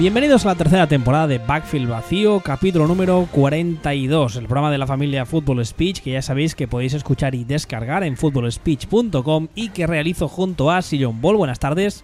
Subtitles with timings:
[0.00, 4.86] Bienvenidos a la tercera temporada de Backfield Vacío, capítulo número 42, el programa de la
[4.86, 9.86] familia Football Speech, que ya sabéis que podéis escuchar y descargar en footballspeech.com y que
[9.86, 11.36] realizo junto a Sillon Ball.
[11.36, 12.02] Buenas tardes.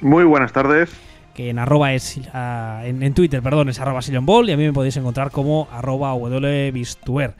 [0.00, 0.88] Muy buenas tardes.
[1.34, 4.56] Que en arroba es, ah, en, en Twitter, perdón, es arroba Sillon Ball y a
[4.56, 7.34] mí me podéis encontrar como arroba wbistuer.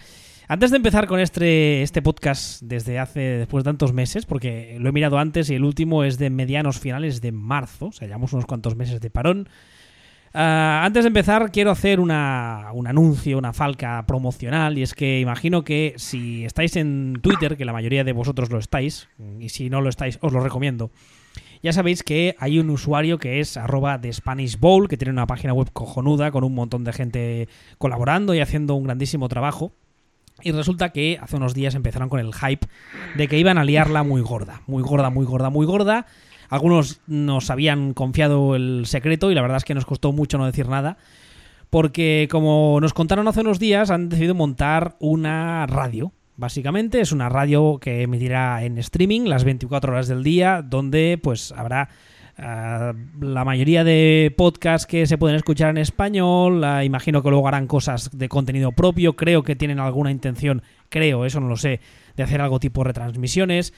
[0.50, 4.88] Antes de empezar con este, este podcast desde hace, después de tantos meses, porque lo
[4.88, 8.32] he mirado antes y el último es de medianos finales de marzo, o sea, llevamos
[8.32, 9.48] unos cuantos meses de parón.
[10.34, 15.20] Ah, antes de empezar, quiero hacer una, un anuncio, una falca promocional, y es que
[15.20, 19.70] imagino que si estáis en Twitter, que la mayoría de vosotros lo estáis, y si
[19.70, 20.90] no lo estáis, os lo recomiendo.
[21.62, 25.29] Ya sabéis que hay un usuario que es arroba de Spanish Bowl, que tiene una
[25.29, 27.48] página web cojonuda con un montón de gente
[27.79, 29.74] colaborando y haciendo un grandísimo trabajo.
[30.43, 32.66] Y resulta que hace unos días empezaron con el hype
[33.16, 36.07] de que iban a liarla muy gorda, muy gorda, muy gorda, muy gorda.
[36.49, 40.47] Algunos nos habían confiado el secreto y la verdad es que nos costó mucho no
[40.47, 40.97] decir nada.
[41.71, 46.13] Porque como nos contaron hace unos días, han decidido montar una radio.
[46.37, 51.52] Básicamente es una radio que emitirá en streaming las 24 horas del día, donde pues
[51.52, 51.91] habrá
[52.41, 57.66] Uh, la mayoría de podcasts que se pueden escuchar en español, imagino que luego harán
[57.66, 61.80] cosas de contenido propio, creo que tienen alguna intención, creo, eso no lo sé,
[62.16, 63.74] de hacer algo tipo retransmisiones.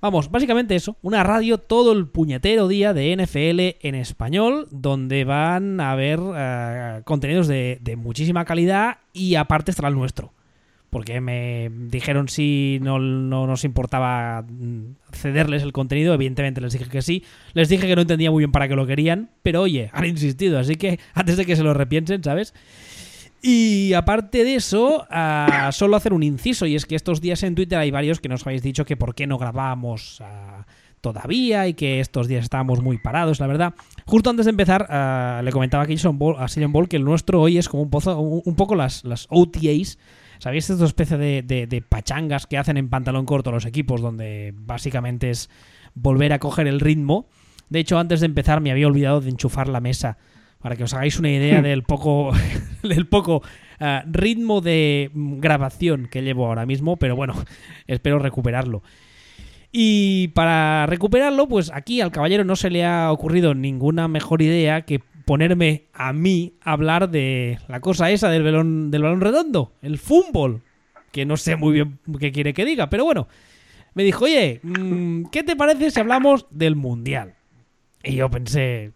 [0.00, 5.78] Vamos, básicamente eso, una radio todo el puñetero día de NFL en español, donde van
[5.78, 10.32] a haber uh, contenidos de, de muchísima calidad y aparte estará el nuestro
[10.90, 14.44] porque me dijeron si no, no, nos importaba
[15.12, 17.24] cederles el contenido, evidentemente les dije que sí,
[17.54, 20.58] les dije que no entendía muy bien para qué lo querían, pero oye, han insistido,
[20.58, 22.52] así que antes de que se lo repiensen, ¿sabes?
[23.42, 27.54] Y aparte de eso, uh, solo hacer un inciso, y es que estos días en
[27.54, 30.64] Twitter hay varios que nos habéis dicho que por qué no grabábamos uh,
[31.00, 33.74] todavía y que estos días estábamos muy parados, la verdad.
[34.04, 36.36] Justo antes de empezar, uh, le comentaba a Ball,
[36.68, 39.96] Ball que el nuestro hoy es como un, pozo, un, un poco las, las OTAs
[40.40, 44.54] ¿Sabéis esta especie de, de, de, pachangas que hacen en pantalón corto los equipos, donde
[44.56, 45.50] básicamente es
[45.94, 47.28] volver a coger el ritmo?
[47.68, 50.16] De hecho, antes de empezar me había olvidado de enchufar la mesa,
[50.58, 52.32] para que os hagáis una idea del poco,
[52.82, 53.42] del poco
[53.80, 57.34] uh, ritmo de grabación que llevo ahora mismo, pero bueno,
[57.86, 58.82] espero recuperarlo.
[59.72, 64.82] Y para recuperarlo, pues aquí al caballero no se le ha ocurrido ninguna mejor idea
[64.82, 69.72] que ponerme a mí a hablar de la cosa esa del balón, del balón redondo,
[69.82, 70.62] el fútbol,
[71.12, 73.28] que no sé muy bien qué quiere que diga, pero bueno,
[73.94, 77.34] me dijo, oye, mmm, ¿qué te parece si hablamos del Mundial?
[78.02, 78.92] Y yo pensé,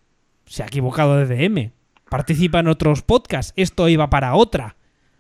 [0.47, 1.73] se ha equivocado de DM,
[2.09, 4.77] participa en otros podcasts, esto iba para otra,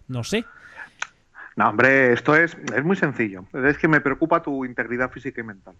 [0.08, 0.44] no sé.
[1.56, 5.44] No, hombre, esto es, es muy sencillo, es que me preocupa tu integridad física y
[5.44, 5.74] mental.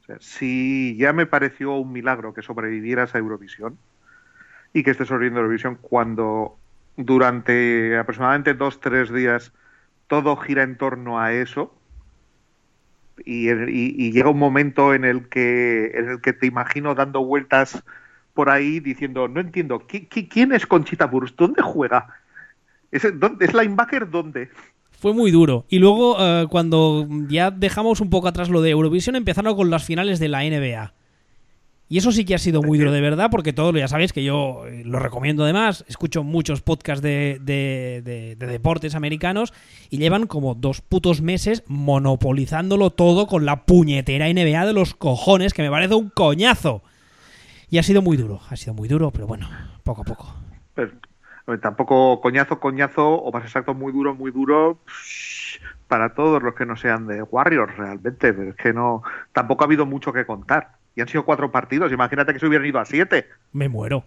[0.00, 3.78] O sea, si ya me pareció un milagro que sobrevivieras a Eurovisión,
[4.72, 6.56] y que esté sobreviviendo Eurovisión cuando
[6.96, 9.52] durante aproximadamente dos, tres días
[10.06, 11.74] todo gira en torno a eso.
[13.24, 17.82] Y, llega un momento en el que en el que te imagino dando vueltas
[18.32, 22.14] por ahí diciendo no entiendo quién es Conchita Burst dónde juega
[22.90, 24.48] es, ¿dónde, es linebacker dónde
[25.00, 25.64] fue muy duro.
[25.70, 29.82] Y luego, uh, cuando ya dejamos un poco atrás lo de Eurovisión, empezaron con las
[29.82, 30.92] finales de la NBA.
[31.92, 34.22] Y eso sí que ha sido muy duro de verdad, porque todo ya sabéis que
[34.22, 35.84] yo eh, lo recomiendo además.
[35.88, 39.52] Escucho muchos podcasts de, de, de, de, deportes americanos
[39.90, 45.52] y llevan como dos putos meses monopolizándolo todo con la puñetera NBA de los cojones,
[45.52, 46.84] que me parece un coñazo.
[47.70, 49.48] Y ha sido muy duro, ha sido muy duro, pero bueno,
[49.82, 50.32] poco a poco.
[50.74, 50.92] Pero,
[51.60, 54.78] tampoco coñazo, coñazo, o más exacto, muy duro, muy duro.
[55.88, 58.32] Para todos los que no sean de Warriors, realmente.
[58.32, 59.02] Pero es que no.
[59.32, 61.90] Tampoco ha habido mucho que contar y han sido cuatro partidos.
[61.92, 63.26] Imagínate que se hubieran ido a siete.
[63.52, 64.04] Me muero.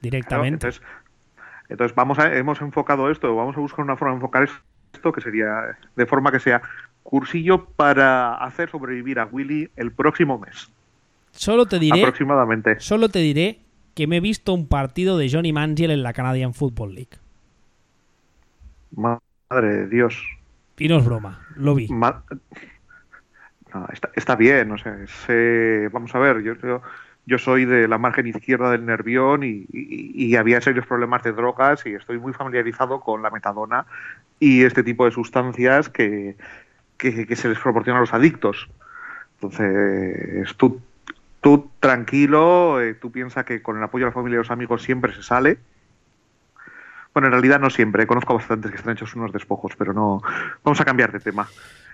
[0.00, 0.58] Directamente.
[0.58, 0.82] Claro, entonces,
[1.68, 4.48] entonces, vamos a, hemos enfocado esto, vamos a buscar una forma de enfocar
[4.94, 6.62] esto que sería de forma que sea
[7.02, 10.70] cursillo para hacer sobrevivir a Willy el próximo mes.
[11.32, 12.00] Solo te diré.
[12.00, 12.80] Aproximadamente.
[12.80, 13.60] Solo te diré
[13.94, 17.18] que me he visto un partido de Johnny Manziel en la Canadian Football League.
[18.96, 20.16] Madre de Dios.
[20.78, 21.88] Y no es broma, lo vi.
[21.88, 22.24] Ma
[23.74, 26.54] no, está, está, bien, o sea, es, eh, vamos a ver, yo,
[27.26, 31.94] yo, soy de la margen izquierda del Nervión y, había serios problemas de drogas y
[31.94, 33.86] estoy muy familiarizado con la metadona
[34.38, 36.36] y este tipo de sustancias que,
[36.96, 38.68] que, se les proporciona a los adictos.
[39.34, 44.50] Entonces, tú, tranquilo, eh, tú piensas que con el apoyo de la familia y los
[44.50, 45.58] amigos siempre se sale.
[47.12, 50.22] Bueno, en realidad no siempre, conozco bastantes que están hechos unos despojos, pero no.
[50.64, 51.46] Vamos a cambiar de tema.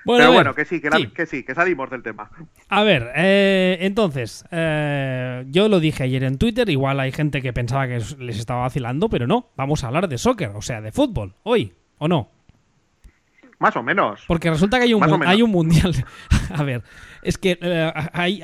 [0.05, 2.31] Pero bueno, que sí que, sí, que salimos del tema.
[2.69, 7.53] A ver, eh, entonces, eh, yo lo dije ayer en Twitter, igual hay gente que
[7.53, 10.93] pensaba que les estaba vacilando, pero no, vamos a hablar de soccer, o sea, de
[10.93, 12.31] fútbol, hoy, ¿o no?
[13.59, 14.21] Más o menos.
[14.29, 15.93] Porque resulta que hay un, hay un mundial.
[16.55, 16.85] a ver,
[17.23, 17.93] es que eh,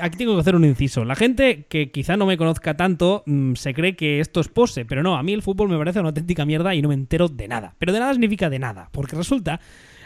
[0.01, 1.05] aquí tengo que hacer un inciso.
[1.05, 4.83] La gente que quizá no me conozca tanto mm, se cree que esto es pose,
[4.83, 7.29] pero no, a mí el fútbol me parece una auténtica mierda y no me entero
[7.29, 7.75] de nada.
[7.79, 9.61] Pero de nada significa de nada, porque resulta,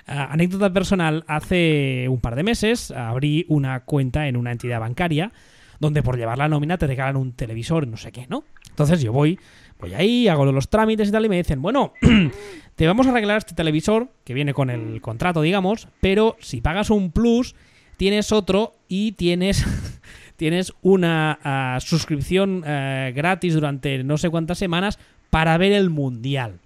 [0.10, 5.32] anécdota personal, hace un par de meses abrí una cuenta en una entidad bancaria
[5.80, 8.44] donde por llevar la nómina te regalan un televisor, no sé qué, ¿no?
[8.70, 9.40] Entonces yo voy,
[9.80, 11.94] voy ahí, hago los trámites y tal, y me dicen, bueno,
[12.76, 16.90] te vamos a arreglar este televisor, que viene con el contrato, digamos, pero si pagas
[16.90, 17.56] un plus,
[17.98, 19.66] tienes otro y tienes,
[20.36, 26.60] tienes una ah, suscripción eh, gratis durante no sé cuántas semanas para ver el mundial.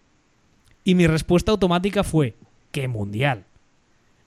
[0.83, 2.35] Y mi respuesta automática fue,
[2.73, 3.45] ¿qué mundial?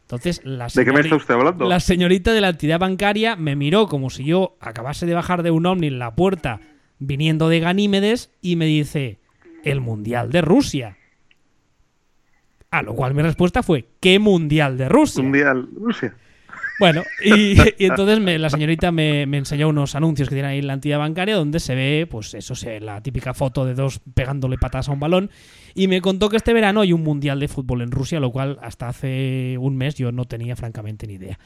[0.02, 1.69] Entonces, la, ¿De qué me está usted hablando?
[1.69, 5.50] la señorita de la entidad bancaria me miró como si yo acabase de bajar de
[5.50, 6.60] un ovni en la puerta
[7.00, 9.19] viniendo de Ganímedes y me dice,
[9.64, 10.96] el Mundial de Rusia.
[12.70, 15.22] A lo cual mi respuesta fue, ¿qué Mundial de Rusia?
[15.22, 16.14] Mundial Rusia.
[16.78, 20.99] Bueno, y, entonces la señorita me, enseñó unos anuncios que tiene ahí en la entidad
[20.99, 24.93] bancaria donde se ve, pues eso, se, la típica foto de dos pegándole patadas a
[24.93, 25.31] un balón.
[25.75, 28.58] Y me contó que este verano hay un mundial de fútbol en Rusia, lo cual
[28.62, 31.38] hasta hace un mes yo no tenía francamente ni idea.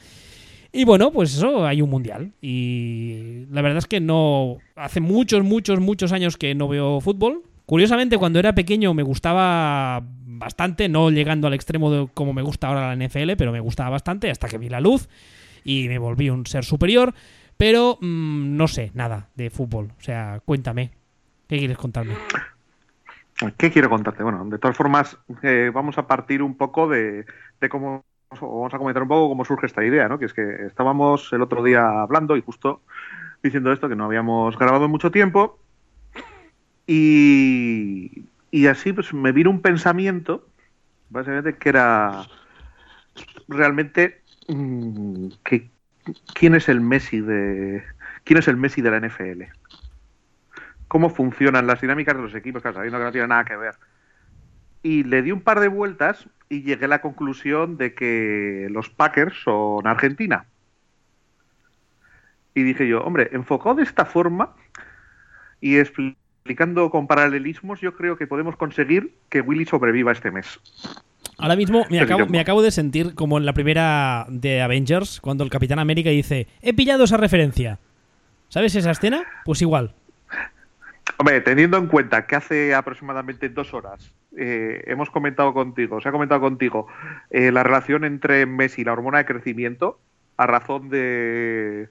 [0.73, 2.31] Y bueno, pues eso, hay un mundial.
[2.41, 4.57] Y la verdad es que no.
[4.75, 7.43] Hace muchos, muchos, muchos años que no veo fútbol.
[7.65, 10.03] Curiosamente, cuando era pequeño me gustaba
[10.41, 13.91] bastante, no llegando al extremo de como me gusta ahora la NFL, pero me gustaba
[13.91, 15.07] bastante hasta que vi la luz
[15.63, 17.13] y me volví un ser superior.
[17.57, 19.91] Pero mm, no sé nada de fútbol.
[19.97, 20.91] O sea, cuéntame.
[21.47, 22.15] ¿Qué quieres contarme?
[23.57, 24.23] ¿Qué quiero contarte?
[24.23, 27.25] Bueno, de todas formas, eh, vamos a partir un poco de,
[27.69, 28.03] cómo.
[28.31, 30.17] Vamos a comentar un poco cómo surge esta idea, ¿no?
[30.17, 32.81] Que es que estábamos el otro día hablando y justo
[33.43, 35.59] diciendo esto, que no habíamos grabado mucho tiempo.
[36.87, 40.47] Y, y así pues me vino un pensamiento,
[41.09, 42.27] básicamente, que era
[43.47, 45.69] realmente mm, que,
[46.33, 47.83] quién es el Messi de
[48.25, 49.43] quién es el Messi de la NFL.
[50.89, 53.75] Cómo funcionan las dinámicas de los equipos, sabiendo que no tiene nada que ver.
[54.83, 58.89] Y le di un par de vueltas y llegué a la conclusión de que los
[58.89, 60.45] Packers son Argentina.
[62.53, 64.53] Y dije yo, hombre, enfocado de esta forma
[65.61, 70.59] y explicado explicando con paralelismos, yo creo que podemos conseguir que Willy sobreviva este mes.
[71.37, 75.43] Ahora mismo me acabo, me acabo, de sentir como en la primera de Avengers, cuando
[75.43, 77.77] el Capitán América dice, he pillado esa referencia.
[78.49, 79.23] ¿Sabes esa escena?
[79.45, 79.93] Pues igual.
[81.17, 86.11] Hombre, teniendo en cuenta que hace aproximadamente dos horas eh, hemos comentado contigo, se ha
[86.11, 86.87] comentado contigo
[87.29, 89.99] eh, la relación entre Messi y la hormona de crecimiento
[90.37, 91.89] a razón de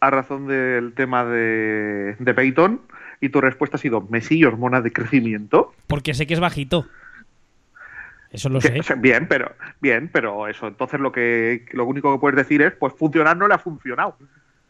[0.00, 2.80] a razón del tema de, de Peyton,
[3.20, 5.74] y tu respuesta ha sido Messi hormona de crecimiento.
[5.86, 6.86] Porque sé que es bajito.
[8.30, 8.80] Eso lo sé.
[8.98, 10.66] Bien, pero bien, pero eso.
[10.66, 14.16] Entonces lo que lo único que puedes decir es, pues funcionar no le ha funcionado.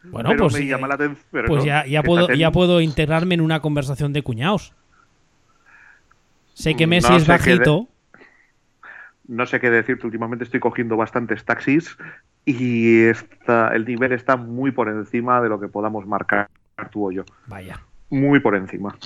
[0.05, 3.61] Bueno, pues, me llama la atención, pues ya, ya puedo, ya puedo integrarme en una
[3.61, 4.73] conversación de cuñados.
[6.55, 7.89] Sé que mm, Messi es bajito.
[9.27, 10.07] no sé qué decirte.
[10.07, 11.99] Últimamente estoy cogiendo bastantes taxis
[12.45, 16.49] y está, el nivel está muy por encima de lo que podamos marcar
[16.93, 17.25] tú o yo.
[17.49, 18.97] Vaya muy por encima.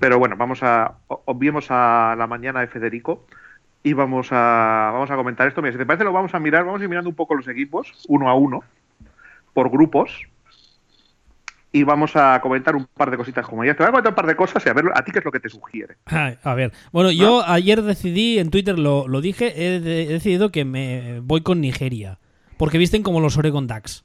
[0.00, 3.24] Pero bueno, vamos a obviemos a la mañana de Federico
[3.82, 5.62] y vamos a vamos a comentar esto.
[5.62, 7.48] Mira, si te parece lo vamos a mirar, vamos a ir mirando un poco los
[7.48, 8.62] equipos uno a uno
[9.52, 10.26] por grupos
[11.74, 14.16] y vamos a comentar un par de cositas como ya te voy a comentar un
[14.16, 15.96] par de cosas y a ver a ti qué es lo que te sugiere.
[16.06, 20.64] a ver, bueno, yo ayer decidí en Twitter lo, lo dije, he, he, decidido que
[20.64, 22.20] me voy con Nigeria
[22.58, 24.04] porque visten como los Oregon Ducks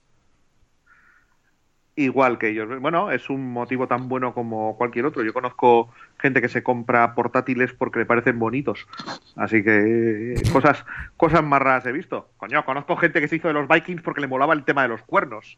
[2.03, 2.79] igual que ellos.
[2.79, 5.23] Bueno, es un motivo tan bueno como cualquier otro.
[5.23, 8.87] Yo conozco gente que se compra portátiles porque le parecen bonitos.
[9.35, 10.85] Así que eh, cosas,
[11.17, 12.29] cosas más raras he visto.
[12.37, 14.89] Coño, conozco gente que se hizo de los Vikings porque le molaba el tema de
[14.89, 15.57] los cuernos.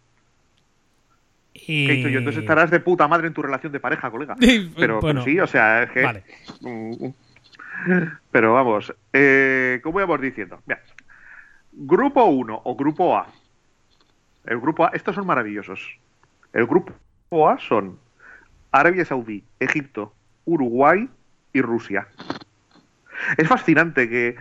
[1.53, 1.87] Y...
[1.87, 2.19] ¿Qué yo?
[2.19, 4.35] Entonces estarás de puta madre en tu relación de pareja, colega.
[4.75, 6.03] Pero, sí, o sea, es que.
[6.03, 6.23] Vale.
[8.31, 10.61] Pero vamos, eh, como íbamos diciendo,
[11.71, 13.27] grupo 1 o grupo A.
[14.45, 15.99] El grupo A, estos son maravillosos.
[16.53, 16.93] El grupo
[17.49, 17.97] A son
[18.71, 20.13] Arabia Saudí, Egipto,
[20.45, 21.09] Uruguay
[21.53, 22.07] y Rusia.
[23.37, 24.35] Es fascinante que,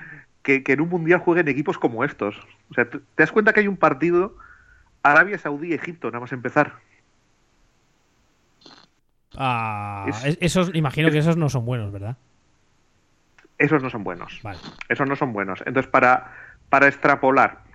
[0.45, 2.37] en un mundial jueguen equipos como estos.
[2.71, 4.37] O sea, ¿te das cuenta que hay un partido
[5.03, 6.75] Arabia Saudí, Egipto, nada más empezar?
[9.37, 10.07] Ah,
[10.41, 12.17] esos, imagino que esos no son buenos, ¿verdad?
[13.59, 14.41] Esos no son buenos.
[14.43, 14.59] Vale.
[14.89, 15.63] Esos no son buenos.
[15.67, 16.33] Entonces, para,
[16.69, 17.71] para extrapolar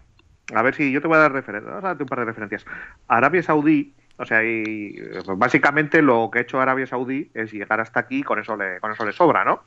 [0.54, 2.66] a ver si yo te voy a dar referencias, un par de referencias.
[3.08, 4.96] Arabia Saudí, o sea, y,
[5.36, 8.92] básicamente lo que ha hecho Arabia Saudí es llegar hasta aquí, con eso le, con
[8.92, 9.62] eso le sobra, ¿no?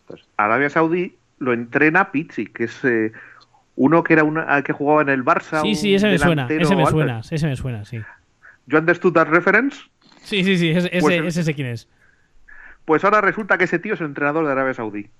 [0.00, 3.12] Entonces, Arabia Saudí lo entrena Pizzi, que es eh,
[3.76, 5.60] uno que era una, que jugaba en el Barça.
[5.62, 8.00] Sí, sí, ese me suena, ese me suena, ese me suena, sí.
[8.66, 9.78] ¿You understood that reference?
[10.22, 11.88] Sí, sí, sí, ese, pues, ese, ese quién es.
[12.86, 15.10] Pues ahora resulta que ese tío es el entrenador de Arabia Saudí.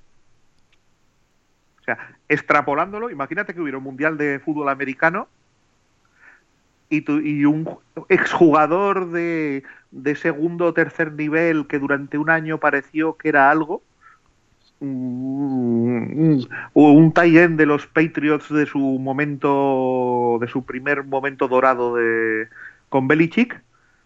[1.80, 5.28] O sea, extrapolándolo, imagínate que hubiera un mundial de fútbol americano
[6.90, 7.68] y, y un
[8.08, 13.82] exjugador de, de segundo o tercer nivel que durante un año pareció que era algo,
[14.80, 22.48] un, un tie de los Patriots de su momento, de su primer momento dorado de,
[22.88, 23.62] con Belichick,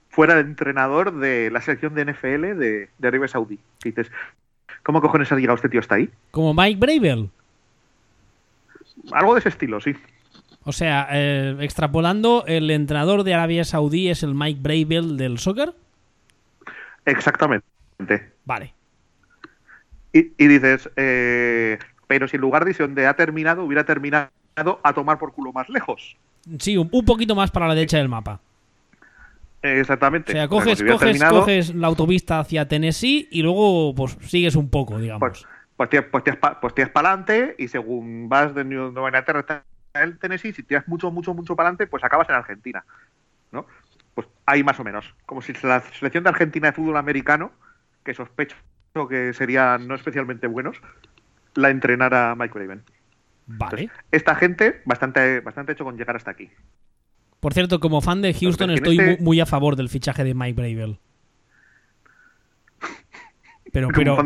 [0.09, 3.59] fuera el entrenador de la selección de NFL de, de Arabia Saudí.
[3.83, 4.11] dices,
[4.83, 6.11] ¿cómo cojones ha llegado este tío hasta ahí?
[6.31, 7.31] Como Mike Bravel.
[9.13, 9.95] Algo de ese estilo, sí.
[10.65, 15.73] O sea, eh, extrapolando, el entrenador de Arabia Saudí es el Mike Bravel del soccer.
[17.05, 17.67] Exactamente.
[18.45, 18.75] Vale.
[20.13, 24.31] Y, dices, eh, pero si en lugar de donde ha terminado, hubiera terminado
[24.83, 26.17] a tomar por culo más lejos.
[26.59, 28.41] Sí, un, poquito más para la derecha del mapa.
[29.63, 30.33] Exactamente.
[30.33, 34.99] O sea, coges, coges, coges, la autovista hacia Tennessee y luego pues sigues un poco,
[34.99, 35.21] digamos.
[35.21, 35.47] Pues,
[35.77, 36.23] pues tiras, pues
[36.61, 39.65] pues para adelante y según vas de Nueva Inglaterra
[40.03, 42.85] el Tennessee, si tiras mucho, mucho, mucho para adelante, pues acabas en Argentina.
[43.53, 43.67] ¿no?
[44.15, 45.15] Pues ahí más o menos.
[45.27, 47.53] Como si la selección de Argentina de fútbol americano,
[48.05, 48.57] que sospecho
[49.09, 50.81] que serían no especialmente buenos,
[51.55, 52.83] la entrenara Mike Raven.
[53.51, 53.91] Vale.
[54.11, 56.51] esta gente, bastante, bastante hecho con llegar hasta aquí.
[57.41, 60.61] Por cierto, como fan de Houston, estoy este muy, a favor del fichaje de Mike
[60.61, 60.99] Bravel.
[63.73, 64.17] Pero, pero,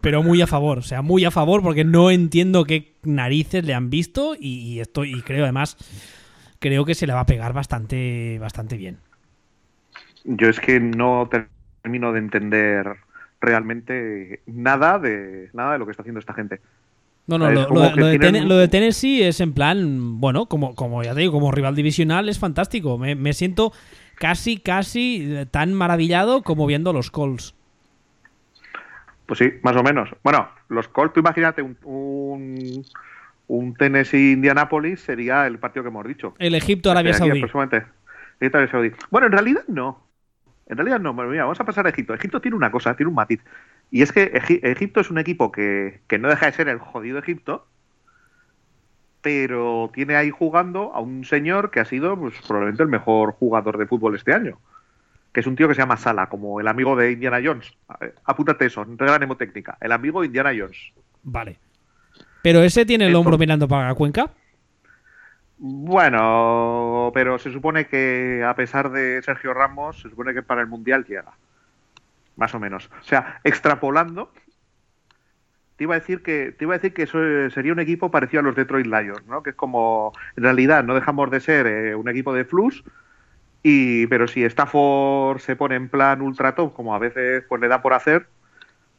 [0.00, 3.74] pero, muy a favor, o sea, muy a favor porque no entiendo qué narices le
[3.74, 5.76] han visto y, estoy y creo además
[6.58, 8.98] creo que se le va a pegar bastante bastante bien.
[10.24, 11.28] Yo es que no
[11.82, 12.96] termino de entender
[13.40, 16.60] realmente nada de nada de lo que está haciendo esta gente.
[17.26, 21.52] No, no, lo, de, Tennessee es en plan, bueno, como, como ya te digo, como
[21.52, 22.98] rival divisional es fantástico.
[22.98, 23.72] Me, me siento
[24.16, 27.54] casi, casi tan maravillado como viendo los Colts.
[29.26, 30.10] Pues sí, más o menos.
[30.22, 32.84] Bueno, los Colts, tú imagínate un,
[33.46, 36.34] un, Tennessee-Indianapolis sería el partido que hemos dicho.
[36.38, 37.38] El Egipto-Arabia Saudí.
[37.38, 38.92] Egipto-Arabia Saudí.
[39.10, 40.06] Bueno, en realidad no.
[40.66, 41.12] En realidad no.
[41.14, 42.14] Mira, vamos a pasar a Egipto.
[42.14, 43.40] Egipto tiene una cosa, tiene un matiz.
[43.90, 47.18] Y es que Egipto es un equipo que, que no deja de ser el jodido
[47.18, 47.66] Egipto,
[49.20, 53.78] pero tiene ahí jugando a un señor que ha sido pues, probablemente el mejor jugador
[53.78, 54.58] de fútbol este año
[55.32, 57.72] que es un tío que se llama Sala, como el amigo de Indiana Jones.
[58.24, 59.78] Apúntate eso, regla mnemotécnica.
[59.80, 60.92] El amigo de Indiana Jones.
[61.22, 61.58] Vale.
[62.42, 64.30] ¿Pero ese tiene el hombro mirando para la cuenca?
[65.58, 70.66] Bueno, pero se supone que a pesar de Sergio Ramos, se supone que para el
[70.66, 71.32] Mundial llega.
[72.36, 72.90] Más o menos.
[73.00, 74.32] O sea, extrapolando,
[75.76, 77.18] te iba a decir que te iba a decir que eso
[77.50, 79.42] sería un equipo parecido a los Detroit Lions, ¿no?
[79.42, 82.82] Que es como en realidad no dejamos de ser eh, un equipo de flux,
[83.62, 87.68] y, pero si Stafford se pone en plan ultra top, como a veces pues le
[87.68, 88.26] da por hacer,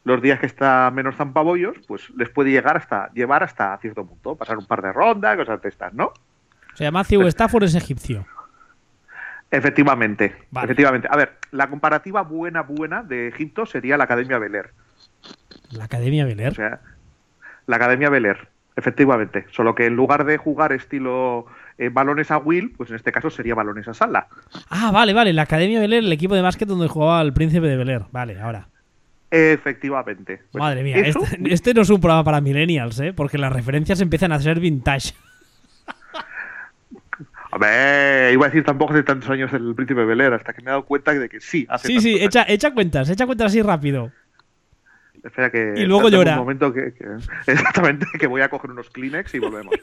[0.06, 4.36] los días que está menos zampabollos, pues les puede llegar hasta llevar hasta cierto punto,
[4.36, 6.06] pasar un par de rondas, cosas de estas, ¿no?
[6.06, 8.26] O sea, Matthew Stafford es egipcio.
[9.52, 11.08] Efectivamente, efectivamente.
[11.12, 14.72] A ver, la comparativa buena, buena de Egipto sería la Academia Beler.
[15.70, 16.54] ¿La Academia Beler?
[16.54, 16.80] O sea,
[17.68, 19.46] la Academia Beler, efectivamente.
[19.52, 21.46] Solo que en lugar de jugar estilo
[21.78, 24.28] eh, balones a Will, pues en este caso sería balones a Sala.
[24.70, 27.78] Ah, vale, vale, la Academia Beler, el equipo de básquet donde jugaba el príncipe de
[27.78, 28.04] Beler.
[28.12, 28.68] Vale, ahora.
[29.32, 30.44] Efectivamente.
[30.52, 33.14] Pues Madre mía, este, este, no es un programa para millennials, ¿eh?
[33.14, 35.14] Porque las referencias empiezan a ser vintage.
[37.52, 40.62] A ver, iba a decir tampoco hace tantos años el príncipe de Beler, hasta que
[40.62, 41.68] me he dado cuenta de que sí.
[41.70, 44.12] Hace sí, sí, echa, echa cuentas, echa cuentas así rápido.
[45.24, 45.74] Espera que.
[45.78, 46.34] Y luego llora.
[46.34, 46.94] Un momento que,
[47.48, 49.74] exactamente, que voy a coger unos Kleenex y volvemos.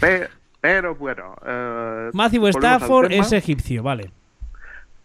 [0.00, 0.28] Pero,
[0.60, 1.36] pero bueno.
[1.44, 4.10] Eh, Matthew Stafford es egipcio, vale.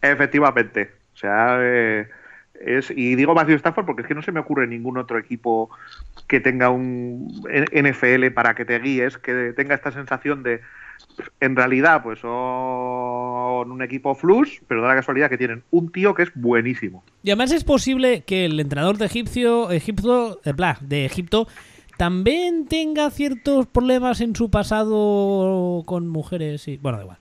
[0.01, 0.91] Efectivamente.
[1.13, 2.07] O sea, eh,
[2.59, 5.69] es, y digo Matthew Stafford porque es que no se me ocurre ningún otro equipo
[6.27, 10.61] que tenga un NFL para que te guíes, que tenga esta sensación de.
[11.39, 16.15] En realidad, pues son un equipo flux, pero da la casualidad que tienen un tío
[16.15, 17.03] que es buenísimo.
[17.23, 21.47] Y además es posible que el entrenador de Egipcio, Egipto, de, eh, de Egipto
[22.03, 26.75] también tenga ciertos problemas en su pasado con mujeres y...
[26.75, 27.17] Bueno, da igual.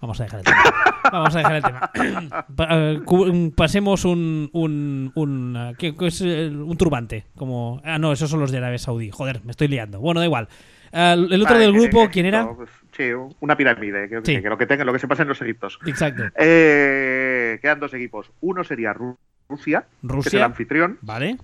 [0.00, 0.62] Vamos a dejar el tema.
[1.10, 1.90] Vamos a dejar el tema.
[2.70, 7.24] Eh, pasemos un un, un, eh, ¿qué, es un turbante.
[7.36, 9.10] Como, ah, no, esos son los de Arabia Saudí.
[9.10, 9.98] Joder, me estoy liando.
[9.98, 10.46] Bueno, da igual.
[10.92, 12.48] el otro del grupo, ¿quién era?
[12.54, 13.04] Pues, Sí,
[13.40, 14.40] una pirámide, que, Sí.
[14.40, 15.80] que lo que tenga, lo que se pasa en los egiptos.
[15.86, 16.22] Exacto.
[16.36, 18.30] Eh, quedan dos equipos.
[18.40, 19.16] Uno sería Ru-
[19.48, 20.44] Rusia, que es el Rusia.
[20.44, 20.98] anfitrión.
[21.00, 21.38] Vale.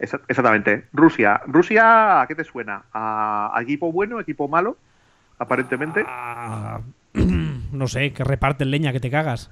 [0.00, 0.86] Exa- Exactamente.
[0.92, 1.40] Rusia.
[1.46, 2.82] Rusia, ¿a qué te suena?
[2.92, 4.76] ¿A, a equipo bueno, equipo malo?
[5.38, 6.04] Aparentemente.
[6.06, 6.80] Ah,
[7.14, 9.50] no sé, que reparten leña, que te cagas.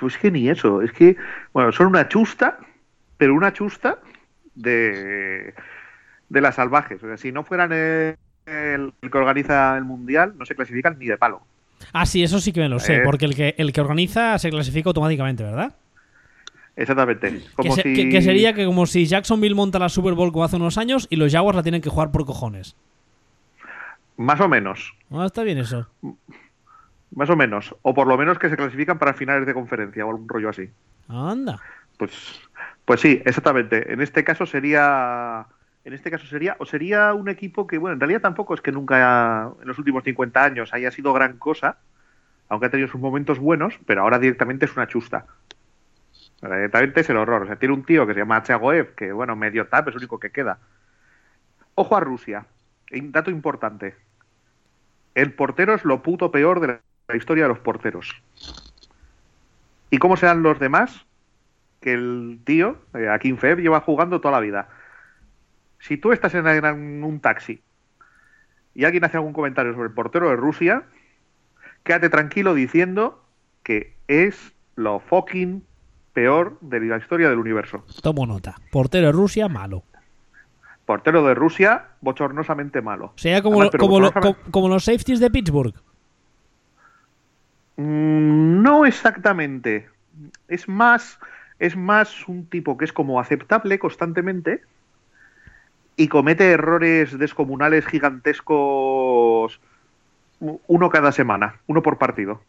[0.00, 0.82] Pues que ni eso.
[0.82, 1.16] Es que,
[1.52, 2.58] bueno, son una chusta,
[3.16, 3.98] pero una chusta
[4.54, 5.54] de,
[6.28, 7.02] de las salvajes.
[7.02, 11.06] O sea, si no fueran el, el que organiza el mundial, no se clasifican ni
[11.06, 11.42] de palo.
[11.92, 13.00] Ah, sí, eso sí que me lo sé, Eh.
[13.04, 15.74] porque el que, el que organiza se clasifica automáticamente, ¿verdad?
[16.78, 17.30] Exactamente.
[17.40, 17.94] Que, Como se- si...
[17.94, 21.06] que- que sería que como si Jacksonville monta la Super Bowl como hace unos años
[21.10, 22.76] y los Jaguars la tienen que jugar por cojones.
[24.16, 24.94] Más o menos.
[25.10, 25.88] Ah, está bien eso.
[27.14, 27.74] Más o menos.
[27.82, 30.70] O por lo menos que se clasifican para finales de conferencia o algún rollo así.
[31.08, 31.60] Anda.
[31.96, 32.12] Pues,
[32.84, 33.92] pues sí, exactamente.
[33.92, 35.46] En este caso sería.
[35.84, 36.56] En este caso sería.
[36.58, 40.04] O sería un equipo que, bueno, en realidad tampoco es que nunca en los últimos
[40.04, 41.78] 50 años haya sido gran cosa.
[42.48, 45.26] Aunque ha tenido sus momentos buenos, pero ahora directamente es una chusta.
[46.40, 47.42] Directamente es el horror.
[47.42, 49.98] O sea, tiene un tío que se llama Chagoev, que bueno, medio tap, es el
[49.98, 50.58] único que queda.
[51.74, 52.46] Ojo a Rusia.
[52.90, 53.96] Dato importante.
[55.14, 56.78] El portero es lo puto peor de
[57.08, 58.22] la historia de los porteros.
[59.90, 61.06] ¿Y cómo serán los demás?
[61.80, 64.68] Que el tío, eh, Feb, lleva jugando toda la vida.
[65.80, 67.62] Si tú estás en, en un taxi
[68.74, 70.84] y alguien hace algún comentario sobre el portero de Rusia,
[71.84, 73.24] quédate tranquilo diciendo
[73.62, 75.64] que es lo fucking
[76.18, 77.84] peor de la historia del universo.
[78.02, 78.56] Tomo nota.
[78.72, 79.84] Portero de Rusia, malo.
[80.84, 83.12] Portero de Rusia, bochornosamente malo.
[83.14, 85.74] Sería como, Además, pero como, bochornosamente- los safeties de Pittsburgh.
[87.76, 89.88] Mm, no exactamente.
[90.48, 91.20] Es más,
[91.60, 94.62] es más un tipo que es como aceptable constantemente
[95.96, 99.60] y comete errores descomunales gigantescos
[100.40, 102.40] uno cada semana, uno por partido.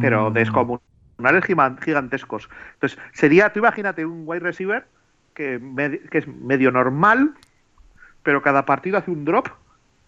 [0.00, 0.34] Pero Mm,
[1.82, 2.48] gigantescos.
[2.74, 4.86] Entonces, sería, tú imagínate un wide receiver
[5.34, 7.32] que, me- que es medio normal,
[8.22, 9.48] pero cada partido hace un drop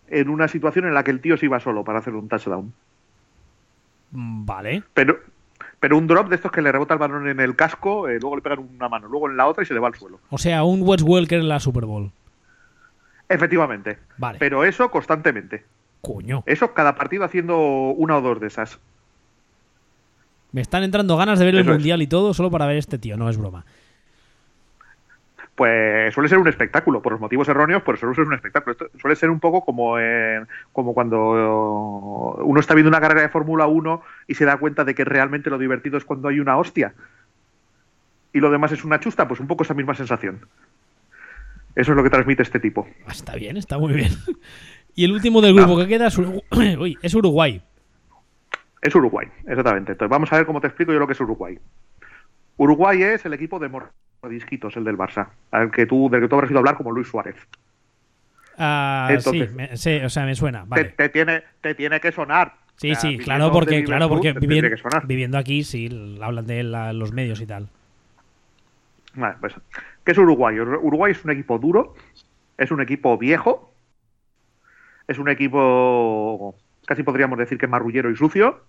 [0.08, 2.72] en una situación en la que el tío se iba solo para hacer un touchdown.
[4.12, 4.82] mm, Vale.
[4.92, 5.18] Pero,
[5.80, 8.36] pero un drop de estos que le rebota el balón en el casco, eh, luego
[8.36, 10.20] le pegan una mano, luego en la otra y se le va al suelo.
[10.30, 12.10] O sea, un Wes Welker en la Super Bowl.
[13.28, 13.98] Efectivamente.
[14.18, 14.38] Vale.
[14.38, 15.64] Pero eso constantemente.
[16.02, 16.42] Coño.
[16.46, 18.78] Eso cada partido haciendo una o dos de esas.
[20.54, 21.66] Me están entrando ganas de ver el es.
[21.66, 23.64] mundial y todo solo para ver este tío, no es broma.
[25.56, 28.72] Pues suele ser un espectáculo, por los motivos erróneos, pero suele ser un espectáculo.
[28.72, 33.28] Esto suele ser un poco como, en- como cuando uno está viendo una carrera de
[33.28, 36.56] Fórmula 1 y se da cuenta de que realmente lo divertido es cuando hay una
[36.56, 36.94] hostia.
[38.32, 40.40] Y lo demás es una chusta, pues un poco esa misma sensación.
[41.76, 42.86] Eso es lo que transmite este tipo.
[43.06, 44.12] Ah, Está bien, está muy bien.
[44.96, 46.44] Y el último del grupo que queda es, Urugu-
[46.80, 47.60] Uy, es Uruguay.
[48.84, 49.92] Es Uruguay, exactamente.
[49.92, 51.58] Entonces vamos a ver cómo te explico yo lo que es Uruguay.
[52.58, 53.70] Uruguay es el equipo de
[54.22, 56.92] mordisquitos, el del Barça, al que tú, del que tú habrás ido a hablar como
[56.92, 57.34] Luis Suárez.
[58.58, 60.62] Ah, Entonces- sí, me- sí, o sea, me suena.
[60.64, 60.84] Te, Vale.
[60.84, 62.54] te tiene, te tiene que sonar.
[62.76, 64.32] Sí, O sea, sí, claro, porque, claro, porque
[65.06, 65.88] viviendo, aquí, sí,
[66.20, 67.68] hablan de él la- los medios y tal.
[69.14, 69.54] Vale, pues,
[70.04, 70.56] ¿Qué es Uruguay?
[70.56, 71.94] Ur- Uruguay es un equipo duro,
[72.58, 73.72] es un equipo viejo,
[75.08, 76.54] es un equipo,
[76.86, 78.60] casi podríamos decir que marrullero y sucio,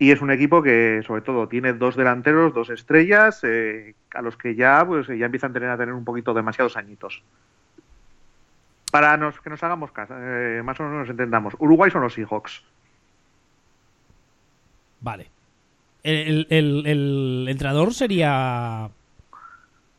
[0.00, 4.36] y es un equipo que sobre todo tiene dos delanteros, dos estrellas, eh, a los
[4.36, 7.22] que ya, pues, ya empiezan a tener, a tener un poquito demasiados añitos.
[8.90, 11.54] Para nos, que nos hagamos caso, eh, más o menos nos entendamos.
[11.58, 12.62] Uruguay son los Seahawks.
[15.02, 15.28] Vale.
[16.02, 18.88] ¿El, el- el- entrenador sería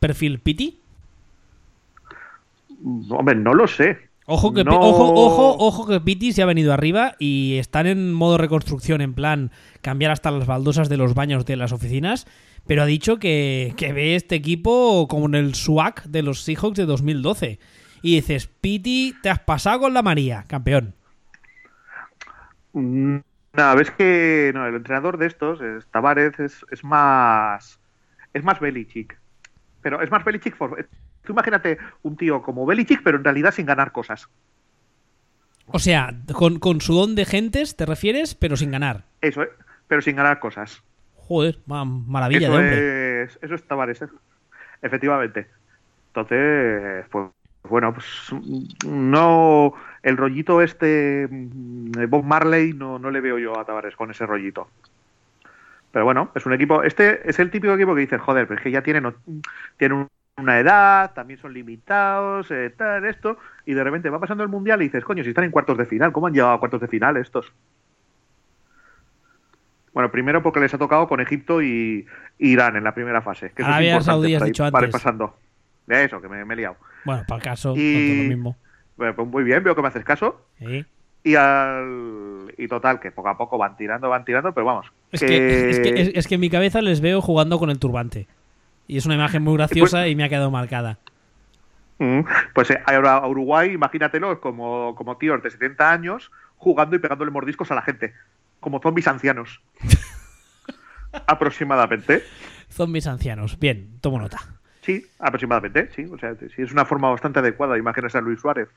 [0.00, 0.78] perfil Piti?
[3.08, 4.08] Hombre, no lo sé.
[4.26, 8.12] Ojo que, No- ojo, ojo, ojo que Piti se ha venido arriba y están en
[8.12, 12.26] modo reconstrucción, en plan cambiar hasta las baldosas de los baños de las oficinas,
[12.66, 16.76] pero ha dicho que, que ve este equipo como en el SWAC de los Seahawks
[16.76, 17.58] de 2012.
[18.02, 20.94] Y dices, Piti, te has pasado con la María, campeón.
[22.72, 23.16] Mm,
[23.54, 27.78] Nada, ves que no, el entrenador de estos, es, Tavares, es, es más
[28.32, 29.18] es más Belichick.
[29.82, 30.56] Pero es más Belichick.
[30.56, 30.88] For,
[31.24, 34.28] tú imagínate un tío como Belichick, pero en realidad sin ganar cosas.
[35.66, 38.34] O sea, con, con su don de gentes, ¿te refieres?
[38.34, 39.04] Pero sin ganar.
[39.20, 39.50] Eso, ¿eh?
[39.88, 40.82] pero sin ganar cosas.
[41.16, 43.22] Joder, ma- maravilla eso de hombre.
[43.22, 44.08] es eso es Tavares, ¿eh?
[44.82, 45.46] efectivamente.
[46.08, 47.28] Entonces, pues
[47.68, 48.06] bueno, pues
[48.86, 53.96] no el rollito este mm, de Bob Marley no, no le veo yo a Tavares
[53.96, 54.68] con ese rollito.
[55.92, 58.64] Pero bueno, es un equipo, este es el típico equipo que dice, joder, pero es
[58.64, 59.14] que ya tienen,
[59.76, 64.48] tienen una edad, también son limitados, eh, tal, esto, y de repente va pasando el
[64.48, 66.80] mundial y dices, coño, si están en cuartos de final, ¿cómo han llegado a cuartos
[66.80, 67.52] de final estos?
[69.92, 72.06] Bueno, primero porque les ha tocado con Egipto y
[72.38, 73.50] Irán en la primera fase.
[73.50, 74.90] Que eso es Arabia importante Saudí has dicho antes.
[74.90, 75.36] pasando.
[75.86, 76.76] De eso, que me, me he liado.
[77.04, 78.56] Bueno, para el caso, Y- lo mismo.
[78.96, 80.46] Bueno, pues muy bien, veo que me haces caso.
[80.58, 80.86] Sí.
[81.24, 84.90] Y al y total, que poco a poco van tirando, van tirando, pero vamos.
[85.10, 87.78] Es que, es, que, es- es que en mi cabeza les veo jugando con el
[87.78, 88.26] turbante.
[88.92, 90.98] Y es una imagen muy graciosa y me ha quedado marcada.
[91.98, 92.20] Mm,
[92.52, 97.30] Pues eh, ahora a Uruguay, imagínatelos como, como tíos de 70 años jugando y pegándole
[97.30, 98.12] mordiscos a la gente,
[98.60, 99.62] como zombies ancianos.
[101.26, 102.22] aproximadamente.
[102.68, 103.58] Zombies ancianos.
[103.58, 104.40] Bien, tomo nota.
[104.82, 106.04] Sí, aproximadamente, sí.
[106.12, 108.68] O sea, sí, es una forma bastante adecuada de imaginar a Luis Suárez.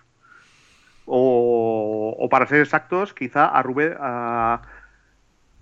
[1.05, 4.61] O, o para ser exactos, quizá a Rubén, a,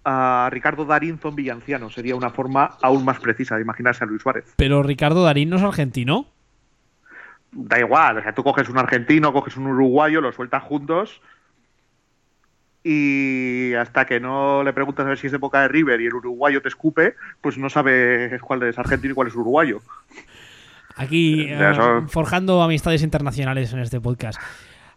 [0.06, 4.22] a Ricardo Darín zombie anciano sería una forma aún más precisa de imaginarse a Luis
[4.22, 4.54] Suárez.
[4.58, 6.28] Pero Ricardo Darín no es argentino.
[7.52, 11.22] Da igual, o sea, tú coges un argentino, coges un uruguayo, los sueltas juntos
[12.84, 16.08] y hasta que no le preguntas a ver si es de Boca de River y
[16.08, 19.80] el uruguayo te escupe, pues no sabes cuál es argentino y cuál es uruguayo.
[20.98, 24.40] Aquí eh, eso- forjando amistades internacionales en este podcast.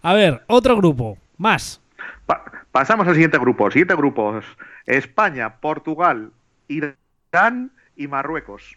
[0.03, 1.19] A ver, otro grupo.
[1.39, 1.81] Más.
[2.27, 3.71] Pa- pasamos al siguiente grupo.
[3.71, 4.45] Siguiente grupos.
[4.85, 6.33] España, Portugal,
[6.69, 8.77] Irán y Marruecos.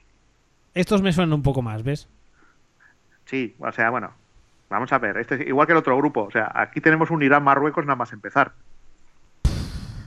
[0.73, 2.07] Estos me suenan un poco más, ¿ves?
[3.25, 4.11] Sí, o sea, bueno,
[4.69, 5.17] vamos a ver.
[5.17, 6.23] Este es igual que el otro grupo.
[6.23, 8.53] O sea, aquí tenemos un Irán-Marruecos nada más empezar.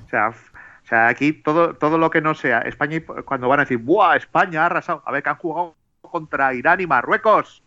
[0.07, 3.61] O sea, o sea, aquí todo, todo lo que no sea España, y, cuando van
[3.61, 4.17] a decir, ¡buah!
[4.17, 5.03] España ha arrasado.
[5.05, 7.63] A ver, que han jugado contra Irán y Marruecos.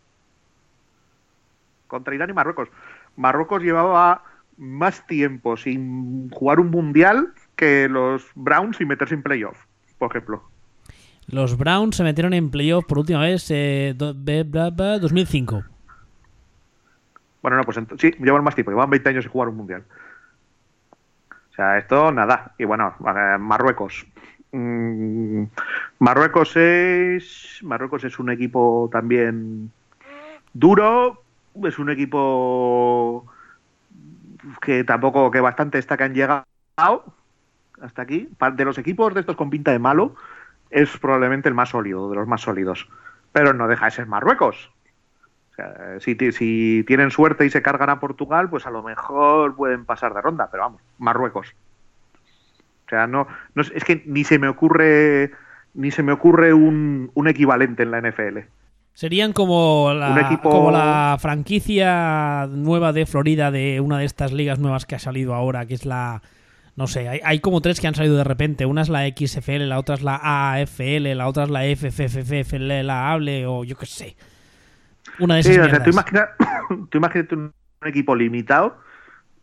[1.86, 2.68] Contra Irán y Marruecos.
[3.16, 4.22] Marruecos llevaba
[4.58, 9.56] más tiempo sin jugar un mundial que los Browns sin meterse en playoff,
[9.98, 10.42] por ejemplo.
[11.28, 15.64] Los Browns se metieron en playoff por última vez eh, do- be- bla- bla, 2005.
[17.42, 19.84] Bueno, no, pues sí, llevan más tiempo, llevan 20 años sin jugar un mundial.
[21.30, 22.52] O sea, esto nada.
[22.58, 22.94] Y bueno,
[23.38, 24.06] Marruecos.
[24.52, 25.44] Mm,
[25.98, 27.60] Marruecos es.
[27.62, 29.70] Marruecos es un equipo también
[30.52, 31.22] duro.
[31.64, 33.24] Es un equipo
[34.60, 36.44] que tampoco, que bastante está que han llegado
[37.80, 38.28] hasta aquí.
[38.54, 40.14] De los equipos de estos con pinta de malo,
[40.70, 42.88] es probablemente el más sólido, de los más sólidos.
[43.32, 44.70] Pero no deja de ser Marruecos.
[45.52, 49.56] O sea, si, si tienen suerte y se cargan a Portugal, pues a lo mejor
[49.56, 51.54] pueden pasar de ronda, pero vamos, Marruecos.
[52.86, 55.32] O sea, no, no es es que ni se me ocurre
[55.74, 58.38] ni se me ocurre un, un equivalente en la NFL.
[58.96, 64.58] Serían como la, equipo- como la franquicia nueva de Florida de una de estas ligas
[64.58, 66.22] nuevas que ha salido ahora, que es la...
[66.76, 68.64] No sé, hay, hay como tres que han salido de repente.
[68.64, 70.16] Una es la XFL, la otra es la
[70.54, 74.16] AFL, la otra es la FFFFL, la ABLE o yo qué sé.
[75.18, 75.92] Una de esas Sí, o sea, tú, mierdas.
[75.92, 76.28] imagina,
[76.90, 77.52] tú un
[77.84, 78.78] equipo limitado,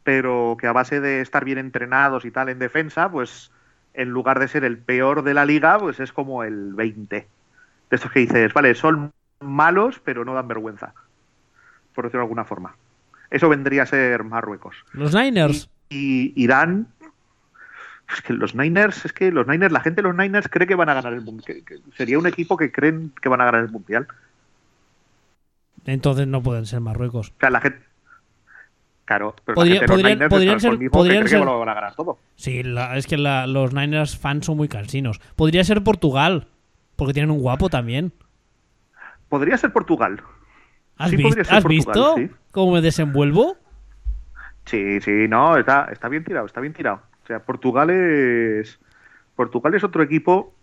[0.03, 3.51] pero que a base de estar bien entrenados y tal en defensa, pues
[3.93, 7.15] en lugar de ser el peor de la liga, pues es como el 20.
[7.15, 9.11] De estos que dices, vale, son
[9.43, 10.93] malos, pero no dan vergüenza.
[11.93, 12.75] Por decirlo de alguna forma.
[13.29, 14.75] Eso vendría a ser Marruecos.
[14.93, 15.69] Los Niners.
[15.89, 16.87] Y Irán.
[18.13, 20.75] Es que los Niners, es que los Niners, la gente de los Niners cree que
[20.75, 21.63] van a ganar el mundial.
[21.95, 24.07] Sería un equipo que creen que van a ganar el mundial.
[25.85, 27.29] Entonces no pueden ser Marruecos.
[27.29, 27.79] O sea, la gente.
[29.05, 31.45] Claro, pero Podría- la gente de los podrían- Niners podrían ser- que podrían ser- que
[31.45, 32.19] van a ganar todo.
[32.35, 35.19] Sí, la- es que la- los Niners fans son muy cansinos.
[35.35, 36.47] Podría ser Portugal,
[36.95, 38.13] porque tienen un guapo también.
[39.33, 40.21] Podría ser Portugal.
[40.95, 42.29] ¿Has, Sí, Portugal, visto sí.
[42.51, 43.57] cómo me desenvuelvo?
[44.65, 47.01] Sí, sí, no, está, está bien tirado, está bien tirado.
[47.23, 48.79] O sea, Portugal es.
[49.35, 50.53] Portugal es otro equipo.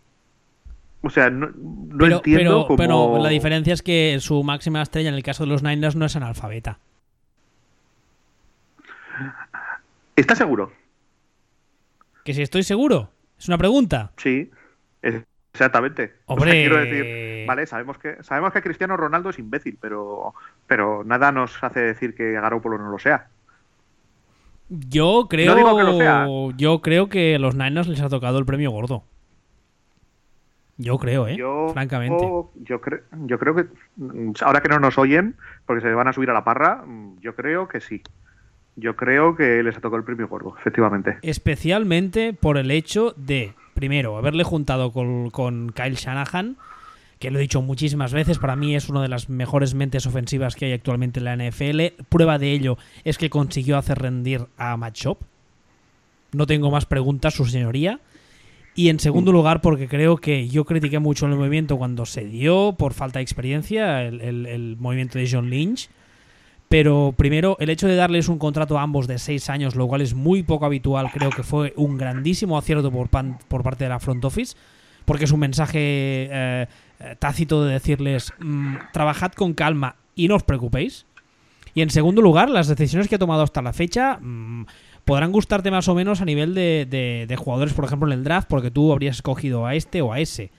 [1.03, 2.77] O sea, no, no pero, entiendo pero, cómo.
[2.77, 6.05] pero la diferencia es que su máxima estrella en el caso de los Niners no
[6.07, 6.79] es analfabeta.
[10.15, 10.73] ¿Estás seguro?
[12.25, 14.13] Que si estoy seguro, es una pregunta.
[14.17, 14.49] Sí,
[15.03, 16.15] es- exactamente.
[16.27, 16.53] O sea, Hombre.
[16.53, 20.35] quiero decir, vale, sabemos que sabemos que Cristiano Ronaldo es imbécil, pero
[20.67, 23.29] pero nada nos hace decir que Garoppolo no lo sea.
[24.69, 26.27] Yo creo, digo que lo sea.
[26.57, 29.03] yo creo que a los Niners les ha tocado el premio gordo.
[30.81, 31.37] Yo creo, ¿eh?
[31.37, 32.25] Yo, Francamente.
[32.55, 35.35] yo, creo, yo creo que mm, ahora que no nos oyen,
[35.67, 38.03] porque se van a subir a la parra, mm, yo creo que sí.
[38.77, 41.19] Yo creo que les ha tocado el premio gordo, efectivamente.
[41.21, 46.59] Especialmente por el hecho de, primero, haberle juntado con, con Kyle Shanahan,
[47.19, 50.55] que lo he dicho muchísimas veces, para mí es una de las mejores mentes ofensivas
[50.55, 52.03] que hay actualmente en la NFL.
[52.11, 55.16] Prueba de ello es que consiguió hacer rendir a Matt Schaub.
[56.33, 58.01] No tengo más preguntas, su señoría.
[58.75, 62.75] Y en segundo lugar, porque creo que yo critiqué mucho el movimiento cuando se dio,
[62.79, 65.88] por falta de experiencia, el, el movimiento de John Lynch.
[66.71, 70.03] Pero primero, el hecho de darles un contrato a ambos de seis años, lo cual
[70.03, 74.25] es muy poco habitual, creo que fue un grandísimo acierto por, parte de la front
[74.25, 74.57] office,
[75.05, 76.67] porque es un mensaje eh,
[77.19, 81.07] tácito de decirles, mm, trabajad con calma y no os preocupéis.
[81.75, 84.67] Y en segundo lugar, las decisiones que ha tomado hasta la fecha mm,
[85.05, 86.87] podrán gustarte más o menos a nivel de,
[87.29, 90.21] de, jugadores, por ejemplo, en el draft, porque tú habrías escogido a este o a
[90.21, 90.53] ese.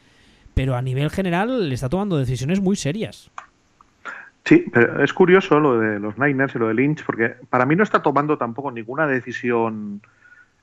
[0.56, 3.32] Pero a nivel general le está tomando decisiones muy serias.
[4.46, 7.76] Sí, pero es curioso lo de los Niners y lo de Lynch, porque para mí
[7.76, 10.02] no está tomando tampoco ninguna decisión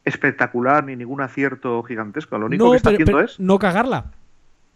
[0.05, 2.39] espectacular ni ningún acierto gigantesco.
[2.39, 3.39] Lo único que está haciendo es.
[3.39, 4.07] No cagarla.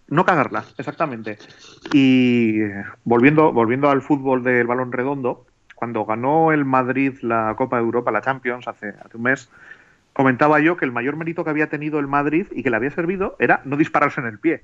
[0.08, 1.38] No cagarla, exactamente.
[1.92, 2.60] Y
[3.04, 8.12] volviendo, volviendo al fútbol del balón redondo, cuando ganó el Madrid la Copa de Europa,
[8.12, 9.50] la Champions, hace, hace un mes,
[10.12, 12.90] comentaba yo que el mayor mérito que había tenido el Madrid y que le había
[12.90, 14.62] servido era no dispararse en el pie.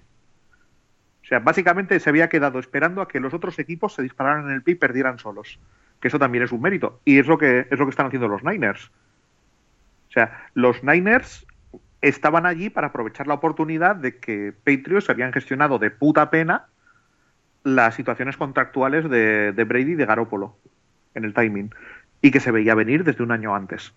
[1.29, 4.63] Sea, básicamente se había quedado esperando a que los otros equipos se dispararan en el
[4.63, 5.59] pie y perdieran solos.
[6.01, 7.01] Que eso también es un mérito.
[7.05, 8.91] Y es lo que, es lo que están haciendo los Niners.
[10.09, 11.47] O sea, los Niners
[12.01, 16.69] estaban allí para aprovechar la oportunidad de que Patriots habían gestionado de puta pena
[17.63, 20.57] las situaciones contractuales de, Brady y de Garópolo
[21.15, 21.75] en el timing.
[22.23, 23.93] Y que se veía venir desde un año antes.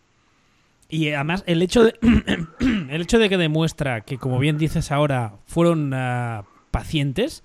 [0.89, 1.95] Y además, el hecho de,
[2.89, 7.43] el hecho de que demuestra que, como bien dices ahora, fueron ah, pacientes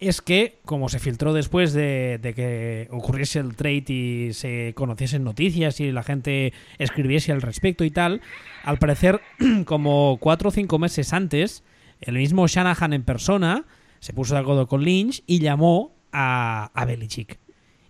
[0.00, 5.80] es que, como se filtró después de, que ocurriese el trade y se conociesen noticias
[5.80, 8.20] y la gente escribiese al respecto y tal,
[8.64, 9.20] al parecer,
[9.64, 11.62] como cuatro o cinco meses antes,
[12.00, 13.64] el mismo Shanahan en persona
[14.00, 17.38] se puso de acuerdo con Lynch y llamó a, Belichick.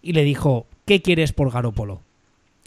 [0.03, 2.03] Y le dijo, ¿qué quieres por Garópolo?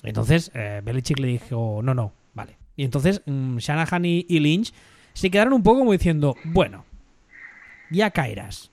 [0.04, 2.58] Entonces, eh, Belichick le dijo, no, no, vale.
[2.76, 4.74] Y entonces mm, Shanahan y Lynch
[5.14, 6.86] se quedaron un poco como diciendo, bueno,
[7.90, 8.72] ya caerás.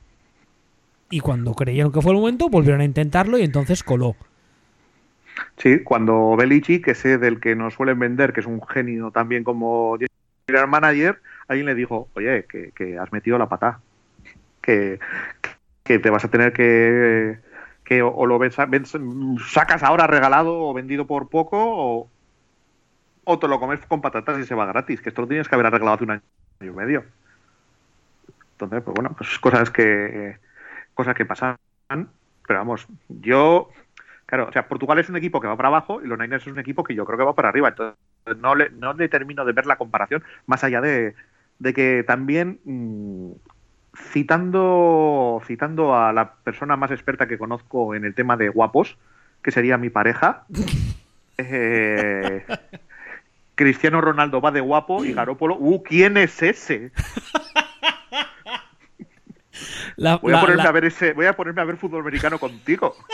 [1.11, 4.17] Y cuando creyeron que fue el momento, volvieron a intentarlo y entonces coló.
[5.59, 9.45] Sí, cuando Belichick, que es del que nos suelen vender, que es un genio también
[9.45, 9.97] como
[10.47, 13.81] general manager, alguien le dijo, oye, que, has metido la pata,
[14.61, 14.99] que,
[15.83, 17.39] que, te vas a tener que,
[17.85, 18.57] que o, lo ves,
[19.49, 22.11] sacas ahora regalado o vendido por poco, o,
[23.25, 25.55] o te lo comes con patatas y se va gratis, que esto lo tienes que
[25.55, 26.23] haber arreglado hace un año
[26.61, 27.05] y medio.
[28.65, 30.39] Entonces, pues bueno, pues cosas que
[30.95, 31.57] cosas que pasan,
[31.89, 33.71] pero vamos, yo
[34.27, 36.53] claro, o sea, Portugal es un equipo que va para abajo y los Niners es
[36.53, 37.97] un equipo que yo creo que va para arriba, entonces
[38.39, 41.15] no le, no le termino de ver la comparación más allá de,
[41.59, 43.33] de que también mm,
[44.13, 48.97] citando citando a la persona más experta que conozco en el tema de guapos,
[49.43, 50.45] que sería mi pareja,
[51.39, 52.45] eh,
[53.55, 56.93] Cristiano Ronaldo va de guapo y Garópolo, uh, ¿quién es ese?
[59.97, 62.97] Voy, a ponerme a ver ese, voy a ponerme a ver fútbol americano contigo.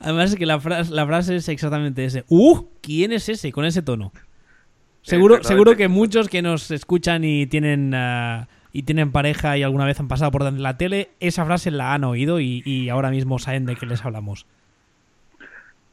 [0.00, 2.24] Además es que la frase, la frase es exactamente ese.
[2.28, 2.66] ¡Uh!
[2.80, 3.52] ¿Quién es ese?
[3.52, 4.12] Con ese tono.
[5.02, 9.84] Seguro, seguro que muchos que nos escuchan y tienen uh, y tienen pareja y alguna
[9.84, 13.66] vez han pasado por la tele, esa frase la han oído y, ahora mismo saben
[13.66, 14.46] de qué les hablamos.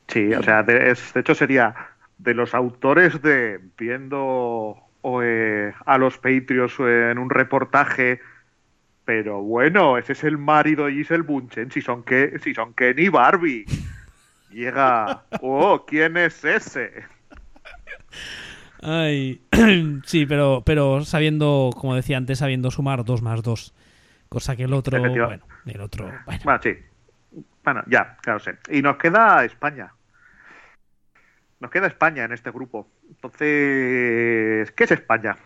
[0.07, 1.75] Sí, o sea, de, hecho sería
[2.17, 4.77] de los autores de viendo
[5.23, 8.21] eh, a los Patriots en un reportaje
[9.07, 12.99] pero bueno, ese es el marido de Giselle Bunchen, si son, que, si son Ken
[12.99, 13.63] y Barbie.
[14.51, 16.91] Llega, oh, ¿quién es ese?
[18.81, 19.41] Ay,
[20.03, 23.73] sí, pero, pero sabiendo, como decía antes, sabiendo sumar dos más dos.
[24.27, 26.41] Cosa que el otro, bueno, el otro, bueno.
[26.43, 26.75] bueno, sí.
[27.63, 28.57] Bueno, ya, claro sé.
[28.69, 29.93] Y nos queda España.
[31.61, 32.89] Nos queda España en este grupo.
[33.07, 35.37] Entonces, ¿qué es España?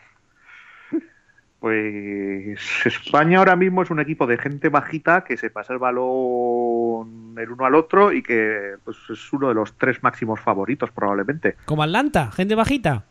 [1.62, 7.36] Pues España ahora mismo es un equipo de gente bajita que se pasa el balón
[7.38, 11.58] el uno al otro y que pues, es uno de los tres máximos favoritos probablemente.
[11.66, 13.04] Como Atlanta, gente bajita.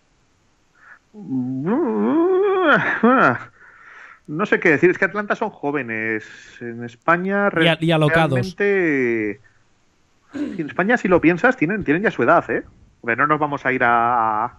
[4.27, 6.25] No sé qué decir, es que Atlanta son jóvenes.
[6.61, 7.49] En España
[7.81, 8.55] y, y alocados.
[8.55, 9.41] En
[10.69, 12.63] España, si lo piensas, tienen, tienen ya su edad, ¿eh?
[13.03, 14.59] no nos vamos a ir a,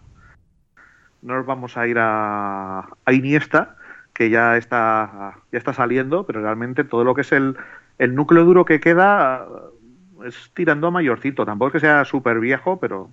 [1.22, 3.78] no nos vamos a ir a, a Iniesta,
[4.22, 7.58] que ya está, ya está saliendo, pero realmente todo lo que es el,
[7.98, 9.48] el núcleo duro que queda
[10.24, 11.44] es tirando a mayorcito.
[11.44, 13.10] Tampoco es que sea súper viejo, pero,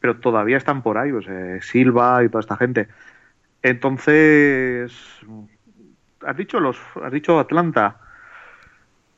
[0.00, 2.88] pero todavía están por ahí, pues, eh, Silva y toda esta gente.
[3.62, 4.92] Entonces,
[6.26, 7.96] has dicho los, has dicho Atlanta,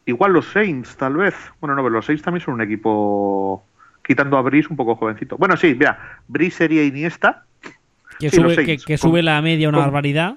[0.05, 1.35] igual los Saints, tal vez.
[1.61, 3.67] Bueno, no, pero los Saints también son un equipo
[4.05, 5.37] quitando a Brice un poco jovencito.
[5.37, 7.43] Bueno, sí, mira, Brice sería Iniesta
[8.21, 10.37] Que, Sí, sube, que, sube la media una con- barbaridad.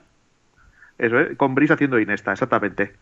[1.00, 1.36] Eso, ¿eh?
[1.36, 2.94] con Brice haciendo Inesta, exactamente.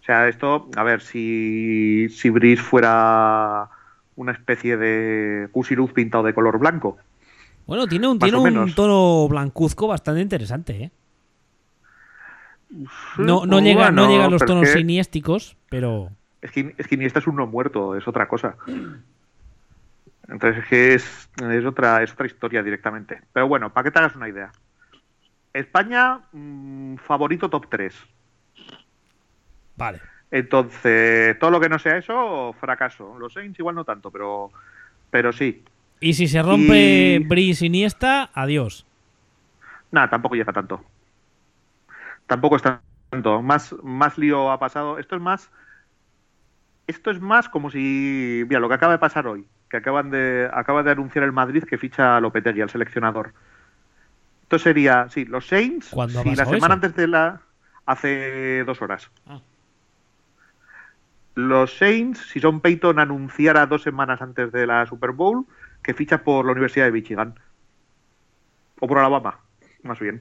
[0.00, 3.68] O sea, esto, a ver, si, si Brice fuera
[4.14, 6.96] una especie de Cusiluz pintado de color blanco.
[7.66, 10.90] Bueno, tiene un, tiene un tono blancuzco bastante interesante, ¿eh?
[13.18, 16.10] No, no, llega, no bueno, llega a los tonos que- siniésticos, pero.
[16.42, 18.56] Es que, es que Iniesta es un no muerto, es otra cosa.
[20.28, 23.20] Entonces es que es, es otra, es otra historia directamente.
[23.32, 24.52] Pero bueno, para que te hagas una idea.
[25.58, 27.94] España, mm, favorito top 3.
[29.76, 30.00] Vale.
[30.30, 33.18] Entonces, todo lo que no sea eso, fracaso.
[33.18, 34.50] Los Saints igual no tanto, pero,
[35.10, 35.64] pero sí.
[36.00, 38.86] Y si se rompe Y- Brice Iniesta, adiós.
[39.90, 40.84] Nada, tampoco llega tanto.
[42.26, 43.40] Tampoco está tanto.
[43.42, 44.98] Más, más lío ha pasado.
[44.98, 45.50] Esto es más.
[46.86, 48.44] Esto es más como si.
[48.48, 49.46] Mira, lo que acaba de pasar hoy.
[49.70, 50.50] Que acaban de.
[50.52, 53.32] Acaba de anunciar el Madrid que ficha a Lopetegui, al seleccionador.
[54.46, 55.08] Esto sería.
[55.08, 55.88] Sí, los Saints.
[55.90, 56.72] ¿Cuándo ha si la semana eso?
[56.74, 57.40] antes de la.
[57.84, 59.10] Hace dos horas.
[59.26, 59.40] Ah.
[61.34, 65.46] Los Saints, si Son Peyton anunciara dos semanas antes de la Super Bowl
[65.82, 67.34] que ficha por la Universidad de Michigan.
[68.80, 69.40] O por Alabama,
[69.82, 70.20] más bien.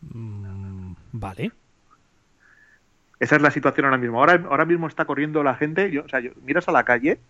[0.00, 1.52] Mm, vale.
[3.18, 4.18] Esa es la situación ahora mismo.
[4.20, 5.90] Ahora, ahora mismo está corriendo la gente.
[5.90, 7.20] Yo, o sea, yo- miras a la calle.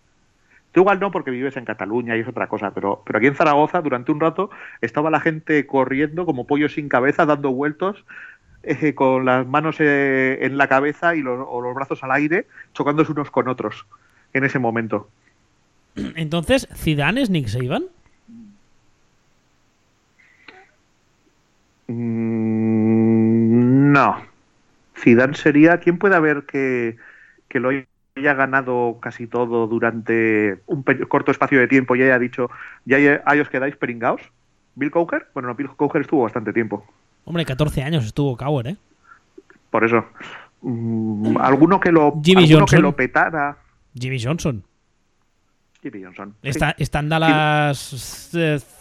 [0.72, 3.34] Tú igual no porque vives en Cataluña y es otra cosa, pero, pero aquí en
[3.34, 8.04] Zaragoza durante un rato estaba la gente corriendo como pollos sin cabeza, dando vueltos,
[8.62, 12.46] eh, con las manos eh, en la cabeza y los, o los brazos al aire,
[12.72, 13.86] chocándose unos con otros
[14.32, 15.08] en ese momento.
[16.14, 17.84] Entonces, ¿Zidane es Nick Saban?
[21.88, 24.22] Mm, no.
[24.96, 25.78] Zidane sería.
[25.78, 26.96] ¿Quién puede haber que,
[27.48, 27.89] que lo haya
[28.20, 32.50] ganado casi todo durante un corto espacio de tiempo y haya dicho,
[32.84, 34.20] ya ahí os quedáis peringaos?
[34.74, 35.26] ¿Bill Coker?
[35.34, 36.86] Bueno, no, Bill Coker estuvo bastante tiempo.
[37.24, 38.76] Hombre, 14 años estuvo Cowher, ¿eh?
[39.70, 40.04] Por eso.
[40.62, 42.76] Mm, alguno que lo, Jimmy alguno Johnson.
[42.76, 43.56] que lo petara.
[43.94, 44.64] Jimmy Johnson.
[45.82, 46.34] Jimmy Johnson.
[46.42, 46.48] sí.
[46.48, 48.30] Está, está en Dallas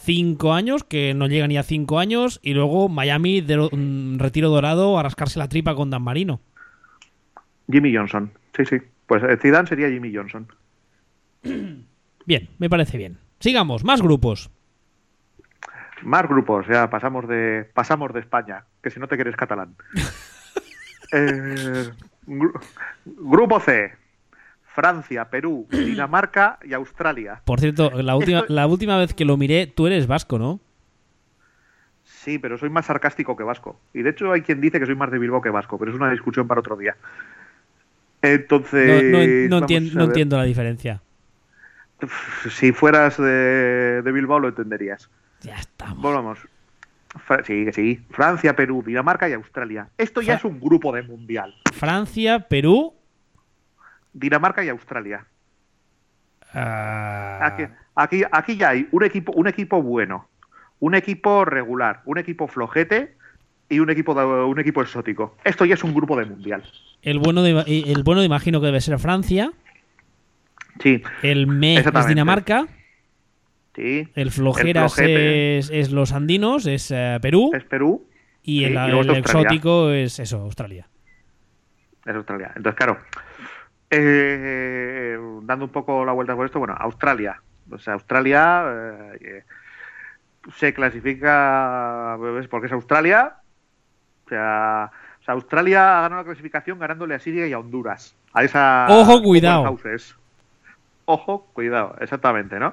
[0.03, 4.49] 5 años, que no llega ni a 5 años, y luego Miami, de, mm, retiro
[4.49, 6.41] dorado, a rascarse la tripa con Dan Marino.
[7.71, 8.31] Jimmy Johnson.
[8.55, 8.77] Sí, sí.
[9.09, 10.47] Pues eh, Zidane sería Jimmy Johnson.
[12.25, 13.17] Bien, me parece bien.
[13.39, 14.51] Sigamos, más grupos.
[16.03, 19.75] Más grupos, ya pasamos de pasamos de España, que si no te quieres catalán.
[21.11, 21.89] Eh,
[22.27, 22.53] gru-
[23.03, 23.91] grupo C.
[24.75, 27.41] Francia, Perú, Dinamarca y Australia.
[27.45, 30.59] Por cierto, la última, Esto- la última vez que lo miré, tú eres vasco, ¿no?
[32.03, 33.79] Sí, pero soy más sarcástico que vasco.
[33.91, 35.97] Y de hecho hay quien dice que soy más de Bilbao que vasco, pero es
[35.97, 36.95] una discusión para otro día.
[38.21, 39.59] Entonces, no-
[40.05, 41.01] entiendo la diferencia.
[42.49, 45.09] Si fueras de, de Bilbao lo entenderías.
[45.41, 46.01] Ya estamos.
[46.01, 46.39] Volvamos.
[47.25, 48.05] Fra- sí, que sí.
[48.11, 49.89] Francia, Perú, Dinamarca y Australia.
[49.97, 51.55] Esto ya Fra- es un grupo de mundial.
[51.73, 52.93] Francia, Perú.
[54.13, 55.25] Dinamarca y Australia.
[56.53, 57.63] ah, Aquí,
[57.95, 60.27] aquí, aquí ya hay un equipo, un equipo bueno,
[60.79, 63.15] un equipo regular, un equipo flojete
[63.69, 65.37] y un equipo, de- un equipo exótico.
[65.43, 66.63] Esto ya es un grupo de mundial.
[67.01, 67.51] el, bueno de,
[67.87, 69.51] el bueno imagino que debe ser Francia.
[70.81, 72.07] Sí, El me es.
[72.07, 72.67] Dinamarca.
[73.75, 74.07] sí.
[74.15, 77.51] El flojeras es, es los andinos, es eh, Perú.
[77.53, 78.07] Es Perú,
[78.43, 80.87] y sí, el, y exótico es eso, Australia.
[82.05, 82.51] es Australia.
[82.55, 82.97] Entonces, claro,
[83.91, 87.41] eh, dando un poco la vuelta por esto, bueno, Australia.
[87.71, 88.63] O sea, Australia
[89.19, 89.43] eh,
[90.55, 92.47] se clasifica ¿ves?
[92.47, 93.35] porque es Australia.
[94.29, 98.15] O sea, o sea, Australia ha ganado la clasificación ganándole a Siria y a Honduras.
[98.33, 99.75] A esa Ojo, cuidado.
[101.05, 102.71] Ojo, cuidado, exactamente, ¿no?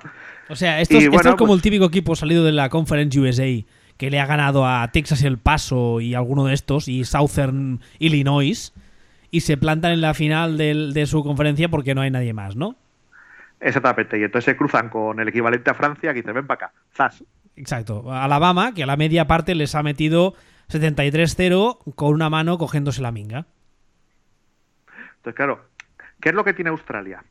[0.51, 2.53] O sea, esto, Y es, esto bueno, es como pues- el típico equipo salido de
[2.53, 3.65] la Conference USA
[3.97, 8.75] que le ha ganado a Texas El Paso y alguno de estos y Southern Illinois
[9.31, 12.57] y se plantan en la final del- de su conferencia porque no hay nadie más,
[12.57, 12.77] ¿no?
[13.59, 14.19] Exactamente.
[14.19, 16.75] Y entonces se cruzan con el equivalente a Francia que te ven para acá.
[16.95, 17.25] Zas.
[17.57, 18.13] Exacto.
[18.13, 20.35] Alabama, que a la media parte les ha metido
[20.71, 23.47] 73-0 con una mano cogiéndose la minga.
[25.17, 25.61] Entonces, claro,
[26.21, 27.25] ¿qué es lo que tiene Australia?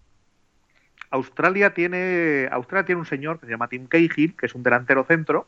[1.12, 5.06] Australia tiene, Australia tiene un señor que se llama Tim Cahill, que es un delantero
[5.06, 5.48] centro,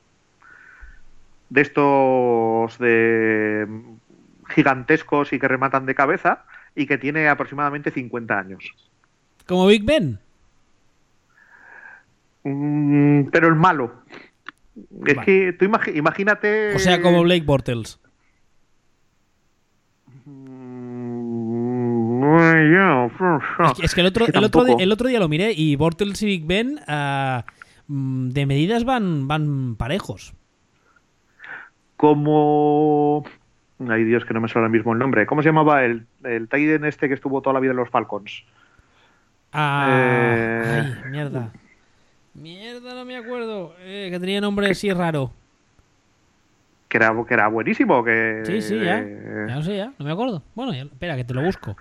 [1.50, 3.68] de estos de
[4.50, 8.64] gigantescos y que rematan de cabeza, y que tiene aproximadamente 50 años.
[9.46, 10.20] Como Big Ben.
[12.44, 14.04] Mm, pero el malo.
[15.06, 15.26] Es Vale.
[15.26, 16.76] que tú imagi- imagínate.
[16.76, 18.00] O sea, como Blake Bortles.
[20.26, 20.68] Mm,
[23.66, 24.84] Es que, es que el, otro, Es que el, otro, tampoco.
[24.84, 26.80] el otro día lo miré y Bortles y Big Ben
[27.88, 30.34] mm, de medidas van, van parejos.
[31.96, 33.24] como...
[33.90, 35.26] Ay Dios, que no me suena ahora mismo el nombre.
[35.28, 38.44] ¿Cómo se llamaba el, el Tiden este que estuvo toda la vida en los Falcons?
[39.54, 41.52] Ah, Eh, ay, mierda.
[42.38, 43.76] Mierda, no me acuerdo.
[43.80, 45.32] Eh, que tenía nombre así raro.
[46.88, 48.44] Que era, que era buenísimo, que...
[48.46, 49.00] Sí, sí, ya.
[49.00, 49.92] eh, Ya no sé, ya.
[50.00, 50.44] No me acuerdo.
[50.56, 51.76] Bueno, ya- espera, que te lo busco.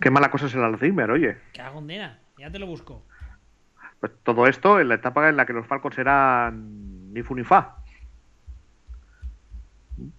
[0.00, 1.38] qué mala cosa es el Alzheimer, oye.
[1.52, 2.18] Que hago nena.
[2.36, 3.02] Ya te lo busco.
[4.00, 7.42] Pues todo esto en la etapa en la que los Falcons eran ni fu ni
[7.44, 7.76] fa.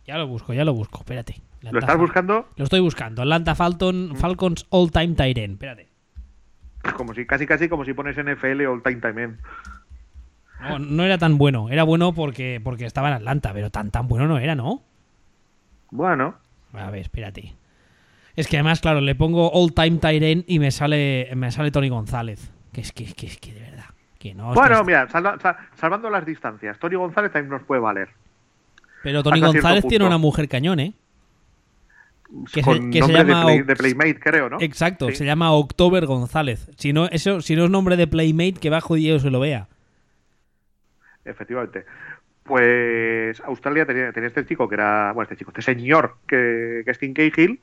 [0.05, 0.99] Ya lo busco, ya lo busco.
[0.99, 1.35] Espérate.
[1.61, 2.49] ¿Lo Atlanta estás Fal- buscando?
[2.55, 3.21] Lo estoy buscando.
[3.21, 5.53] Atlanta Falcon, Falcons All Time Tyrant.
[5.53, 5.88] Espérate.
[6.95, 9.35] Como si, casi casi como si pones NFL All Time Time.
[10.61, 11.69] No, no era tan bueno.
[11.69, 14.83] Era bueno porque, porque estaba en Atlanta, pero tan tan bueno no era, ¿no?
[15.91, 16.35] Bueno,
[16.73, 17.55] A ver, espérate.
[18.35, 21.89] Es que además, claro, le pongo All Time Tyrant y me sale, me sale Tony
[21.89, 22.51] González.
[22.71, 23.85] Que es que, que es que de verdad.
[24.19, 24.53] Que no.
[24.53, 28.09] bueno, mira, salva- sa- salvando las distancias, Tony González también nos puede valer.
[29.01, 30.93] pero Tony hasta González tiene una mujer cañón, ¿eh?
[32.53, 34.57] Que se- llama de, play- Ox- de Playmate, creo, ¿no?
[34.61, 35.15] Exacto, Sí.
[35.15, 36.69] se llama October González.
[36.77, 39.67] Si no, eso, si no es nombre de Playmate, que bajo Dios se lo vea.
[41.25, 41.85] Efectivamente.
[42.43, 46.91] Pues Australia tenía, tenía este chico que era, bueno, este chico, este señor que, que
[46.91, 47.59] es King Cahill,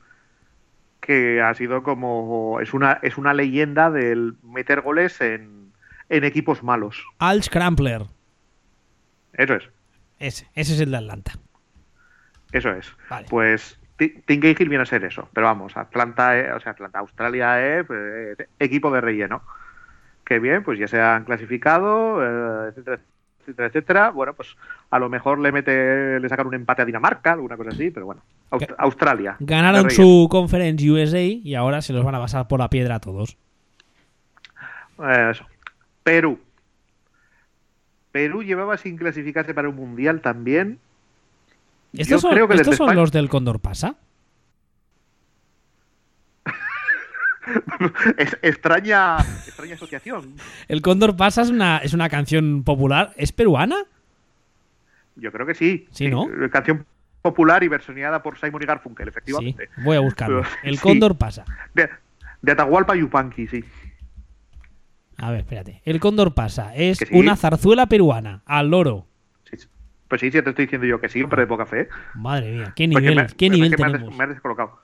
[1.01, 5.71] que ha sido como, es una, es una leyenda del meter goles en,
[6.09, 7.03] en equipos malos.
[7.19, 8.03] Al Crampler.
[9.33, 9.63] Eso es,
[10.19, 11.33] Ese, ese es el de Atlanta.
[12.53, 12.91] eso es.
[13.09, 13.27] Vale.
[13.29, 17.79] Pues Tim Cahill viene a ser eso, pero vamos, Atlanta, eh, o sea, Atlanta, Australia
[17.79, 19.41] es pues, eh, equipo de relleno.
[20.23, 22.99] Que bien, pues ya se han clasificado, eh, etcétera,
[23.41, 24.09] etcétera, etcétera.
[24.11, 24.55] Bueno, pues
[24.91, 28.05] a lo mejor le mete, le sacan un empate a Dinamarca, alguna cosa así, pero
[28.05, 28.21] bueno.
[28.51, 29.35] Aust- Australia.
[29.39, 32.99] Ganaron su Conference USA y ahora se los van a pasar por la piedra a
[32.99, 33.37] todos.
[34.99, 35.45] Eh, eso.
[36.03, 36.39] Perú.
[38.11, 40.79] Perú llevaba sin clasificarse para un mundial también.
[41.93, 43.95] ¿Estos son, creo que estos desde son España- los del Condor Pasa?
[48.17, 50.35] es extraña, extraña asociación.
[50.67, 53.13] El Condor Pasa es una, es una canción popular.
[53.15, 53.77] ¿Es peruana?
[55.15, 55.87] Yo creo que sí.
[55.91, 56.25] Sí, ¿no?
[56.29, 56.85] Eh, Canción
[57.21, 59.69] popular y versioneada por Simon y Garfunkel, Sí, efectivamente.
[59.83, 60.43] voy a buscarlo.
[60.63, 60.81] El sí.
[60.81, 61.45] Condor Pasa.
[61.73, 61.89] De,
[62.41, 63.63] de Atahualpa Yupanqui, sí.
[65.19, 65.81] A ver, espérate.
[65.83, 66.75] El Cóndor pasa.
[66.75, 68.43] Es una zarzuela peruana.
[68.45, 69.06] Al loro.
[70.07, 71.89] Pues sí, sí, te estoy diciendo yo que sí, pero de poca fe.
[72.15, 74.17] Madre mía, qué nivel, me- qué nivel que me has des- tenemos.
[74.17, 74.79] me has descolocado.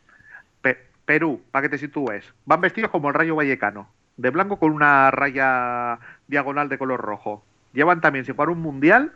[0.62, 2.26] Pe- Perú, para que te sitúes.
[2.46, 3.90] Van vestidos como el Rayo Vallecano.
[4.18, 5.98] De blanco con una raya
[6.28, 7.44] diagonal de color rojo.
[7.74, 9.14] Llevan también, si jugar un mundial,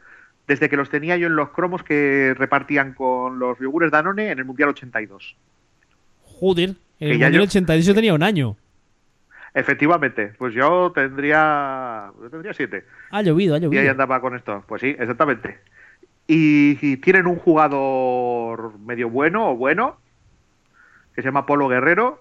[0.48, 4.40] desde que los tenía yo en los cromos que repartían con los yogures Danone en
[4.40, 5.36] el Mundial 82.
[6.24, 6.76] Joder, el
[7.12, 8.56] Que ya Mundial yo- 88 tenía un año.
[9.54, 12.86] Efectivamente, pues yo tendría, yo tendría siete.
[13.12, 13.92] Ha llovido, ha Y ahí llovido.
[13.92, 14.64] andaba con esto.
[14.68, 15.60] Pues sí, exactamente.
[16.28, 19.98] Y, y tienen un jugador medio bueno o bueno,
[21.16, 22.20] que se llama Polo Guerrero,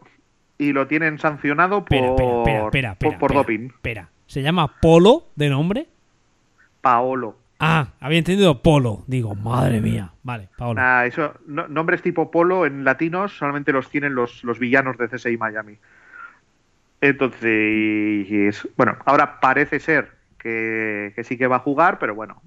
[0.58, 3.66] y lo tienen sancionado por, espera, por, doping.
[3.66, 4.08] Espera.
[4.26, 5.86] ¿Se llama Polo de nombre?
[6.80, 7.36] Paolo.
[7.58, 9.02] Ah, había entendido Polo.
[9.06, 10.12] Digo, madre mía.
[10.22, 10.80] Vale, Paolo.
[10.82, 15.08] Ah, eso, no- nombres tipo Polo en latinos solamente los tienen los, los villanos de
[15.08, 15.78] CSI Miami.
[17.00, 22.40] Entonces, bueno, ahora parece ser que, que sí que va a jugar, pero bueno.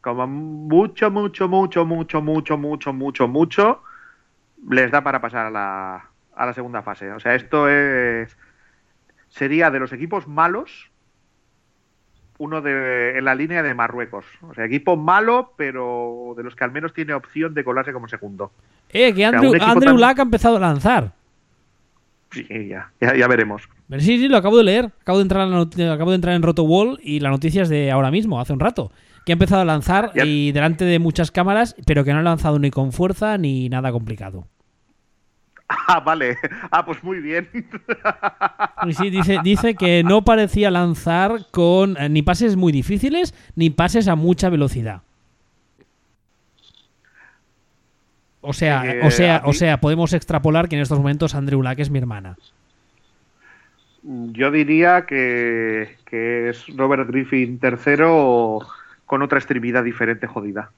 [0.00, 3.82] Como mucho, mucho, mucho, mucho, mucho, mucho, mucho, mucho,
[4.68, 7.10] les da para pasar a la, a la segunda fase.
[7.12, 8.36] O sea, esto es.
[9.28, 10.90] Sería de los equipos malos,
[12.38, 14.24] uno de, en la línea de Marruecos.
[14.42, 18.08] O sea, equipo malo, pero de los que al menos tiene opción de colarse como
[18.08, 18.52] segundo.
[18.90, 21.12] Eh, que Andrew, tan- Luck ha empezado a lanzar.
[22.30, 23.68] Sí, ya, ya, ya veremos.
[23.98, 24.92] Sí, sí, lo acabo de leer.
[25.02, 28.10] Acabo de entrar, en acabo de entrar en RotoWall y la noticia es de ahora
[28.10, 28.90] mismo, hace un rato.
[29.24, 32.58] Que ha empezado a lanzar y delante de muchas cámaras, pero que no ha lanzado
[32.58, 34.46] ni con fuerza ni nada complicado.
[35.88, 36.36] Ah, vale.
[36.70, 37.48] Ah, pues muy bien.
[38.86, 43.70] Y sí, dice, dice que no parecía lanzar con eh, ni pases muy difíciles ni
[43.70, 45.02] pases a mucha velocidad.
[48.40, 51.78] O sea, Eh, o sea, o sea, podemos extrapolar que en estos momentos Andrew Luck
[51.80, 52.36] es mi hermana.
[54.32, 58.60] Yo diría que, que es Robert Griffin tercero
[59.04, 60.70] con otra extremidad diferente jodida.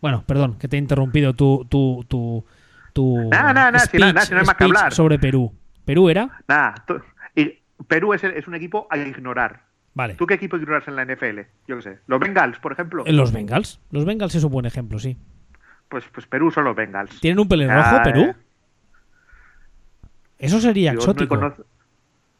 [0.00, 2.44] Bueno, perdón, que te he interrumpido tu tu tu
[2.92, 4.92] tu Nah, nah, nah, si no hay más que hablar.
[4.92, 5.52] sobre Perú.
[5.84, 6.40] ¿Perú era?
[6.46, 6.74] Nada.
[7.88, 9.62] Perú es, el- es un equipo a ignorar.
[9.94, 10.14] Vale.
[10.14, 11.40] ¿Tú qué equipo ignoras en la NFL?
[11.66, 11.98] Yo qué sé.
[12.06, 13.02] ¿Los Bengals, por ejemplo?
[13.08, 13.80] Los Bengals.
[13.90, 15.16] Los Bengals es un buen ejemplo, sí.
[15.88, 17.18] Pues, pues Perú son los Bengals.
[17.20, 18.20] ¿Tienen un pelirrojo, Ah, Perú?
[18.22, 18.34] eh.
[20.38, 21.36] Eso sería no exótico.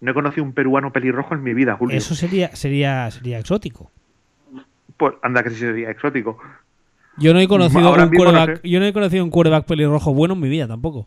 [0.03, 1.96] No he conocido un peruano pelirrojo en mi vida, Julio.
[1.96, 3.90] Eso sería, sería, sería exótico.
[4.98, 6.38] Pues anda que sí sería exótico.
[7.18, 8.68] Yo no he conocido Ahora un no quarterback, sé.
[8.68, 11.07] yo no he conocido un quarterback pelirrojo bueno en mi vida tampoco.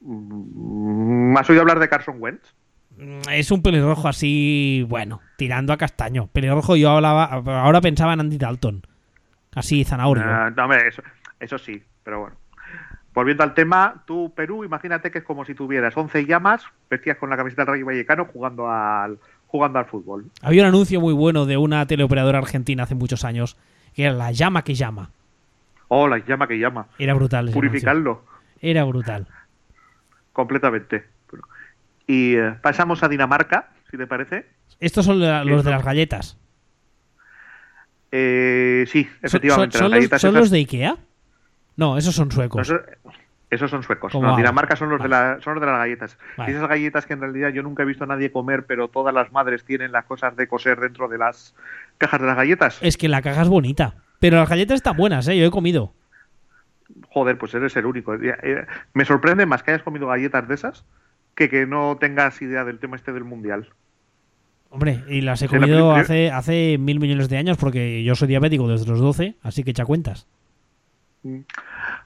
[0.00, 2.54] Mm, ¿Has oído hablar de Carson Wentz?
[2.96, 6.28] Mm, Es un pelirrojo así, bueno, tirando a castaño.
[6.28, 8.82] Pelirrojo yo hablaba, ahora pensaba en Andy Dalton.
[9.54, 10.24] Así, zanahorio.
[10.26, 11.02] Ah, no, hombre, eso,
[11.40, 12.36] eso sí, pero bueno.
[13.18, 17.28] Volviendo al tema, tú, Perú, imagínate que es como si tuvieras 11 llamas vestidas con
[17.30, 20.26] la camiseta del Rayo Vallecano jugando al, jugando al fútbol.
[20.40, 23.56] Había un anuncio muy bueno de una teleoperadora argentina hace muchos años,
[23.96, 25.10] que era la llama que llama.
[25.88, 26.86] Oh, la llama que llama.
[26.96, 27.50] Era brutal.
[27.52, 28.22] Purificarlo
[28.60, 29.26] Era brutal.
[30.32, 31.04] completamente.
[32.06, 34.46] Y eh, pasamos a Dinamarca, si te parece.
[34.78, 36.38] Estos son la- los de las galletas.
[38.12, 39.76] Eh, sí, ¿Son, efectivamente.
[39.76, 40.96] son- son las los, galletas son esas- los de Ikea?
[41.78, 42.68] No, esos son suecos.
[42.68, 42.80] Esos,
[43.48, 44.12] esos son suecos.
[44.12, 44.36] ¿Cómo No?
[44.36, 46.18] Dinamarca son los, de la- son los de las galletas.
[46.36, 46.52] Vale.
[46.52, 49.14] Y esas galletas que en realidad yo nunca he visto a nadie comer, pero todas
[49.14, 51.54] las madres tienen las cosas de coser dentro de las
[51.96, 52.78] cajas de las galletas.
[52.82, 53.94] Es que la caja es bonita.
[54.20, 55.38] Pero las galletas están buenas, ¿eh?
[55.38, 55.94] Yo he comido.
[57.10, 58.14] Joder, pues eres el único.
[58.14, 60.84] Eh, Me sorprende más que hayas comido galletas de esas
[61.34, 63.68] que que no tengas idea del tema este del mundial.
[64.70, 68.68] Hombre, y las he comido hace, hace mil millones de años porque yo soy diabético
[68.68, 70.26] desde los 12, así que echa cuentas.
[71.22, 71.46] Pues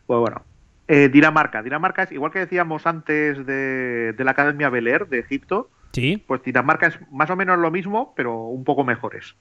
[0.06, 0.42] bueno.
[0.88, 1.62] Eh, Dinamarca.
[1.62, 6.22] Dinamarca es, igual que decíamos antes de, de la Academia Bel Air de Egipto, Sí.
[6.26, 9.34] pues Dinamarca es más o menos lo mismo, pero un poco mejores.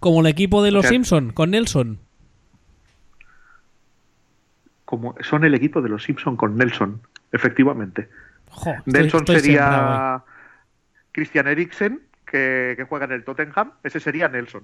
[0.00, 1.98] Como el equipo de los sea- Simpson, con Nelson.
[4.84, 7.00] Como son el equipo de los Simpson con Nelson,
[7.32, 8.08] efectivamente.
[8.50, 10.22] Jo, Nelson estoy sería
[11.12, 13.72] Christian Eriksen, que, que juega en el Tottenham.
[13.82, 14.62] Ese sería Nelson.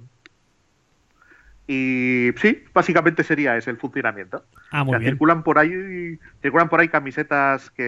[1.67, 4.45] Y sí, básicamente sería ese el funcionamiento.
[4.71, 5.12] Ah, O muy sea, bien.
[5.12, 7.83] circulan por ahí circulan por ahí camisetas que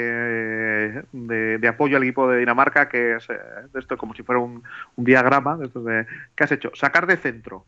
[1.13, 3.39] de, de apoyo al equipo de Dinamarca que es eh,
[3.73, 4.63] de esto como si fuera un,
[4.97, 6.71] un diagrama de estos de ¿qué has hecho?
[6.75, 7.67] sacar de centro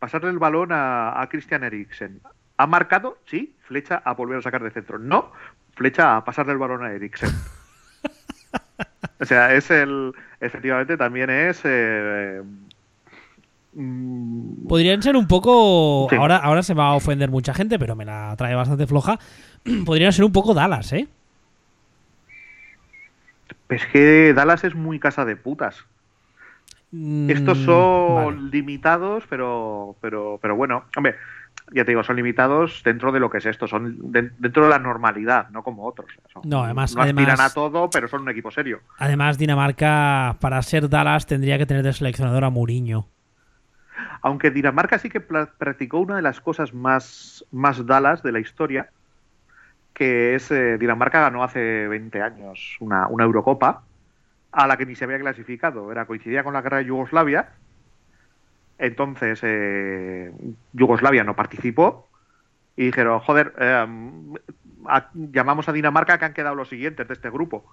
[0.00, 2.20] pasarle el balón a, a Christian Eriksen
[2.56, 5.30] ha marcado sí flecha a volver a sacar de centro no
[5.76, 7.30] flecha a pasarle el balón a Eriksen
[9.20, 12.42] o sea es el efectivamente también es eh,
[14.68, 16.06] Podrían ser un poco.
[16.10, 16.16] Sí.
[16.16, 19.18] Ahora, ahora se va a ofender mucha gente, pero me la trae bastante floja.
[19.84, 21.08] Podrían ser un poco Dallas, ¿eh?
[23.68, 25.84] es que Dallas es muy casa de putas
[26.92, 28.40] Mm, Estos son vale.
[28.52, 31.16] limitados, pero, pero, pero bueno, hombre,
[31.74, 34.70] ya te digo, son limitados dentro de lo que es esto, son de- dentro de
[34.70, 36.08] la normalidad, no como otros.
[36.32, 38.80] Son- No, además- no aspiran además- a todo, pero son un equipo serio.
[38.98, 43.08] Además, Dinamarca, para ser Dallas, tendría que tener de seleccionador a Mourinho.
[44.22, 48.92] Aunque Dinamarca sí que practicó una de las cosas más, más Dallas de la historia,
[49.94, 53.88] que es eh, Dinamarca ganó hace 20 años una, una Eurocopa
[54.52, 55.92] a la que ni se había clasificado.
[55.92, 57.58] Era coincidía con la guerra de Yugoslavia.
[58.78, 60.32] Entonces eh,
[60.72, 62.10] Yugoslavia no participó
[62.76, 63.54] y dijeron, joder,
[64.88, 67.66] a- llamamos a Dinamarca que han quedado los siguientes de este grupo.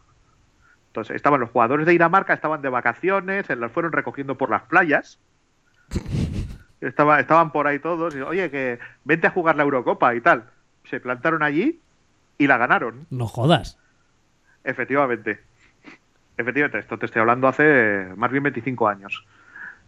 [0.88, 4.64] Entonces estaban los jugadores de Dinamarca, estaban de vacaciones, se los fueron recogiendo por las
[4.64, 5.22] playas.
[6.82, 10.44] Estaba, estaban por ahí todos y, oye, que vente a jugar la Eurocopa y tal.
[10.84, 11.80] Se plantaron allí
[12.38, 13.80] y la ganaron, No jodas.
[14.66, 15.40] efectivamente.
[16.38, 19.26] Efectivamente, esto te estoy hablando hace más bien 25 años.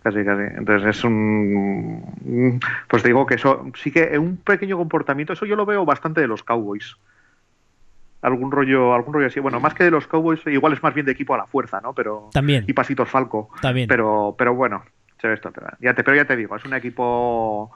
[0.03, 0.43] Casi, casi.
[0.55, 2.61] Entonces es un...
[2.87, 6.21] Pues te digo que eso sí que un pequeño comportamiento, eso yo lo veo bastante
[6.21, 6.95] de los Cowboys.
[8.21, 9.39] Algún rollo, algún rollo así.
[9.39, 11.81] Bueno, más que de los Cowboys, igual es más bien de equipo a la fuerza,
[11.81, 11.93] ¿no?
[11.93, 12.29] Pero...
[12.31, 12.63] También.
[12.67, 13.49] Y pasitos Falco.
[13.61, 13.87] También.
[13.89, 14.83] Pero, pero bueno,
[15.25, 15.51] se ve esto.
[15.51, 17.71] pero Ya te, pero ya te digo, es un equipo.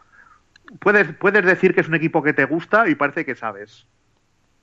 [0.80, 3.88] Puedes, puedes decir que es un equipo que te gusta y parece que sabes.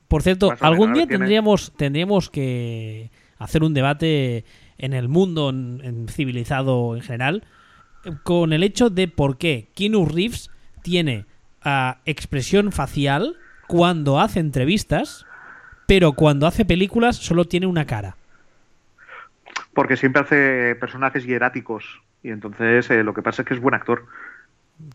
[0.08, 4.44] Por cierto, Más algún menos, día tiene- tendríamos, tendríamos que hacer un debate
[4.78, 7.42] en el mundo en, en civilizado en general
[8.22, 10.50] con el hecho de por qué Keanu Reeves
[10.82, 11.26] tiene
[11.62, 15.26] ah, expresión facial cuando hace entrevistas,
[15.88, 18.16] pero cuando hace películas solo tiene una cara.
[19.74, 22.00] Porque siempre hace personajes hieráticos.
[22.26, 24.04] Y entonces eh, lo que pasa es que es buen actor.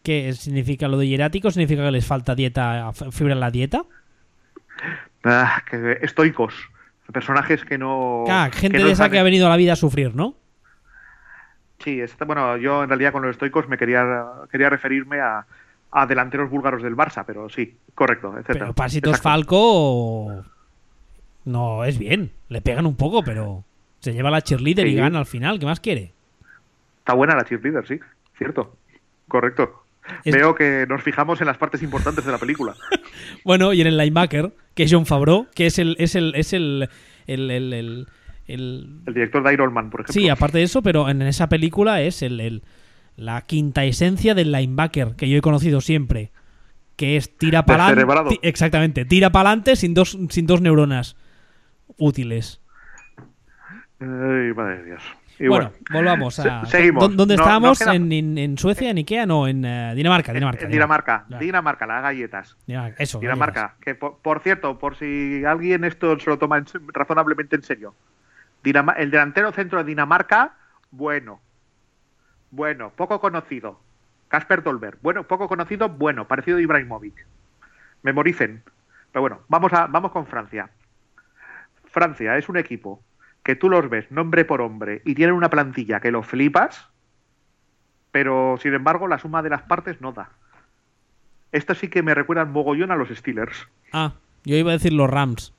[0.03, 1.49] ¿Qué significa lo de hierático?
[1.49, 3.83] ¿Significa que les falta dieta, fibra en la dieta?
[5.23, 6.53] Ah, que, estoicos.
[7.13, 8.25] Personajes que no.
[8.27, 10.35] Ah, gente no de esa que ha venido a la vida a sufrir, ¿no?
[11.79, 14.05] Sí, está- bueno, yo en realidad con los estoicos me quería,
[14.51, 15.45] quería referirme a,
[15.91, 18.65] a delanteros búlgaros del Barça, pero sí, correcto, etcétera.
[18.65, 19.29] Pero Pasitos Exacto.
[19.29, 20.43] Falco
[21.45, 22.31] no es bien.
[22.49, 23.63] Le pegan un poco, pero
[23.99, 25.59] se lleva la cheerleader y gana al final.
[25.59, 26.13] ¿Qué más quiere?
[27.01, 27.99] Está buena la cheerleader, sí,
[28.37, 28.77] cierto.
[29.27, 29.83] Correcto.
[30.23, 32.73] Es- Veo que nos fijamos en las partes importantes de la película.
[33.45, 36.53] Bueno, y en el linebacker, que es John Favreau, que es el es el es
[36.53, 36.89] el
[37.27, 38.07] el, el- el-
[38.47, 40.13] el- director de Iron Man, por ejemplo.
[40.13, 42.63] sí, aparte de eso, pero en esa película es el, el-
[43.15, 46.31] la quinta esencia del linebacker que yo he conocido siempre,
[46.97, 48.39] que es tira para adelante.
[48.43, 51.15] Exactamente, tira para adelante sin dos, sin dos neuronas
[51.97, 52.61] útiles.
[53.99, 55.03] Ay, madre de Dios.
[55.39, 56.65] Y bueno, bueno, volvamos a.
[56.65, 57.03] se- seguimos.
[57.03, 57.79] ¿Dó- ¿Dónde No- estábamos?
[57.79, 59.25] queda- ¿En, en, en Suecia, en Ikea?
[59.25, 60.33] No, en eh, Dinamarca.
[60.33, 60.65] Dinamarca.
[60.65, 61.25] en Dinamarca.
[61.39, 62.57] Dinamarca, las galletas.
[62.67, 63.19] Dinamarca, Eso.
[63.19, 66.63] Dinamarca, que por, por cierto, por si alguien esto se lo toma
[66.93, 67.95] razonablemente en serio.
[68.63, 70.53] El delantero centro de Dinamarca,
[70.91, 71.41] bueno.
[72.51, 73.79] Bueno, poco conocido.
[74.27, 77.25] Casper Dolberg, bueno, poco conocido, bueno, parecido a Ibrahimovic.
[78.03, 78.63] Memoricen.
[79.11, 80.69] Pero bueno, vamos, a, vamos con Francia.
[81.85, 83.01] Francia es un equipo
[83.43, 86.87] que tú los ves nombre por hombre y tienen una plantilla que lo flipas,
[88.11, 90.29] pero sin embargo la suma de las partes no da.
[91.51, 93.67] Esto sí que me recuerda mogollón a los Steelers.
[93.91, 94.13] Ah,
[94.45, 95.53] yo iba a decir los Rams.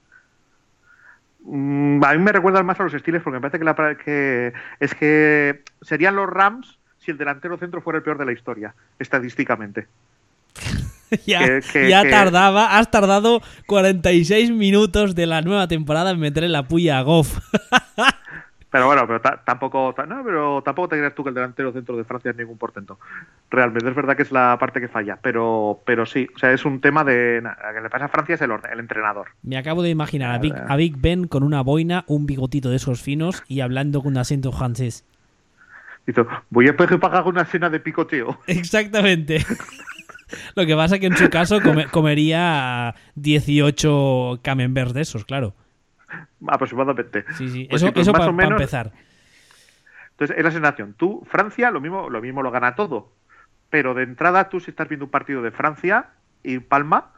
[1.45, 4.53] Mm, a mí me recuerdan más a los Steelers porque me parece que, la, que
[4.81, 8.75] es que serían los Rams si el delantero centro fuera el peor de la historia,
[8.99, 9.89] estadísticamente.
[11.27, 16.21] ya Que- que- ya que- tardaba, has tardado 46 minutos de la nueva temporada en
[16.21, 17.39] meterle la puya a Goff.
[18.71, 21.73] Pero bueno, pero ta- tampoco, ta- no, pero tampoco te creas tú que el delantero
[21.75, 22.99] centro de Francia es ningún portento.
[23.51, 26.65] Realmente es verdad que es la parte que falla, pero, pero sí, o sea, es
[26.65, 29.27] un tema de na- lo que le pasa a Francia es el, orden- el entrenador.
[29.43, 32.77] Me acabo de imaginar a Big, a Big Ben con una boina, un bigotito de
[32.77, 35.05] esos finos y hablando con un acento francés.
[36.07, 38.39] Dice, voy a pagar una cena de picoteo.
[38.47, 39.45] Exactamente.
[40.55, 45.55] Lo que pasa que en su caso come- comería 18 camemberts de esos, claro.
[46.47, 47.25] Aproximadamente.
[47.37, 47.67] Sí, sí.
[47.71, 48.93] Pues eso sí, pues eso para menos- empezar.
[50.13, 50.95] Entonces, es la sensación.
[50.97, 53.13] Tú, Francia, lo mismo, lo mismo lo gana todo.
[53.71, 56.11] Pero de entrada, tú si estás viendo un partido de Francia
[56.43, 57.13] y Palma,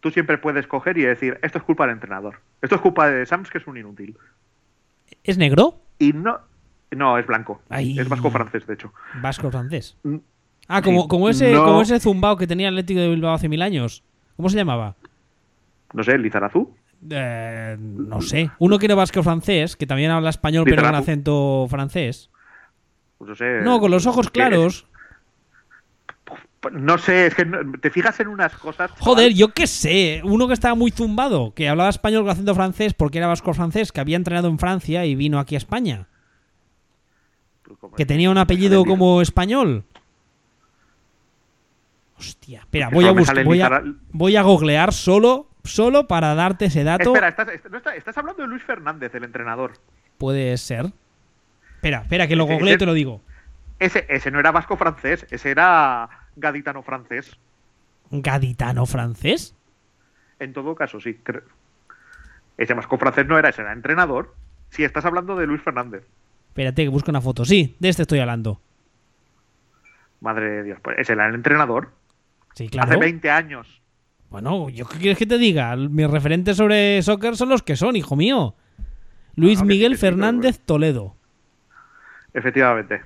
[0.00, 2.40] tú siempre puedes coger y decir, esto es culpa del entrenador.
[2.62, 4.16] Esto es culpa de Sams, que es un inútil.
[5.22, 5.80] ¿Es negro?
[5.98, 6.40] Y no...
[6.90, 7.60] No, es blanco.
[7.68, 7.98] Ay.
[7.98, 8.92] Es vasco-francés, de hecho.
[9.20, 9.96] Vasco francés.
[10.68, 13.34] Ah, como, Sí, como, ese, no- como ese zumbao que tenía el Atlético de Bilbao
[13.34, 14.02] hace mil años.
[14.36, 14.96] ¿Cómo se llamaba?
[15.92, 16.74] No sé, Lizarazú.
[17.10, 18.50] Eh, no sé.
[18.58, 22.30] Uno que era vasco francés, que también habla español pero con acento francés.
[23.18, 23.60] Pues no sé.
[23.62, 24.86] No, con los ojos ¿qué claros.
[26.72, 27.44] No sé, es que
[27.82, 28.90] te fijas en unas cosas.
[28.98, 30.22] Joder, yo qué sé.
[30.24, 33.92] Uno que estaba muy zumbado, que hablaba español con acento francés porque era vasco francés,
[33.92, 36.06] que había entrenado en Francia y vino aquí a España.
[37.80, 39.84] Pues Que tenía un apellido como español.
[42.18, 46.84] Hostia, espera, voy a buscar, voy a, voy a googlear solo, solo para darte ese
[46.84, 47.10] dato.
[47.10, 49.72] Espera, estás, est- no está- estás hablando de Luis Fernández, el entrenador.
[50.18, 50.92] Puede ser.
[51.76, 53.20] Espera, espera, que lo Ese- googleo y te lo digo.
[53.80, 57.36] Ese, ese no era vasco-francés, ese era gaditano-francés.
[58.10, 59.54] ¿Gaditano francés?
[60.38, 61.18] En todo caso, sí.
[62.56, 64.34] Ese vasco-francés no era, ese era entrenador.
[64.70, 66.04] Si estás hablando de Luis Fernández.
[66.50, 67.44] Espérate, que busco una foto.
[67.44, 68.60] Sí, de este estoy hablando.
[70.20, 71.90] Madre de Dios, pues ese era el entrenador.
[72.54, 72.90] Sí, claro.
[72.92, 73.80] Hace 20 años.
[74.30, 75.76] Bueno, ¿yo qué quieres que te diga?
[75.76, 78.54] Mis referentes sobre soccer son los que son, hijo mío.
[79.36, 81.14] Luis Miguel Fernández Toledo.
[82.32, 83.02] Efectivamente.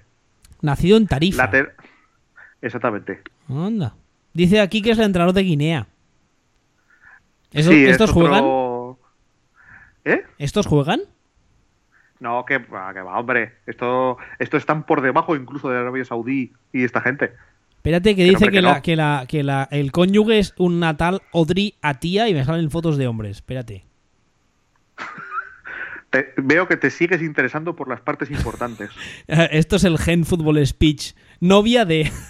[0.63, 1.45] Nacido en Tarifa.
[1.45, 1.75] La ter-
[2.61, 3.23] Exactamente.
[3.49, 3.95] Anda.
[4.33, 5.87] Dice aquí que es el entrenador de Guinea.
[7.53, 8.45] ¿Eso- Sí, es ¿Estos otro- juegan?
[10.05, 10.25] ¿Eh?
[10.39, 11.01] ¿Estos juegan?
[12.21, 13.55] No, que va, que va, hombre.
[13.67, 17.33] Esto, esto están por debajo incluso de Arabia Saudí y esta gente.
[17.89, 18.83] Espérate, que dice que, que la, no.
[18.83, 22.97] que, la, que la, el cónyuge es un natal Audrey Atia y me salen fotos
[22.99, 23.37] de hombres.
[23.39, 23.87] Espérate.
[26.11, 28.91] Te- veo que te sigues interesando por las partes importantes.
[29.27, 31.15] Esto es el Gen Football Speech.
[31.41, 32.11] Novia de.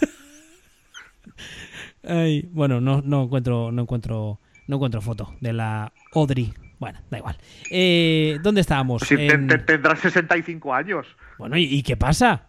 [2.04, 6.52] Ay, bueno, no, no encuentro, no encuentro, no encuentro foto de la Audrey.
[6.78, 7.36] Bueno, da igual.
[7.70, 9.02] Eh, ¿Dónde estábamos?
[9.02, 11.06] Si te- En- te- tendrás 65 años.
[11.38, 12.47] Bueno, ¿y, y qué pasa?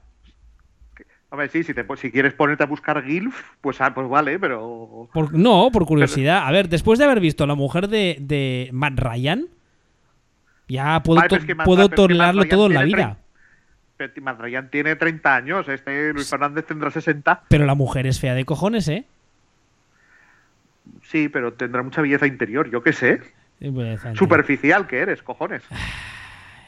[1.32, 4.40] A ver, sí, si, te, si quieres ponerte a buscar GILF, pues, ah, pues vale,
[4.40, 5.08] pero...
[5.14, 6.48] Por- no, por curiosidad.
[6.48, 9.46] A ver, después de haber visto la mujer de, de Matt Ryan,
[10.68, 13.18] ya puedo, Vale, to- pero es que Matt- puedo es que todo en la vida.
[13.98, 17.44] Pero Matt Ryan tiene 30 años, este Luis Fernández tendrá 60.
[17.48, 19.06] Pero la mujer es fea de cojones, ¿eh?
[21.04, 23.22] Sí, pero tendrá mucha belleza interior, yo qué sé.
[23.60, 24.02] Pues.
[24.16, 25.62] Superficial que eres, cojones.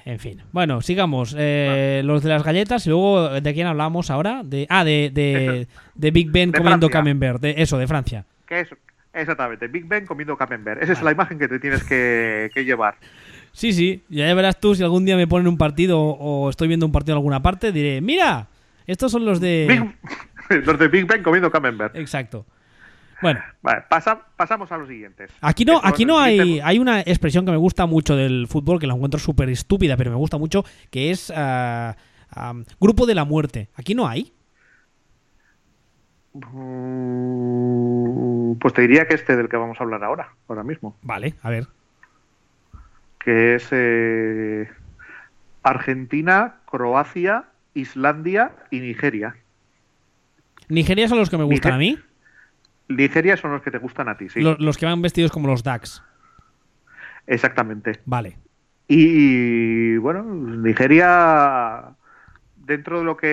[0.06, 0.42] En fin.
[0.52, 1.36] Bueno, sigamos.
[1.38, 4.42] Eh, Los de las galletas y luego, ¿de quién hablamos ahora?
[4.44, 7.00] De, ah, de, de, de Big Ben De comiendo Francia.
[7.00, 7.42] camembert.
[7.42, 8.26] De, eso, de Francia.
[8.48, 8.70] ¿Qué es?
[9.14, 10.82] Exactamente, Big Ben comiendo camembert.
[10.82, 12.96] Esa es la imagen que te tienes que, que llevar.
[13.52, 14.02] Sí, sí.
[14.10, 17.16] Ya verás tú si algún día me ponen un partido o estoy viendo un partido
[17.16, 18.48] en alguna parte, diré, mira,
[18.88, 19.68] estos son los de...
[20.50, 21.96] Big- los de Big Ben comiendo camembert.
[21.98, 22.46] Exacto.
[23.22, 25.32] Bueno, Vale, pasa- pasamos a los siguientes.
[25.42, 28.88] Aquí no, aquí no hay, hay una expresión que me gusta mucho del fútbol, que
[28.88, 31.96] la encuentro súper estúpida, pero me gusta mucho, que es ah,
[32.32, 33.70] ah, grupo de la muerte.
[33.76, 34.34] Aquí no hay.
[37.22, 41.36] Mm, Pues te diría que este del que vamos a hablar ahora, ahora mismo, Vale,
[41.42, 41.68] a ver.
[43.20, 44.70] que es eh,
[45.64, 49.36] Argentina, Croacia, Islandia y Nigeria.
[50.70, 52.00] Nigeria son los que me gustan Niger- a mí.
[52.96, 54.42] Nigeria son los que te gustan a ti, sí.
[54.42, 56.04] Lo- Los, que van vestidos como los DAX.
[57.28, 58.00] Exactamente.
[58.06, 58.38] Vale.
[58.88, 61.84] Y bueno, Nigeria
[62.58, 63.28] dentro de lo que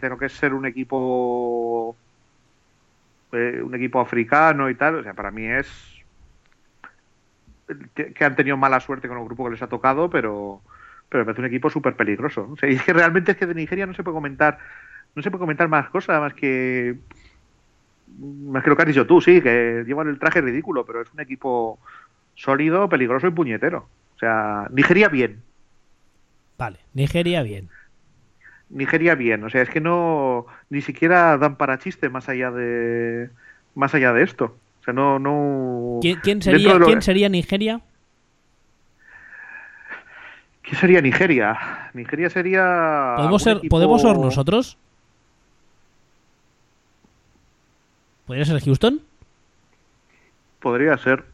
[0.00, 1.96] de lo que es ser un equipo
[3.32, 5.66] eh, un equipo africano y tal, o sea, para mí es
[7.94, 10.60] que, que han tenido mala suerte con el grupo que les ha tocado, pero
[11.08, 12.48] pero me parece un equipo súper peligroso.
[12.50, 14.58] O sea, y es que realmente es que de Nigeria no se puede comentar
[15.14, 16.96] no se puede comentar más cosas más que
[18.18, 21.12] más que lo que has dicho tú, sí, que llevan el traje ridículo, pero es
[21.12, 21.78] un equipo
[22.34, 23.88] sólido, peligroso y puñetero.
[24.16, 25.42] O sea, Nigeria bien.
[26.58, 26.78] Vale.
[26.94, 27.68] Nigeria, bien.
[28.70, 29.44] Nigeria bien.
[29.44, 33.30] O sea, es que no ni siquiera dan para chiste más allá de
[33.74, 34.56] más allá de esto.
[34.80, 37.80] O sea, no no ¿Quién, quién sería, lo- ¿quién sería Nigeria?
[40.62, 41.90] ¿Qué sería Nigeria?
[41.92, 44.78] Nigeria sería ¿Podemos ser, equipo- ¿podemos ser nosotros?
[48.26, 49.00] ¿Podría ser Houston?
[50.60, 51.24] Podría ser.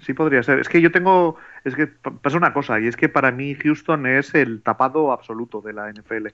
[0.00, 0.58] Sí, podría ser.
[0.58, 1.36] Es que yo tengo.
[1.64, 5.12] Es que pa- pasa una cosa, y es que para mí Houston es el tapado
[5.12, 6.28] absoluto de la NFL.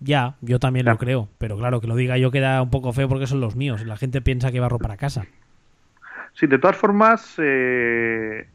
[0.00, 1.28] Ya, yo también lo creo.
[1.38, 3.84] Pero claro, que lo diga yo queda un poco feo porque son los míos.
[3.84, 5.26] La gente piensa que barro para casa.
[6.32, 8.48] Sí, de todas formas, eh,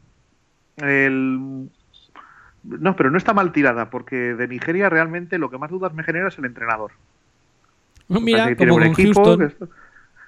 [0.78, 1.68] el...
[2.64, 6.02] No, pero no está mal tirada, porque de Nigeria realmente lo que más dudas me
[6.02, 6.90] genera es el entrenador.
[8.08, 9.48] Mira, como con equipo Houston.
[9.48, 9.66] que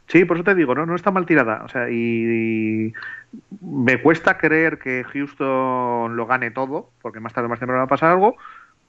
[0.08, 1.62] Sí, por eso te digo, no, no está mal tirada.
[1.64, 2.92] O sea, y,
[3.60, 7.84] me cuesta creer que Houston lo gane todo, porque más tarde o más temprano va
[7.86, 8.36] a pasar algo,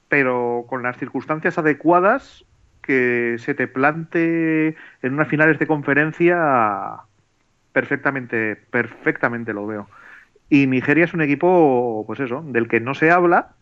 [0.09, 2.45] pero con las circunstancias adecuadas
[2.81, 7.01] que se te plante en unas finales de conferencia
[7.73, 9.89] perfectamente, perfectamente lo veo.
[10.49, 13.55] Y Nigeria es un equipo, pues eso, del que no se habla,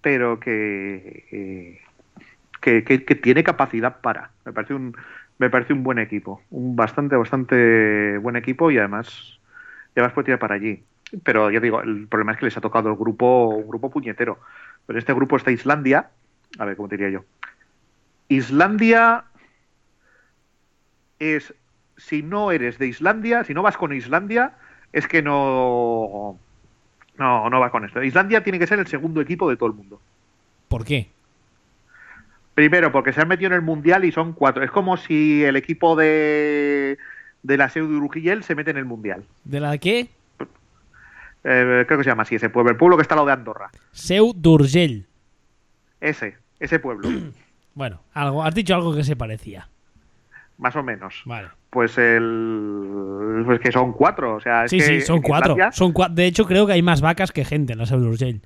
[0.00, 1.80] pero que, eh,
[2.62, 4.32] que- que tiene capacidad para.
[4.44, 4.96] Me parece un,
[5.38, 9.38] me parece un buen equipo, un bastante, bastante buen equipo y además,
[9.94, 10.82] y además puede tirar para allí.
[11.22, 14.38] Pero ya digo, el problema es que les ha tocado el grupo, un grupo puñetero.
[14.86, 16.10] Pero este grupo está Islandia,
[16.58, 17.24] a ver cómo diría yo.
[18.28, 19.24] Islandia
[21.18, 21.54] es,
[21.96, 24.52] si no eres de Islandia, si no vas con Islandia,
[24.92, 26.38] es que no,
[27.18, 28.02] no, no va con esto.
[28.02, 30.00] Islandia tiene que ser el segundo equipo de todo el mundo.
[30.68, 31.10] ¿Por qué?
[32.54, 34.62] Primero, porque se han metido en el mundial y son cuatro.
[34.62, 36.98] Es como si el equipo de,
[37.42, 39.24] de la SEU de Urugillel se mete en el mundial.
[39.44, 40.08] ¿De la qué?
[41.44, 42.70] Eh, creo que se llama así ese pueblo.
[42.70, 43.70] El pueblo que está al lado de Andorra.
[43.92, 45.06] Seu d'Urgell.
[46.00, 47.08] Ese, ese pueblo.
[47.76, 49.68] Bueno, algo, has dicho algo que se parecía.
[50.58, 51.22] más o menos.
[51.24, 51.48] Vale.
[51.70, 53.42] Pues el.
[53.44, 54.36] Pues que son cuatro.
[54.36, 55.54] O sea, es Sí, que sí, son cuatro.
[55.56, 57.98] Islandia- Son cua- De hecho, creo que hay más vacas que gente en la Seu
[57.98, 58.42] d'Urgell.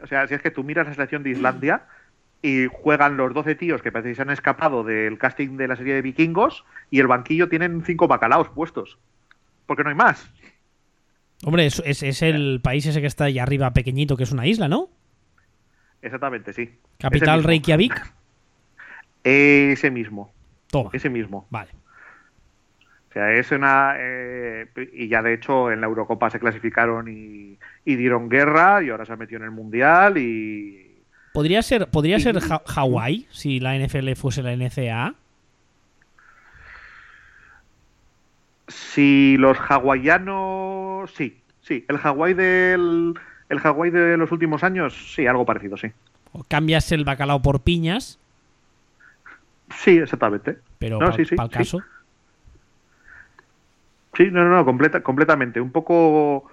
[0.00, 1.82] O sea, si es que tú miras la selección de Islandia
[2.42, 5.76] y juegan los 12 tíos que parece que se han escapado del casting de la
[5.76, 8.98] serie de vikingos y el banquillo tienen cinco bacalaos puestos.
[9.66, 10.30] Porque no hay más.
[11.44, 14.46] Hombre, es, es- es el país ese que está allá arriba pequeñito, que es una
[14.46, 14.88] isla, ¿no?
[16.02, 16.70] Exactamente, sí.
[16.98, 17.48] Capital Ese.
[17.48, 18.12] Reykjavik.
[19.24, 20.32] Ese mismo.
[20.70, 20.90] Toma.
[20.92, 21.46] Ese mismo.
[21.50, 21.70] Vale.
[23.10, 23.94] O sea, es una.
[23.98, 28.90] eh, y ya de hecho en la Eurocopa se clasificaron y, y dieron guerra y
[28.90, 30.85] ahora se han metido en el Mundial y.
[31.36, 35.14] ¿Podría ser, podría ser Ja- Hawái si la NFL fuese la NCAA?
[38.68, 41.10] Si los hawaianos.
[41.14, 41.84] Sí, sí.
[41.88, 43.14] El Hawái del.
[43.48, 45.88] El Hawái de los últimos años, sí, algo parecido, sí.
[46.32, 48.18] O cambias el bacalao por piñas,
[49.76, 50.58] Sí, exactamente.
[50.78, 51.48] pero No, para sí, sí, el sí.
[51.50, 51.80] caso.
[54.16, 55.60] Sí, no, no, no, completa, completamente.
[55.60, 56.50] Un poco,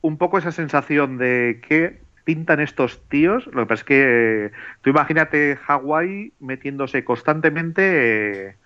[0.00, 3.46] un poco esa sensación de que pintan estos tíos.
[3.46, 8.56] Lo que pasa es que tú imagínate Hawái metiéndose constantemente eh,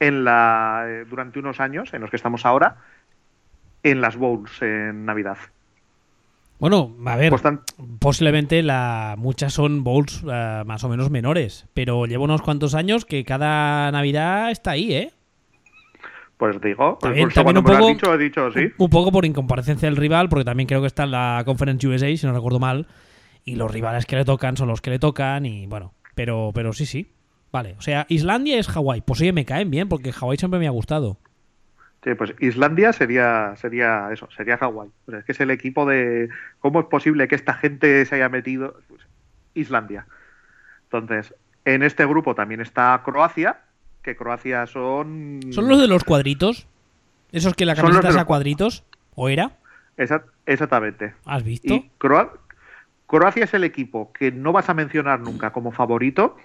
[0.00, 2.76] en la eh, durante unos años, en los que estamos ahora,
[3.82, 5.38] en las bowls en Navidad.
[6.58, 7.62] Bueno, a ver, Constan-
[7.98, 13.06] posiblemente la, muchas son bowls eh, más o menos menores, pero llevo unos cuantos años
[13.06, 15.12] que cada Navidad está ahí, ¿eh?
[16.40, 18.72] Pues digo, pues También- cuando un me lo has poco- dicho, he dicho sí.
[18.78, 22.16] Un poco por incomparecencia del rival, porque también creo que está en la Conference USA,
[22.16, 22.88] si no recuerdo mal,
[23.44, 26.72] y los rivales que le tocan son los que le tocan, y bueno, pero, pero
[26.72, 27.12] sí, sí.
[27.52, 29.02] Vale, o sea, Islandia es Hawái.
[29.02, 31.18] Pues oye, me caen bien, porque Hawái siempre me ha gustado.
[32.02, 34.88] Sí, pues Islandia sería, sería eso, sería Hawái.
[35.06, 36.30] O sea, es que es el equipo de
[36.60, 38.80] cómo es posible que esta gente se haya metido.
[38.88, 39.02] Pues,
[39.54, 40.06] Islandia.
[40.84, 41.34] Entonces,
[41.66, 43.58] en este grupo también está Croacia,
[44.02, 45.40] que Croacia son...
[45.50, 46.66] ¿Son los de los cuadritos?
[47.32, 48.84] ¿Esos que la camiseta es los a cuadritos?
[49.14, 49.56] ¿O era?
[50.46, 51.14] Exactamente.
[51.26, 51.74] ¿Has visto?
[51.74, 52.32] Y Croa-
[53.06, 56.36] Croacia es el equipo que no vas a mencionar nunca como favorito,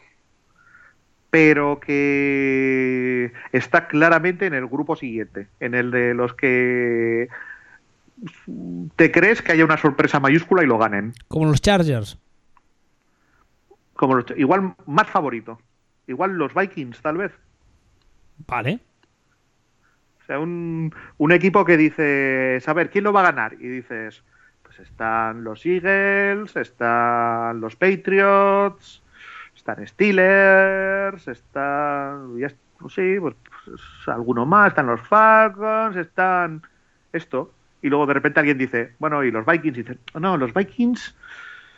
[1.30, 7.30] pero que está claramente en el grupo siguiente, en el de los que
[8.96, 11.14] te crees que haya una sorpresa mayúscula y lo ganen.
[11.28, 12.18] Como los Chargers.
[13.96, 15.60] Como los- igual más favorito.
[16.08, 17.32] Igual los Vikings, tal vez.
[18.48, 18.80] Vale.
[20.22, 23.54] O sea, un, un equipo que dices, a ver, ¿quién lo va a ganar?
[23.54, 24.24] Y dices,
[24.64, 29.04] pues están los Eagles, están los Patriots,
[29.56, 36.64] están Steelers, están, ya, pues sí, pues, pues, alguno más, están los Falcons, están
[37.14, 37.54] esto.
[37.84, 41.16] Y luego de repente alguien dice, bueno, y los Vikings, y dicen, no, los Vikings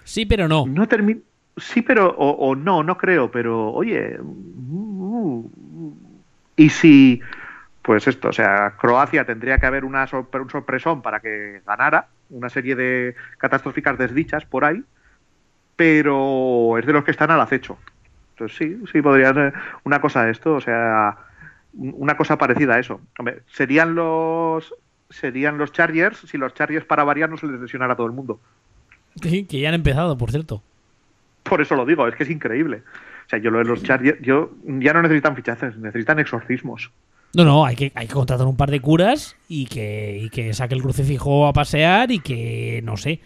[0.04, 0.66] Sí, pero no.
[0.66, 1.24] no terminan.
[1.58, 2.16] Sí, pero.
[2.18, 3.72] O, o no, no creo, pero.
[3.74, 4.18] Oye.
[4.22, 5.46] mm,
[6.58, 7.22] y si.
[7.82, 12.08] Pues esto, o sea, Croacia tendría que haber una sorpre- un sorpresón para que ganara.
[12.30, 14.84] Una serie de catastróficas desdichas por ahí.
[15.78, 17.78] Pero es de los que están al acecho.
[18.34, 19.54] Entonces sí, sí podría ser
[19.84, 21.18] una cosa de esto, o sea,
[21.74, 23.00] un- una cosa parecida a eso.
[23.18, 24.74] Hombre, serían los
[25.10, 28.14] serían los Chargers si los Chargers para variar no se les lesionara a todo el
[28.14, 28.40] mundo.
[29.22, 30.62] Que, que ya han empezado, por cierto.
[31.44, 32.84] Por eso lo digo, es que es increíble.
[33.28, 36.92] O sea, yo lo de los Chargers, yo ya no necesitan fichajes, necesitan exorcismos.
[37.36, 40.54] No, no, hay que, hay que contratar un par de curas y que, y que
[40.54, 43.20] saque el crucifijo a pasear y que, no sé,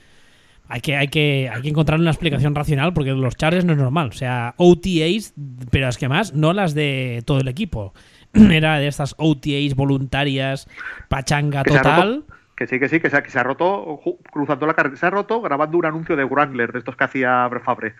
[0.67, 3.77] hay que, hay que, hay que encontrar una explicación racional porque los Chargers no es
[3.77, 4.09] normal.
[4.09, 5.33] O sea, OTAs,
[5.69, 7.93] pero es que más, no las de todo el equipo.
[8.33, 10.67] Era de estas OTAs voluntarias,
[11.07, 12.23] pachanga total.
[12.55, 13.99] que sí, que sí, que se, ha- que se ha roto
[14.31, 14.99] cruzando la carretera.
[14.99, 17.93] Se ha roto grabando un anuncio de Wrangler, de estos que hacía Fabre.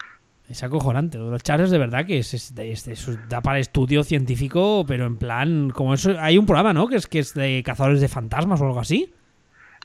[0.52, 1.18] Es acojonante.
[1.18, 4.84] Lo de los Chargers de verdad que es, es- es- es- da para estudio científico,
[4.86, 6.88] pero en plan, como eso, hay un programa, ¿no?
[6.88, 9.14] Que es que es de cazadores de fantasmas o algo así.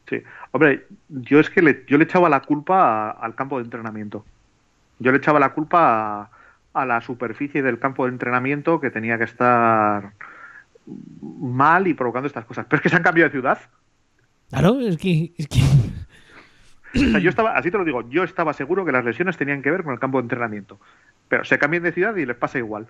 [0.08, 0.22] Sí.
[0.50, 4.24] Hombre, yo es que le, yo le echaba la culpa a- al campo de entrenamiento.
[4.98, 6.30] Yo le echaba la culpa a,
[6.82, 10.12] a la superficie del campo de entrenamiento que tenía que estar
[10.86, 12.66] mal y provocando estas cosas.
[12.68, 13.58] Pero es que se han cambiado de ciudad.
[14.50, 15.60] Claro, es que, es que
[17.04, 19.62] O sea, yo estaba, así te lo digo, yo estaba seguro que las lesiones tenían
[19.62, 20.80] que ver con el campo de entrenamiento.
[21.28, 22.88] Pero se cambian de ciudad y les pasa igual.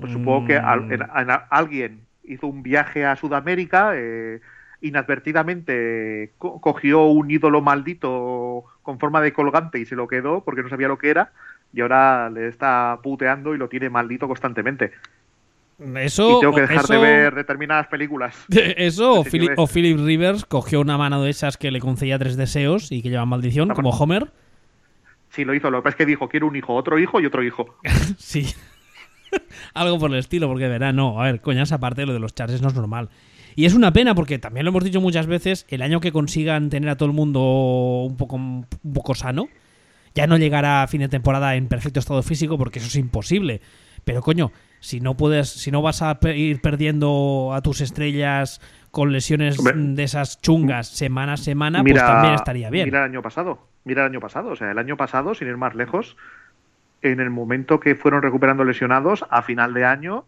[0.00, 4.40] Pues supongo que al- en- en- alguien hizo un viaje a Sudamérica, eh,
[4.80, 10.62] inadvertidamente co- cogió un ídolo maldito con forma de colgante y se lo quedó porque
[10.62, 11.32] no sabía lo que era
[11.72, 14.92] y ahora le está puteando y lo tiene maldito constantemente.
[15.96, 18.36] Eso, y tengo que dejar de eso- ver determinadas películas.
[18.48, 22.92] Eso, Philip, o Philip Rivers cogió una mano de esas que le concedía tres deseos
[22.92, 24.30] y que llevan maldición, Ah, como Homer.
[25.30, 25.68] Sí, lo hizo.
[25.70, 27.76] Lo que pasa es que dijo, quiero un hijo, otro hijo y otro hijo.
[28.18, 28.46] Sí.
[29.74, 32.62] Algo por el estilo, porque verá, no, a ver, coñas, aparte lo de los charges
[32.62, 33.08] no es normal.
[33.56, 36.70] Y es una pena porque también lo hemos dicho muchas veces, el año que consigan
[36.70, 37.40] tener a todo el mundo
[38.08, 39.48] un poco, un poco sano,
[40.14, 43.60] ya no llegará a fin de temporada en perfecto estado físico porque eso es imposible.
[44.04, 44.52] Pero coño,
[44.84, 48.60] si no puedes, si no vas a ir perdiendo a tus estrellas
[48.90, 52.84] con lesiones de esas chungas semana a semana, pues también estaría bien.
[52.84, 53.66] Mira el año pasado.
[53.84, 54.50] Mira el año pasado.
[54.50, 56.18] O sea, el año pasado, sin ir más lejos,
[57.00, 60.26] en el momento que fueron recuperando lesionados, a final de año,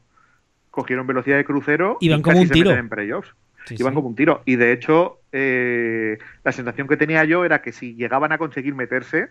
[0.70, 2.70] cogieron velocidad de crucero Iban y como casi un se tiro.
[2.70, 3.34] en playoffs.
[3.66, 3.94] Sí, Iban sí.
[3.94, 4.42] como un tiro.
[4.46, 8.74] Y de hecho, eh, la sensación que tenía yo era que si llegaban a conseguir
[8.74, 9.28] meterse,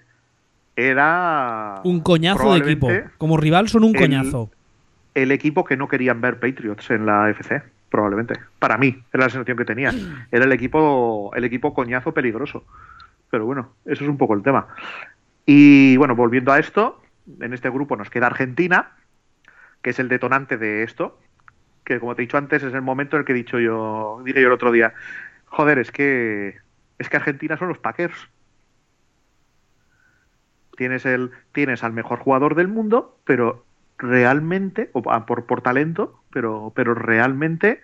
[0.75, 1.81] era.
[1.83, 2.89] Un coñazo de equipo.
[3.17, 4.51] Como rival son un el- coñazo.
[5.15, 8.39] El equipo que no querían ver Patriots en la FC, probablemente.
[8.59, 9.91] Para mí, era la sensación que tenía.
[10.31, 12.63] Era el equipo, el equipo coñazo peligroso.
[13.31, 14.67] Pero bueno, eso es un poco el tema.
[15.45, 17.01] Y bueno, volviendo a esto,
[17.39, 18.91] en este grupo nos queda Argentina,
[19.81, 21.19] que es el detonante de esto,
[21.83, 24.21] que como te he dicho antes, es el momento en el que he dicho yo,
[24.25, 24.93] dije yo el otro día,
[25.45, 26.57] joder, es que
[26.97, 28.29] es que Argentina son los Packers.
[30.77, 33.65] Tienes el tienes al mejor jugador del mundo, pero
[33.97, 37.81] realmente o a- por por talento, pero pero realmente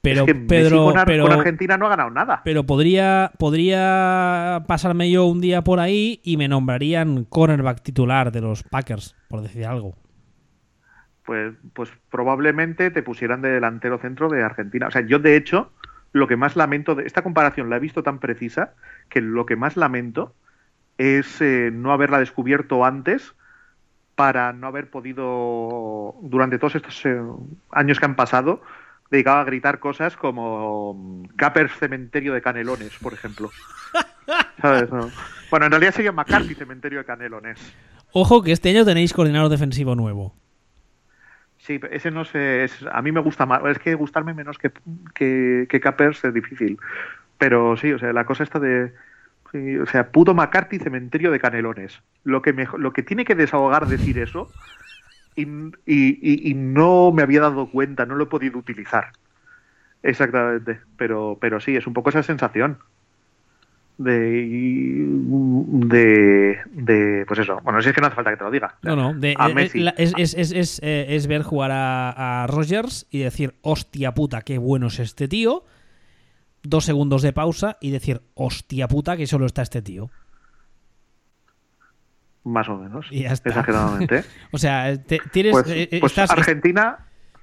[0.00, 2.42] Pero, es que Messi Pedro, con, Ar- pero, con Argentina no ha ganado nada.
[2.44, 8.40] pero podría, podría pasarme yo un día por ahí y me nombrarían cornerback titular de
[8.40, 9.96] los Packers, por decir algo.
[11.24, 14.86] pues, pues probablemente te pusieran de delantero centro de Argentina.
[14.88, 15.70] O sea, yo de hecho,
[16.12, 18.74] lo que más lamento de esta comparación la he visto tan precisa
[19.10, 20.34] que lo que más lamento
[20.98, 23.34] es eh, no haberla descubierto antes
[24.18, 27.22] para no haber podido, durante todos estos eh,
[27.70, 28.60] años que han pasado,
[29.12, 33.48] dedicado a gritar cosas como mm, Capers Cementerio de Canelones, por ejemplo.
[34.60, 34.90] ¿Sabes?
[34.90, 35.08] No.
[35.52, 37.60] Bueno, en realidad sería McCarthy Cementerio de Canelones.
[38.10, 40.34] Ojo que este año tenéis coordinador defensivo nuevo.
[41.58, 44.72] Sí, ese no sé, es, a mí me gusta más, es que gustarme menos que,
[45.14, 46.76] que, que Capers es difícil.
[47.38, 48.92] Pero sí, o sea, la cosa está de,
[49.54, 52.00] o sea, puto McCarthy, cementerio de canelones.
[52.24, 54.50] Lo que, me, lo que tiene que desahogar decir eso
[55.36, 55.42] y,
[55.86, 59.12] y, y, no me había dado cuenta, no lo he podido utilizar.
[60.02, 62.78] Exactamente, pero, pero sí, es un poco esa sensación
[63.98, 65.06] de,
[65.86, 67.60] de, de, pues eso.
[67.62, 68.76] Bueno, si es que no hace falta que te lo diga.
[68.82, 69.86] No, no, de, a eh, Messi.
[69.96, 74.58] es, es, es, eh, es ver jugar a, a Rogers y decir, hostia puta, qué
[74.58, 75.64] bueno es este tío.
[76.62, 80.10] Dos segundos de pausa y decir, hostia puta, que solo está este tío.
[82.44, 83.06] Más o menos.
[83.10, 83.50] Y ya está.
[83.50, 84.24] Exageradamente.
[84.52, 85.52] O sea, te- tienes.
[85.52, 86.98] Pues, eh, eh, pues estás- Argentina,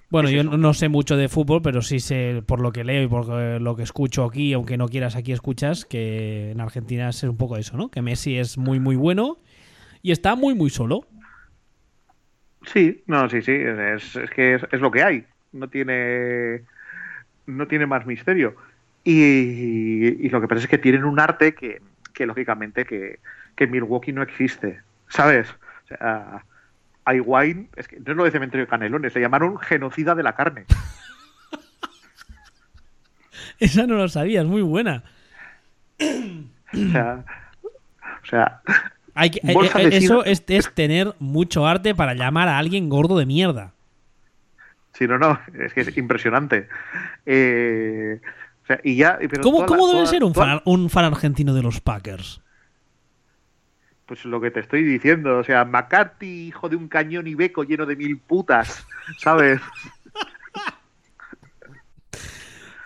[0.09, 3.07] Bueno, yo no- sé mucho de fútbol, pero sí sé por lo que leo y
[3.07, 7.23] por eh, lo que escucho aquí, aunque no quieras aquí escuchas, que en Argentina es
[7.23, 7.89] un poco eso, ¿no?
[7.89, 9.37] Que Messi es muy, muy bueno
[10.01, 11.07] y está muy, muy solo.
[12.73, 15.25] sí, no, sí, sí, es, es que es, es lo que hay.
[15.51, 16.63] No tiene,
[17.45, 18.55] no tiene más misterio.
[19.05, 21.81] Y, y lo que pasa es que tienen un arte que,
[22.13, 23.19] que lógicamente, que,
[23.55, 24.81] que Milwaukee no existe.
[25.07, 25.47] ¿Sabes?
[25.85, 26.43] O sea,
[27.13, 30.33] Higuaín, es que no es lo de cementerio de canelones, le llamaron genocida de la
[30.35, 30.65] carne.
[33.59, 35.03] Esa no lo sabía, es muy buena.
[35.99, 37.23] O sea,
[38.23, 38.61] o sea,
[39.13, 43.17] Hay que- eh, eh, eso es, es tener mucho arte para llamar a alguien gordo
[43.17, 43.71] de mierda.
[44.93, 46.67] si no, no, es que es impresionante.
[47.25, 48.19] Eh,
[48.65, 50.89] o sea, y ya, pero ¿Cómo, cómo la- debe toda- ser un toda- fan, un
[50.89, 52.41] fan argentino de los Packers?
[54.07, 57.63] Pues lo que te estoy diciendo, o sea, McCarthy, hijo de un cañón y beco
[57.63, 58.85] lleno de mil putas,
[59.19, 59.61] ¿sabes?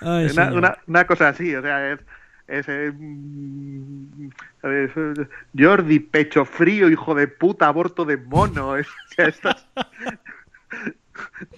[0.01, 0.53] Ay, una, señor.
[0.53, 1.99] una- una cosa así, o sea, es,
[2.47, 4.29] es, eh, mm.
[5.57, 9.65] Jordi, pecho frío, hijo de puta, aborto de mono, es, o sea, esto es-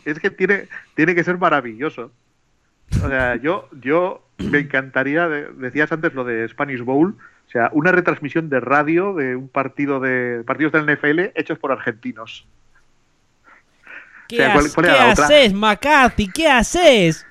[0.06, 2.12] es que tiene, tiene que ser maravilloso.
[3.04, 7.16] O sea, yo, yo me encantaría, de- decías antes lo de Spanish Bowl,
[7.48, 11.72] o sea, una retransmisión de radio de un partido de partidos del NFL hechos por
[11.72, 12.48] argentinos.
[14.28, 15.26] ¿Qué, o sea, ¿cuál- has- cuál qué era la otra?
[15.26, 16.28] haces, McCarthy?
[16.32, 17.28] ¿Qué haces?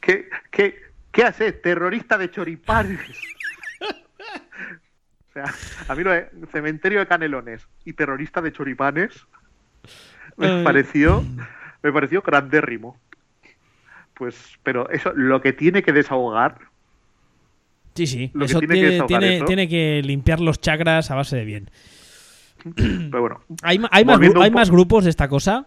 [0.00, 0.80] ¿Qué, qué,
[1.10, 3.00] qué haces, terrorista de choripanes?
[3.80, 5.44] o sea,
[5.88, 9.26] a mí lo de cementerio de canelones y terrorista de choripanes
[10.36, 10.64] me Ay.
[10.64, 11.24] pareció,
[11.82, 12.98] me pareció grandérrimo.
[14.14, 16.58] Pues, pero eso, lo que tiene que desahogar,
[17.94, 18.30] Sí, sí.
[18.32, 19.44] Lo que Eso tiene que tiene, desahogar tiene, eso.
[19.44, 21.70] tiene que limpiar los chakras a base de bien.
[23.10, 25.66] pero bueno, ¿Hay, más, hay más grupos de esta cosa?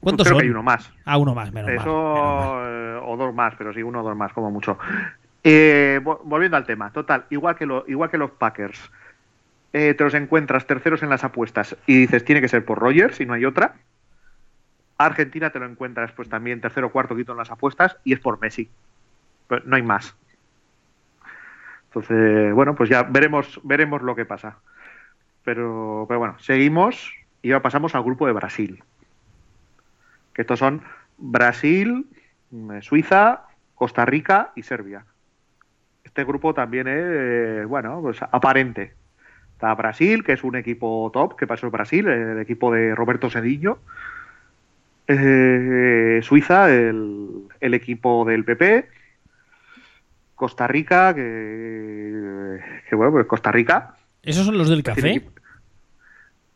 [0.00, 0.40] ¿Cuántos creo son?
[0.42, 0.90] que hay uno más.
[1.04, 2.68] Ah, uno más, menos mal, Eso, menos mal.
[2.68, 4.78] eh, o dos más, pero sí, uno o dos más, como mucho.
[5.42, 8.78] Eh, vo- volviendo al tema, total, igual que, lo, igual que los Packers,
[9.72, 13.20] eh, te los encuentras terceros en las apuestas y dices, tiene que ser por Rogers
[13.20, 13.74] y no hay otra.
[15.04, 18.40] Argentina te lo encuentras pues también tercero, cuarto, quinto en las apuestas y es por
[18.40, 18.70] Messi.
[19.64, 20.16] No hay más.
[21.86, 24.58] Entonces, bueno, pues ya veremos, veremos lo que pasa.
[25.42, 28.84] Pero, pero bueno, seguimos y ahora pasamos al grupo de Brasil.
[30.34, 30.82] Que estos son
[31.16, 32.06] Brasil,
[32.50, 35.04] mm, Suiza, Costa Rica y Serbia.
[36.04, 38.94] Este grupo también es, eh, bueno, pues aparente.
[39.52, 43.78] Está Brasil, que es un equipo top, que pasó Brasil, el equipo de Roberto Cediño.
[45.12, 48.88] Eh, Suiza, el, el equipo del PP.
[50.34, 53.96] Costa Rica, que, que bueno, pues Costa Rica.
[54.22, 55.22] ¿Esos son los del café?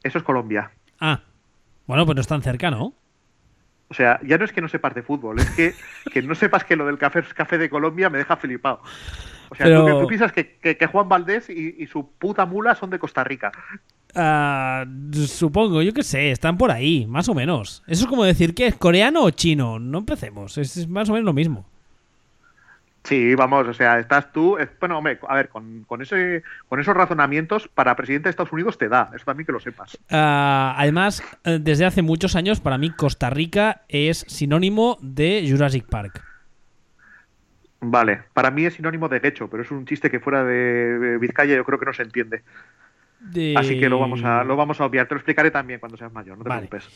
[0.03, 0.71] Eso es Colombia.
[1.01, 1.21] Ah.
[1.87, 2.95] Bueno, pues no están cerca, ¿no?
[3.89, 5.75] O sea, ya no es que no sepas de fútbol, es que,
[6.11, 8.81] que no sepas que lo del café es café de Colombia me deja flipado.
[9.51, 12.47] O sea, Pero- tú, tú piensas que, que- que Juan Valdés y, y su puta
[12.47, 13.53] mula son de Costa Rica.
[14.15, 17.83] Ah, supongo, yo qué sé, están por ahí, más o menos.
[17.87, 19.79] Eso es como decir que es coreano o chino.
[19.79, 21.67] No empecemos, es, es más o menos lo mismo.
[23.05, 24.57] Sí, vamos, o sea, estás tú.
[24.81, 28.79] bueno, hombre, a ver, con, con ese, con esos razonamientos, para presidente de Estados Unidos
[28.79, 29.99] te da, eso también que lo sepas.
[30.11, 35.85] Ah, además, eh, desde hace muchos años, para mí Costa Rica es sinónimo de Jurassic
[35.87, 36.25] Park.
[37.83, 41.55] Vale, para mí es sinónimo de gecho, pero es un chiste que fuera de Vizcaya
[41.55, 42.43] yo creo que no se entiende.
[43.33, 45.07] De- Así que lo vamos a, lo vamos a obviar.
[45.09, 46.67] Te lo explicaré también cuando seas mayor, no te Vale.
[46.69, 46.95] preocupes.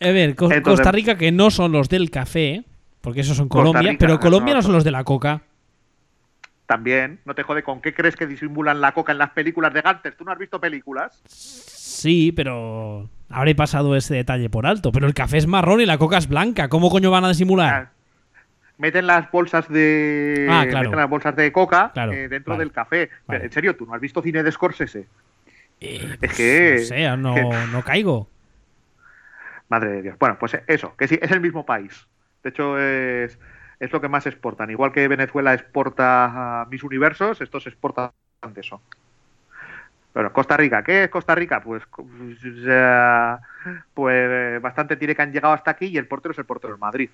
[0.00, 2.64] A ver, Co- Entonces- Costa Rica, que no son los del café,
[3.00, 5.42] porque esos son Colombia, Rica, pero Colombia no, no son los de la coca.
[6.66, 9.80] También, no te jode, ¿con qué crees que disimulan la coca en las películas de
[9.82, 10.16] Ganters?
[10.16, 11.20] ¿Tú no has visto películas?
[11.26, 14.92] Sí, pero habré pasado ese detalle por alto.
[14.92, 16.68] Pero el café es marrón y la coca es blanca.
[16.68, 17.74] ¿Cómo coño van a disimular?
[17.74, 17.90] Ah,
[18.78, 20.84] Meten las bolsas de Ah, claro.
[20.88, 22.64] meten las bolsas de coca Claro, eh, dentro vale.
[22.64, 23.10] del café.
[23.26, 23.44] Vale.
[23.44, 25.06] En serio, ¿tú no has visto cine de Scorsese?
[25.80, 27.16] Eh, es que- No sé,
[27.72, 28.28] no, caigo.
[29.68, 30.16] Madre de Dios.
[30.18, 32.06] Bueno, pues eso, que sí, es el mismo país.
[32.42, 33.38] De hecho, es,
[33.78, 34.70] es lo que más exportan.
[34.70, 38.10] Igual que Venezuela exporta mis universos, estos exportan
[38.52, 38.80] de eso.
[40.12, 41.62] Pero Costa Rica, ¿qué es Costa Rica?
[41.62, 41.84] Pues,
[43.94, 46.80] pues bastante tiene que han llegado hasta aquí y el portero es el portero del
[46.80, 47.10] Madrid.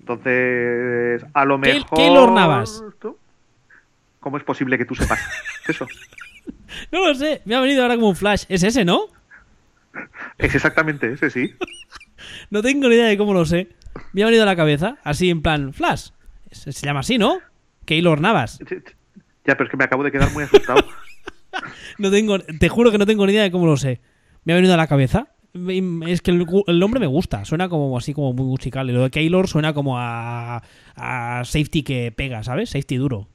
[0.00, 1.96] Entonces, a lo mejor.
[1.98, 2.82] ¿Qué Navas?
[4.20, 5.20] ¿Cómo es posible que tú sepas
[5.68, 5.86] eso?
[6.92, 8.44] no lo sé, me ha venido ahora como un flash.
[8.48, 9.06] Es ese, ¿no?
[10.38, 11.54] Es exactamente ese, sí.
[12.50, 13.68] no tengo ni idea de cómo lo sé.
[14.12, 16.10] Me ha venido a la cabeza, así en plan, flash.
[16.50, 17.38] Se, llama así, ¿no?
[17.84, 18.58] Keylor Navas.
[19.46, 20.84] Ya, pero es que me acabo de quedar muy asustado.
[21.98, 24.00] no tengo, te juro que no tengo ni idea de cómo lo sé.
[24.44, 25.28] Me ha venido a la cabeza.
[26.06, 28.90] Es que el, nombre me gusta, suena como así como muy musical.
[28.90, 30.62] Y lo de Keylor suena como a,
[30.94, 32.70] a safety que pega, ¿sabes?
[32.70, 33.28] Safety duro.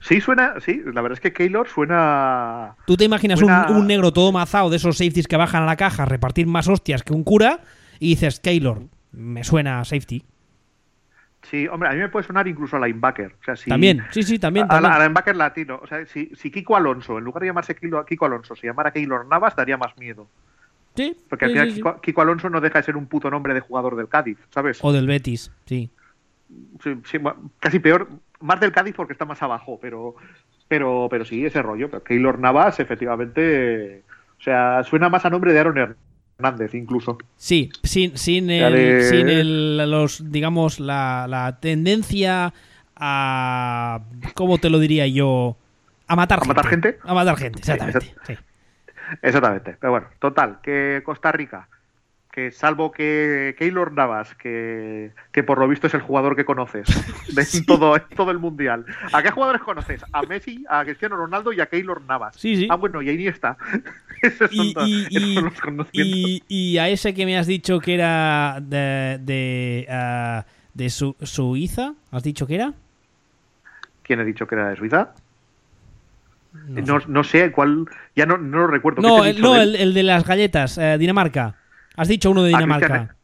[0.00, 2.76] Sí, suena, sí, la verdad es que Keylor suena.
[2.86, 6.04] Tú te imaginas Un, negro todo mazado de esos safeties que bajan a la caja
[6.04, 7.60] a repartir más hostias que un cura
[7.98, 8.82] y dices, Keylor,
[9.12, 10.24] me suena a safety.
[11.42, 13.34] Sí, hombre, a mí me puede sonar incluso a linebacker.
[13.40, 14.66] O sea, si, también, sí, sí, también.
[14.68, 15.80] A, a, linebacker latino.
[15.82, 19.26] O sea, si, si, Kiko Alonso, en lugar de llamarse Kiko, Alonso, se llamara Keylor
[19.26, 20.28] Navas, daría más miedo.
[20.94, 21.16] Sí.
[21.28, 24.08] Porque al final Kiko, Alonso no deja de ser un puto nombre de jugador del
[24.08, 24.78] Cádiz, ¿sabes?
[24.82, 25.90] O del Betis, sí.
[26.80, 27.18] sí
[27.60, 28.08] casi peor,
[28.40, 30.14] más del Cádiz porque está más abajo, pero
[30.68, 31.90] pero pero sí, ese rollo.
[31.90, 34.02] Pero Keylor Navas, efectivamente,
[34.38, 35.96] o sea, suena más a nombre de Aaron
[36.38, 37.18] Hernández, incluso.
[37.36, 42.52] Sí, sin, sin, el, sin el, los, digamos, la, la tendencia
[42.96, 44.00] a,
[44.34, 45.56] ¿cómo te lo diría yo?
[46.06, 46.98] A matar, ¿A matar gente.
[47.02, 48.14] A matar gente, exactamente.
[49.22, 49.76] Exactamente.
[49.80, 51.68] Pero bueno, total, que Costa Rica
[52.30, 56.86] que salvo que Keylor Navas, que, que, por lo visto es el jugador que conoces
[57.34, 58.84] de todo, todo el mundial.
[59.12, 60.04] ¿A qué jugadores conoces?
[60.12, 62.36] A Messi, a Cristiano Ronaldo y a Keylor Navas.
[62.36, 62.68] Sí, sí.
[62.70, 63.56] Ah, bueno, y ahí está.
[64.22, 70.42] Esos son, y, y, a ese que me has dicho que era de, de, uh,
[70.74, 72.74] de su, Suiza, ¿has dicho que era?
[74.02, 75.14] ¿Quién ha dicho que era de Suiza?
[76.66, 77.52] No, no, sé.
[77.52, 79.02] cuál, ya no, no lo recuerdo.
[79.02, 81.54] No, el, no el, el, de las galletas, eh, Dinamarca.
[81.96, 83.16] Has dicho uno de Dinamarca.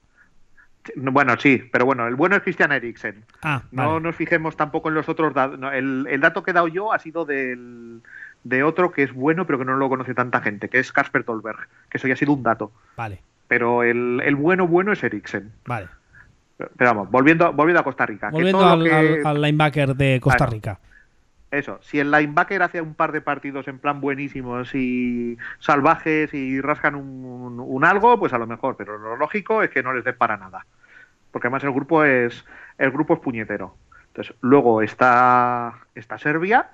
[0.96, 3.24] bueno, sí, pero bueno, el bueno es Christian Eriksen.
[3.42, 5.58] Ah, no nos fijemos tampoco en los otros datos.
[5.72, 8.02] el, dato que he dado yo ha sido del,
[8.42, 11.24] de otro que es bueno, pero que no lo conoce tanta gente, que es Casper
[11.24, 12.72] Tolberg, que eso ya ha sido un dato.
[12.96, 13.22] Vale.
[13.48, 15.52] Pero el, bueno, bueno es Eriksen.
[15.66, 15.88] Vale.
[16.56, 18.30] Pero, vamos, volviendo, volviendo a Costa Rica.
[18.30, 20.78] Volviendo al, linebacker de Costa Rica
[21.58, 26.60] eso, si el linebacker hace un par de partidos en plan buenísimos y salvajes y
[26.60, 30.12] rascan un, algo, pues a lo mejor, pero lo lógico es que no les dé
[30.12, 30.66] para nada.
[31.30, 32.44] Porque además el grupo es
[32.78, 33.76] el grupo es puñetero.
[34.08, 36.70] Entonces, luego está está Serbia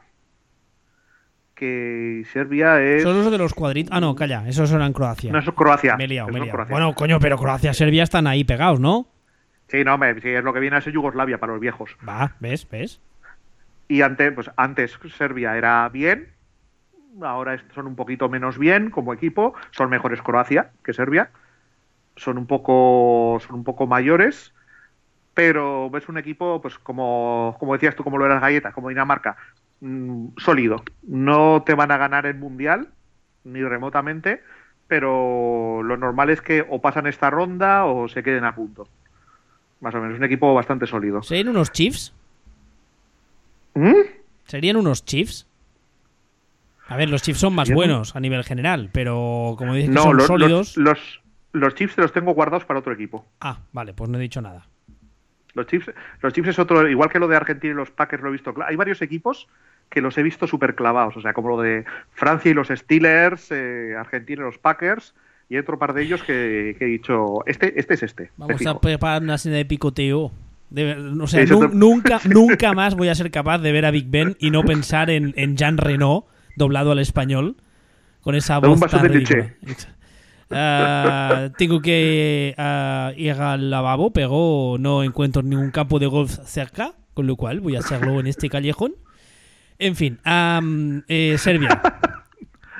[1.54, 3.94] que Serbia es Son los de los cuadritos.
[3.94, 5.30] Ah, no, calla, esos eran Croacia.
[5.30, 5.96] No, eso es Croacia.
[5.96, 6.06] Me
[6.70, 9.06] Bueno, coño, pero Croacia y Serbia están ahí pegados, ¿no?
[9.68, 11.96] Sí, no, me, sí, es lo que viene a ser Yugoslavia para los viejos.
[12.06, 12.68] Va, ¿ves?
[12.68, 13.00] ¿Ves?
[13.90, 16.28] Y antes, pues antes Serbia era bien,
[17.20, 21.30] ahora son un poquito menos bien como equipo, son mejores Croacia que Serbia,
[22.14, 24.54] son un poco, son un poco mayores,
[25.34, 29.36] pero es un equipo, pues como, como decías tú, como lo eras Galletas, como Dinamarca,
[29.80, 30.84] mm, sólido.
[31.02, 32.90] No te van a ganar el mundial,
[33.42, 34.40] ni remotamente,
[34.86, 38.86] pero lo normal es que o pasan esta ronda o se queden a punto.
[39.80, 41.24] Más o menos, un equipo bastante sólido.
[41.24, 42.14] ¿Serían unos Chiefs?
[43.74, 43.94] ¿Mm?
[44.46, 45.46] ¿Serían unos Chiefs?
[46.88, 50.20] A ver, los Chiefs son más buenos a nivel general, pero como dices que son
[50.20, 50.76] sólidos.
[50.76, 51.22] Los,
[51.52, 53.24] los, Chiefs los tengo guardados para otro equipo.
[53.40, 54.66] Ah, vale, pues no he dicho nada.
[55.54, 58.28] Los Chiefs, los Chiefs es otro, igual que lo de Argentina y los Packers lo
[58.28, 58.52] he visto.
[58.66, 59.46] Hay varios equipos
[59.88, 63.52] que los he visto súper clavados, o sea, como lo de Francia y los Steelers,
[63.52, 65.14] eh, Argentina y los Packers,
[65.48, 68.30] y otro par de ellos que, he dicho, este, este es este.
[68.36, 70.32] Vamos a preparar una escena de picoteo
[71.20, 74.50] o sea, nunca, nunca más voy a ser capaz de ver a Big Ben y
[74.50, 76.26] no pensar en, en Jean Renault
[76.56, 77.56] doblado al español
[78.20, 79.54] con esa voz tan ridícula.
[80.50, 86.94] Ah, tengo que ah, ir al lavabo, pero no encuentro ningún campo de golf cerca,
[87.14, 88.94] con lo cual voy a hacerlo en este callejón.
[89.78, 90.18] En fin,
[91.08, 91.80] eh, Serbia.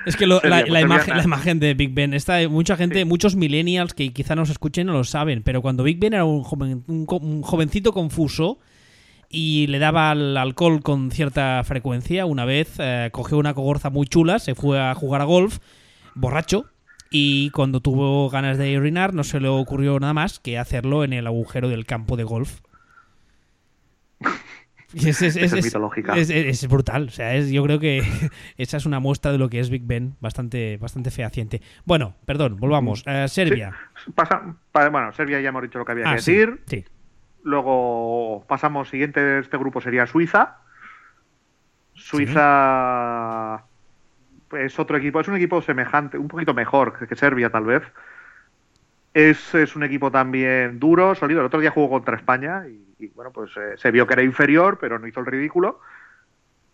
[0.06, 3.94] Es que la, pues imagen, la imagen de Big Ben, está mucha gente, muchos millennials
[3.94, 7.43] que quizá nos escuchen no lo saben, pero cuando Big Ben era un, joven, un,
[7.43, 8.59] jovencito confuso
[9.28, 14.06] y le daba al alcohol con cierta frecuencia, una vez eh, cogió una cogorza muy
[14.06, 15.59] chula, se fue a jugar a golf,
[16.14, 16.66] borracho,
[17.10, 21.12] y cuando tuvo ganas de orinar no se le ocurrió nada más que hacerlo en
[21.12, 22.60] el agujero del campo de golf.
[24.94, 26.16] Es, es- Esa es- es mitológica.
[26.16, 27.06] es- es brutal.
[27.08, 27.98] O sea, es- yo creo que
[28.58, 31.62] esa es una muestra de lo que es Big Ben bastante, bastante fehaciente.
[31.84, 33.02] Bueno, perdón, volvamos.
[33.06, 33.72] Eh, Serbia.
[34.14, 36.60] Pasa, pa- bueno, Serbia ya hemos dicho lo que había Ah, que sí, decir.
[36.66, 36.84] sí.
[37.42, 40.56] Luego pasamos, siguiente de este grupo sería Suiza.
[41.94, 43.64] Suiza
[44.52, 47.82] es otro equipo, es un equipo semejante, un poquito mejor que- que Serbia tal vez.
[49.14, 51.40] Es, es un equipo también duro, sólido.
[51.40, 54.22] El otro día jugó contra España y, y, bueno, pues eh, se vio que era
[54.22, 55.81] inferior, pero no hizo el ridículo.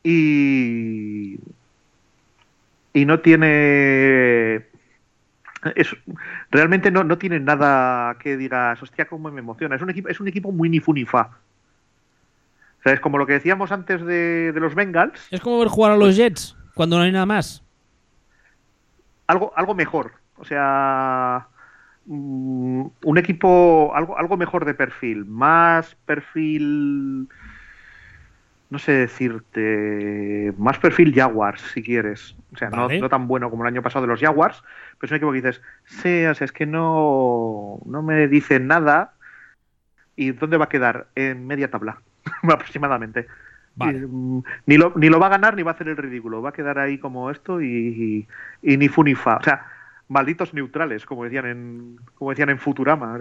[0.03, 1.39] Y,
[2.93, 4.67] y no tiene
[5.75, 5.97] es,
[6.51, 9.77] realmente no, no tiene nada que digas, hostia, cómo me emociona.
[9.77, 11.31] Es un equipo, es un equipo muy ni fu ni fa.
[12.79, 15.69] O sea, es como lo que decíamos antes de, de los Bengals, Es como ver
[15.69, 17.65] jugar a los Jets cuando no hay nada más.
[19.27, 20.13] algo, algo mejor.
[20.37, 21.49] O sea,
[22.07, 27.29] mm, un equipo algo, algo mejor de perfil, más perfil,
[28.69, 32.35] no sé decirte, más perfil Jaguars, si quieres.
[32.53, 33.01] O sea, no- Vale.
[33.01, 34.63] no, tan bueno como el año pasado de los Jaguars,
[34.99, 38.59] pero es un equipo que dices, sí, o sea, es que no, no me dice
[38.59, 39.13] nada.
[40.17, 41.09] ¿Y dónde va a quedar?
[41.15, 42.01] En media tabla,
[42.43, 43.27] aproximadamente.
[43.75, 44.01] Vale.
[44.01, 46.41] Mm, ni, lo, ni lo va a ganar ni va a hacer el ridículo.
[46.43, 48.27] Va a quedar ahí como esto y,
[48.63, 49.37] y- y ni fu ni fa.
[49.37, 49.67] O sea,
[50.09, 53.19] malditos neutrales, como decían en, como decían en Futurama.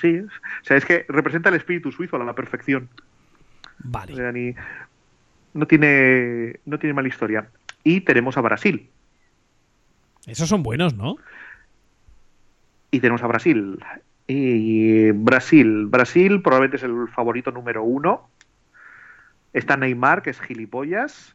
[0.00, 0.28] Sí, o
[0.64, 2.88] sea, es que representa el espíritu suizo a la perfección.
[2.94, 2.98] O
[3.84, 4.14] Vale.
[4.14, 4.54] sea, ni-
[5.54, 7.48] no tiene, no tiene mala historia.
[7.82, 8.88] Y tenemos a Brasil.
[10.26, 11.16] Esos son buenos, ¿no?
[12.90, 13.78] Y tenemos a Brasil.
[14.26, 15.86] Y Brasil.
[15.86, 18.28] Brasil probablemente es el favorito número uno.
[19.52, 21.34] Está Neymar, que es gilipollas.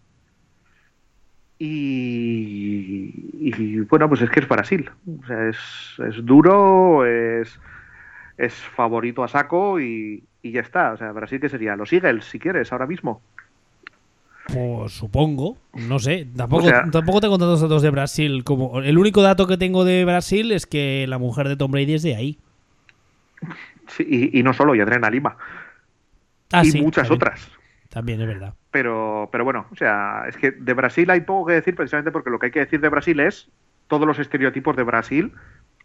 [1.64, 4.90] Y, y, bueno, pues es que es Brasil.
[5.22, 5.58] O sea, es,
[6.10, 7.60] es duro, es,
[8.38, 10.94] es favorito a saco y, y ya está.
[10.94, 13.22] O sea, Brasil que sería los Eagles, si quieres, ahora mismo.
[14.48, 15.56] Pues supongo,
[15.88, 16.28] no sé.
[16.36, 18.82] Tampoco, O sea- tampoco tengo tantos datos de Brasil como.
[18.82, 22.02] El único dato que tengo de Brasil es que la mujer de Tom Brady es
[22.02, 22.40] de ahí.
[23.88, 25.38] Sí, y, y no solo, y Adriana Lima.
[26.52, 27.18] Ah, y sí, muchas también.
[27.18, 27.52] otras.
[27.92, 28.54] También es verdad.
[28.72, 32.30] Pero, pero bueno, o sea, es que de Brasil hay poco que decir precisamente porque
[32.30, 33.50] lo que hay que decir de Brasil es
[33.88, 35.34] todos los estereotipos de Brasil.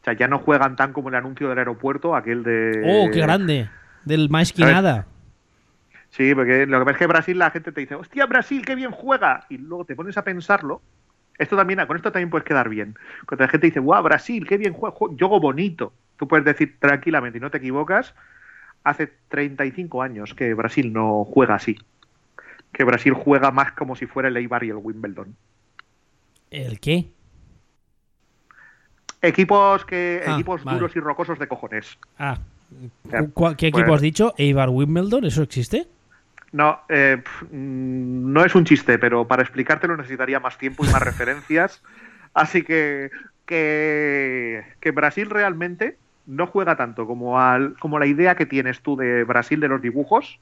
[0.00, 2.82] O sea, ya no juegan tan como el anuncio del aeropuerto, aquel de...
[2.86, 3.68] ¡Oh, qué grande!
[4.04, 5.06] Del más que nada.
[6.10, 8.76] Sí, porque lo que pasa es que Brasil la gente te dice, hostia, Brasil, qué
[8.76, 9.44] bien juega.
[9.50, 10.80] Y luego te pones a pensarlo.
[11.38, 12.94] Esto también, con esto también puedes quedar bien.
[13.26, 15.92] Cuando la gente dice, guau, Brasil, qué bien juega, jue- juego bonito.
[16.16, 18.14] Tú puedes decir tranquilamente y no te equivocas.
[18.84, 21.76] Hace 35 años que Brasil no juega así.
[22.76, 25.34] Que Brasil juega más como si fuera el Eibar y el Wimbledon.
[26.50, 27.06] ¿El qué?
[29.22, 30.78] Equipos que Ah, equipos vale.
[30.78, 31.98] duros y rocosos de cojones.
[32.18, 32.38] Ah,
[33.10, 34.34] Ya, ¿cu- ¿qué equipo pues- has dicho?
[34.36, 35.24] ¿Eibar Wimbledon?
[35.24, 35.86] ¿Eso existe?
[36.52, 41.00] No, eh, mm, no es un chiste, pero para explicártelo necesitaría más tiempo y más
[41.02, 41.82] referencias.
[42.34, 43.10] Así que,
[43.46, 45.96] que que Brasil realmente
[46.26, 49.80] no juega tanto como al, como la idea que tienes tú de Brasil de los
[49.80, 50.38] dibujos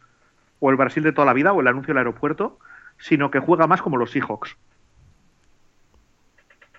[0.60, 2.58] o el Brasil de toda la vida o el anuncio del aeropuerto,
[2.98, 4.56] sino que juega más como los Seahawks.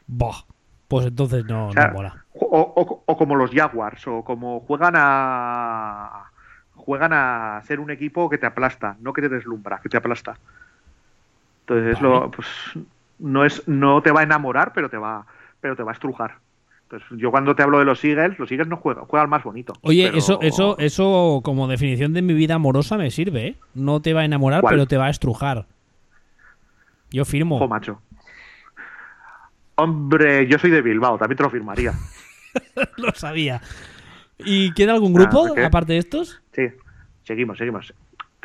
[0.08, 0.46] Bah.
[0.88, 2.26] Pues entonces no, O sea, no mola.
[2.34, 6.32] O, o- o como los Jaguars, o como juegan a
[6.76, 10.38] juegan a ser un equipo que te aplasta, no que te deslumbra, que te aplasta.
[11.62, 12.20] Entonces Vale.
[12.20, 12.48] lo, pues,
[13.20, 15.26] no es, no te va a enamorar, pero te va,
[15.60, 16.36] pero te va a estrujar.
[16.86, 19.74] Entonces, yo cuando te hablo de los Eagles, los Eagles no juegan, juegan más bonito.
[19.82, 23.56] Oye, pero- eso, eso, eso como definición de mi vida amorosa me sirve, ¿eh?
[23.74, 24.74] No te va a enamorar, ¿Cuál?
[24.76, 25.66] pero te va a estrujar.
[27.12, 27.56] Yo firmo.
[27.56, 28.00] Ojo, macho.
[29.76, 31.94] Hombre, yo soy de Bilbao, también te lo firmaría.
[32.98, 33.62] Lo sabía.
[34.38, 36.42] ¿Y queda algún grupo Ah, aparte de estos?
[36.54, 36.68] Sí,
[37.24, 37.94] seguimos, seguimos.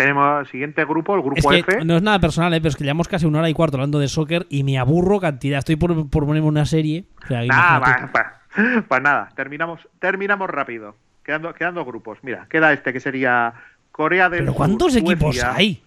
[0.00, 1.84] Tenemos el siguiente grupo, el Es grupo que F.
[1.84, 2.60] no es nada personal, ¿eh?
[2.62, 5.20] pero es que llevamos casi una hora y cuarto hablando de soccer y me aburro
[5.20, 5.58] cantidad.
[5.58, 7.04] Estoy por, por ponerme una serie.
[7.22, 8.40] O sea, Nada.
[8.88, 10.96] Pues nada, terminamos, terminamos rápido.
[11.22, 12.18] Quedando, quedando grupos.
[12.22, 13.52] Mira, queda este que sería
[13.92, 15.82] Corea del ¿Pero Sur, cuántos equipos hay?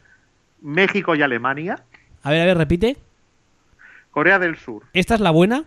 [0.62, 1.80] México y Alemania.
[2.22, 2.98] A ver, a ver, repite.
[4.12, 4.84] Corea del Sur.
[4.94, 5.64] ¿Esta es la buena?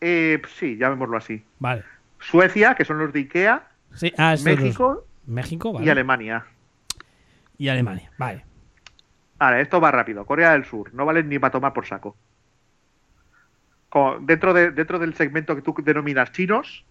[0.00, 1.44] Eh, sí, llamémoslo así.
[1.60, 1.84] Vale.
[2.18, 3.62] Suecia, que son los de Ikea.
[3.94, 4.34] Sí, ah.
[4.42, 5.86] México México, vale.
[5.86, 6.44] y Alemania.
[7.58, 8.44] Y Alemania, vale.
[9.38, 10.24] Ahora, esto va rápido.
[10.24, 10.94] Corea del Sur.
[10.94, 12.16] No valen ni para tomar por saco.
[13.88, 16.84] Como dentro, de, dentro del segmento que tú denominas chinos,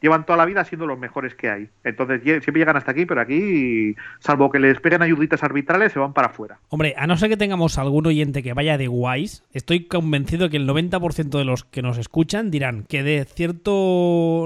[0.00, 1.68] llevan toda la vida siendo los mejores que hay.
[1.84, 6.12] Entonces siempre llegan hasta aquí, pero aquí, salvo que les peguen ayuditas arbitrales, se van
[6.12, 6.58] para afuera.
[6.68, 10.56] Hombre, a no ser que tengamos algún oyente que vaya de guays, estoy convencido que
[10.56, 13.70] el 90% de los que nos escuchan dirán que de cierta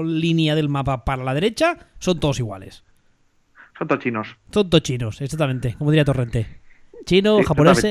[0.03, 2.83] línea del mapa para la derecha son todos iguales.
[3.77, 4.37] Son todos chinos.
[4.51, 6.61] Son todos chinos, exactamente, como diría Torrente.
[7.05, 7.83] Chino, Sí, japonés.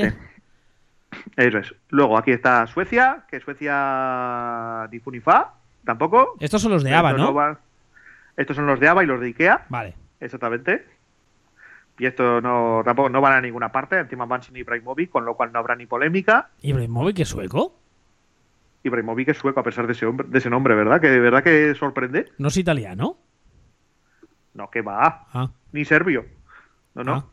[1.35, 1.75] Eso es.
[1.89, 5.53] Luego aquí está Suecia, que Suecia ni fu ni fa,
[5.85, 6.35] tampoco.
[6.39, 7.57] Estos son los de ABA, Estos ¿no?
[8.35, 9.93] Estos son los de ABA y los de Ikea, Vale.
[10.19, 10.87] exactamente.
[11.99, 15.35] Y estos no, tampoco no van a ninguna parte, encima van sin Ibrahimovic, con lo
[15.35, 16.49] cual no habrá ni polémica.
[16.63, 17.75] ¿Ibrahimovic es sueco?
[18.83, 20.99] Ibrahimovic es sueco a pesar de ese, hombre, de ese nombre, ¿verdad?
[20.99, 22.31] Que de verdad que sorprende.
[22.39, 23.17] ¿No es italiano?
[24.55, 26.25] No, que va, Ah, ni serbio.
[26.95, 27.13] No, no.
[27.13, 27.25] ah.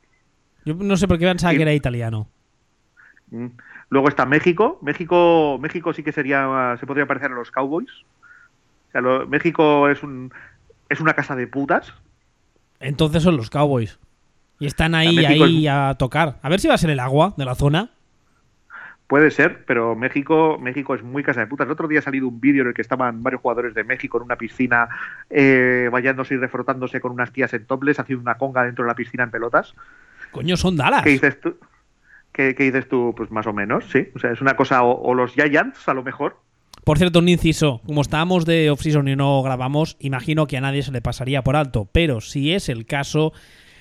[0.64, 2.28] Yo no sé por qué pensaba Y- que era italiano.
[3.30, 3.46] Mm.
[3.90, 4.78] Luego está México.
[4.82, 7.90] México, México sí que sería, se podría parecer a los Cowboys.
[8.88, 10.32] O sea, lo- México es un
[10.88, 11.94] es una casa de putas.
[12.80, 13.98] Entonces son los Cowboys.
[14.58, 16.38] Y están ahí, ahí a tocar.
[16.42, 17.90] A ver si va a ser el agua de la zona.
[19.10, 21.66] Puede ser, pero México, México es muy casa de putas.
[21.66, 24.18] El otro día ha salido un vídeo en el que estaban varios jugadores de México
[24.18, 24.88] en una piscina
[25.28, 28.94] eh, bañándose y refrotándose con unas tías en topless, haciendo una conga dentro de la
[28.94, 29.74] piscina en pelotas.
[30.30, 31.02] Coño, son Dallas.
[31.02, 31.56] ¿Qué dices tú?
[32.30, 33.12] ¿Qué, qué dices tú?
[33.16, 34.06] Pues más o menos, sí.
[34.14, 36.36] O sea, es una cosa, o, o los Giants, a lo mejor.
[36.84, 37.80] Por cierto, un inciso.
[37.84, 41.56] Como estábamos de off-season y no grabamos, imagino que a nadie se le pasaría por
[41.56, 41.88] alto.
[41.90, 43.32] Pero si es el caso,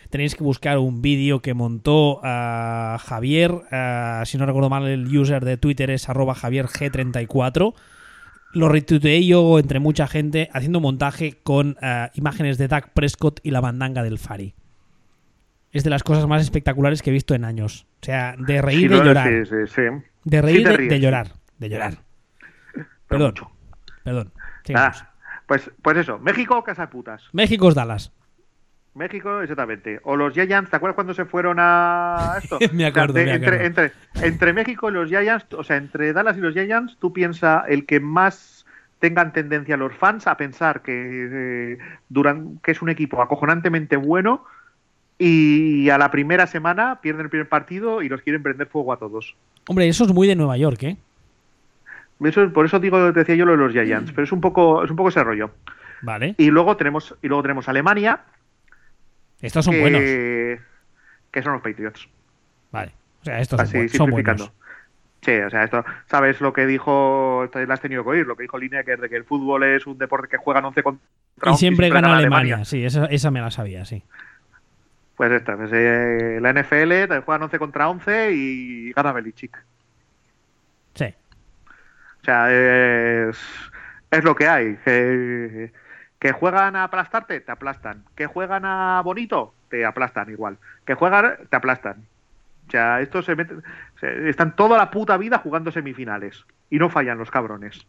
[0.09, 3.51] tenéis que buscar un vídeo que montó a Javier.
[3.71, 7.73] ah, si no recuerdo mal, el user de Twitter es arroba javierg34.
[8.53, 13.51] Lo retuiteé yo entre mucha gente haciendo montaje con ah, imágenes de Dak Prescott y
[13.51, 14.55] la bandanga del Fari.
[15.71, 17.85] Es de las cosas más espectaculares que he visto en años.
[18.01, 19.27] O sea, de reír Sí, de llorar.
[19.27, 19.81] sí, sí, sí.
[20.23, 21.33] De reír de, llorar.
[21.59, 21.99] De llorar.
[22.73, 23.27] Pero Perdón.
[23.27, 23.51] mucho.
[24.03, 24.33] Perdón.
[25.45, 27.23] Pues, pues eso, México, casa de putas.
[27.33, 28.11] México es Dallas.
[28.99, 29.99] México, exactamente.
[30.03, 32.59] O los Giants, ¿te acuerdas cuando se fueron a esto?
[32.73, 33.65] Me acuerdo, O sea, me entre, acuerdo.
[33.65, 33.91] Entre,
[34.27, 37.87] entre México y los Giants, o sea, entre Dallas y los Giants, tú piensas el
[37.87, 38.67] que más
[38.99, 41.77] tengan tendencia los fans a pensar que, eh,
[42.09, 44.43] duran, que es un equipo acojonantemente bueno
[45.17, 48.97] y a la primera semana pierden el primer partido y los quieren prender fuego a
[48.97, 49.35] todos.
[49.67, 50.97] Hombre, eso es muy de Nueva York, ¿eh?
[52.21, 54.83] Eso, por eso digo, te decía yo lo de los Giants, pero es un poco,
[54.83, 55.51] es un poco ese rollo.
[56.01, 56.35] Vale.
[56.37, 58.21] Y luego tenemos, y luego tenemos Alemania,
[59.41, 60.01] Estos son que, buenos.
[61.31, 62.09] que son los Patriots.
[62.71, 62.93] Vale.
[63.21, 64.51] O sea, estos son, Así, buenos.
[65.21, 67.49] Sí, o sea, esto, ¿sabes lo que dijo?
[67.53, 69.97] Lo has tenido que oír, lo que dijo Lineker de que el fútbol es un
[69.97, 71.03] deporte que juegan 11 contra
[71.43, 72.63] Y 11 siempre gana Alemania.
[72.63, 74.01] Sí, esa, esa me la sabía, sí.
[75.17, 79.61] Pues esta, pues, eh, la NFL te juegan 11 contra 11 y gana Belichick.
[80.93, 81.13] Sí.
[82.21, 83.37] O sea, es,
[84.11, 84.77] es lo que hay.
[84.85, 85.73] Que,
[86.19, 88.03] que juegan a aplastarte, te aplastan.
[88.15, 90.57] Que juegan a bonito, te aplastan igual.
[90.85, 92.03] Que juegan, te aplastan.
[92.67, 93.63] O sea, estos se meten,
[93.99, 96.43] se- están toda la puta vida jugando semifinales.
[96.69, 97.85] Y no fallan los cabrones.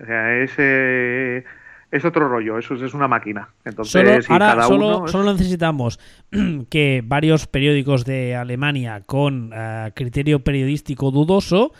[0.00, 1.44] O sea, es, eh,
[1.90, 3.48] es otro rollo, eso es, es una máquina.
[3.64, 3.92] Entonces,
[4.26, 6.00] Solo, ahora cada solo, uno es- solo necesitamos
[6.70, 11.72] que varios periódicos de Alemania con eh, criterio periodístico dudoso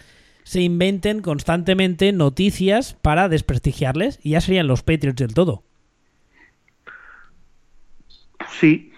[0.45, 5.65] se inventen constantemente noticias para desprestigiarles y ya serían los Patriots del todo.
[8.61, 8.93] Sí,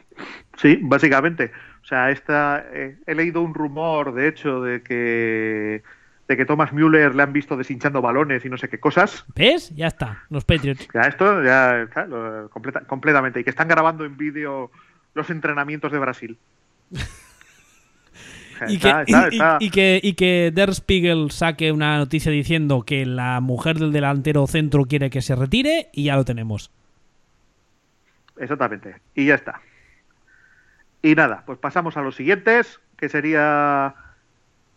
[0.58, 1.50] sí, básicamente.
[1.82, 5.82] O sea, esta, eh, he leído un rumor, de hecho, de que
[6.28, 9.24] de que Thomas Müller le han visto deshinchando balones y no sé qué cosas.
[9.36, 9.70] ¿Ves?
[9.76, 10.88] Ya está, los Patriots.
[10.92, 13.38] Ya esto, ya, claro, completa- completamente.
[13.38, 14.72] Y que están grabando en vídeo
[15.14, 16.36] los entrenamientos de Brasil.
[18.68, 21.98] Y que, está- y- está- y- está- y que, y que Der Spiegel saque una
[21.98, 26.24] noticia diciendo que la mujer del delantero centro quiere que se retire y ya lo
[26.24, 26.70] tenemos.
[28.38, 28.96] Exactamente.
[29.14, 29.60] Y ya está.
[31.02, 33.94] Y nada, pues pasamos a los siguientes, que sería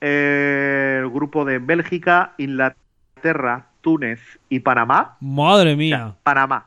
[0.01, 4.19] eh, el grupo de Bélgica, Inglaterra, Túnez
[4.49, 5.17] y Panamá.
[5.19, 6.65] Madre O sea, mía, Panamá.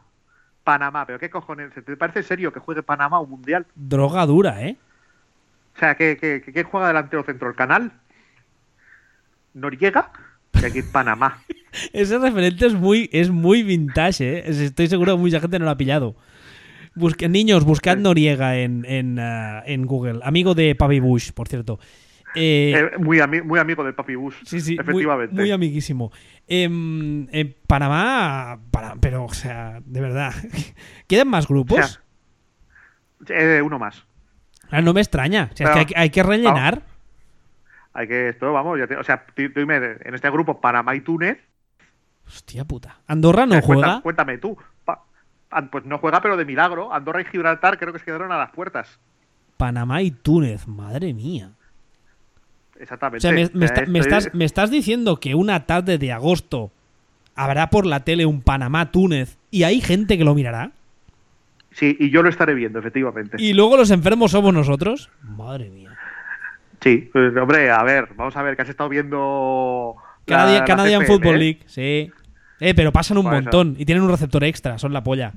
[0.64, 1.72] Panamá, pero ¿qué cojones?
[1.74, 3.66] ¿Te parece serio que juegue Panamá un mundial?
[3.74, 4.76] droga dura, ¿eh?
[5.74, 7.48] O sea, ¿qué, qué, juega delantero centro?
[7.48, 7.92] ¿El canal?
[9.54, 10.10] ¿Noriega?
[10.60, 11.42] Y aquí Panamá.
[11.92, 14.42] Ese referente es muy, es muy vintage, ¿eh?
[14.46, 16.16] Es- Estoy seguro que mucha gente no lo ha pillado.
[16.94, 20.20] Busque- niños, buscad Noriega en, en, ah, en Google.
[20.22, 21.78] Amigo de Papi Bush, por cierto.
[22.34, 24.34] Eh, Eh, muy, ami- muy amigo del Papi Bush.
[24.44, 25.34] sí, sí, muy, efectivamente.
[25.34, 26.12] muy amiguísimo.
[26.46, 30.32] Em, en Panamá, para- pero, o sea, de verdad.
[31.06, 32.00] ¿Quedan más grupos?
[33.22, 34.04] O sea, eh, uno más.
[34.72, 35.50] Ah, no me extraña.
[35.52, 36.82] O sea, es que hay, que- hay que rellenar.
[37.94, 41.38] Hay que esto, vamos, ya te- o sea, dime, en este grupo Panamá y Túnez.
[42.26, 43.00] Hostia puta.
[43.06, 44.00] ¿Andorra no eh, juega?
[44.00, 44.56] cuéntame tú.
[44.84, 45.02] Pa-
[45.50, 46.92] ah, pues no juega, pero de milagro.
[46.92, 48.98] Andorra y Gibraltar creo que se quedaron a las puertas.
[49.58, 51.50] Panamá y Túnez, madre mía.
[52.76, 53.20] O Exactamente.
[53.20, 55.98] sea, me, O me sea, está- me estás, es- me estás diciendo que una tarde
[55.98, 56.70] de agosto
[57.34, 60.72] habrá por la tele un Panamá-Túnez y hay gente que lo mirará.
[61.72, 63.36] Sí, y yo lo estaré viendo, efectivamente.
[63.38, 65.10] ¿Y luego los enfermos somos nosotros?
[65.22, 65.96] Madre mía.
[66.80, 69.96] Sí, pues, hombre, a ver, vamos a ver, que has estado viendo.
[70.26, 72.10] Canadian, Football League, sí.
[72.60, 75.32] Eh, pero pasan un montón y tienen un receptor extra, son la polla.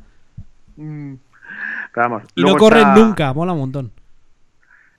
[0.76, 1.16] Mm,
[1.96, 3.92] vamos, y no corren nunca, mola un montón.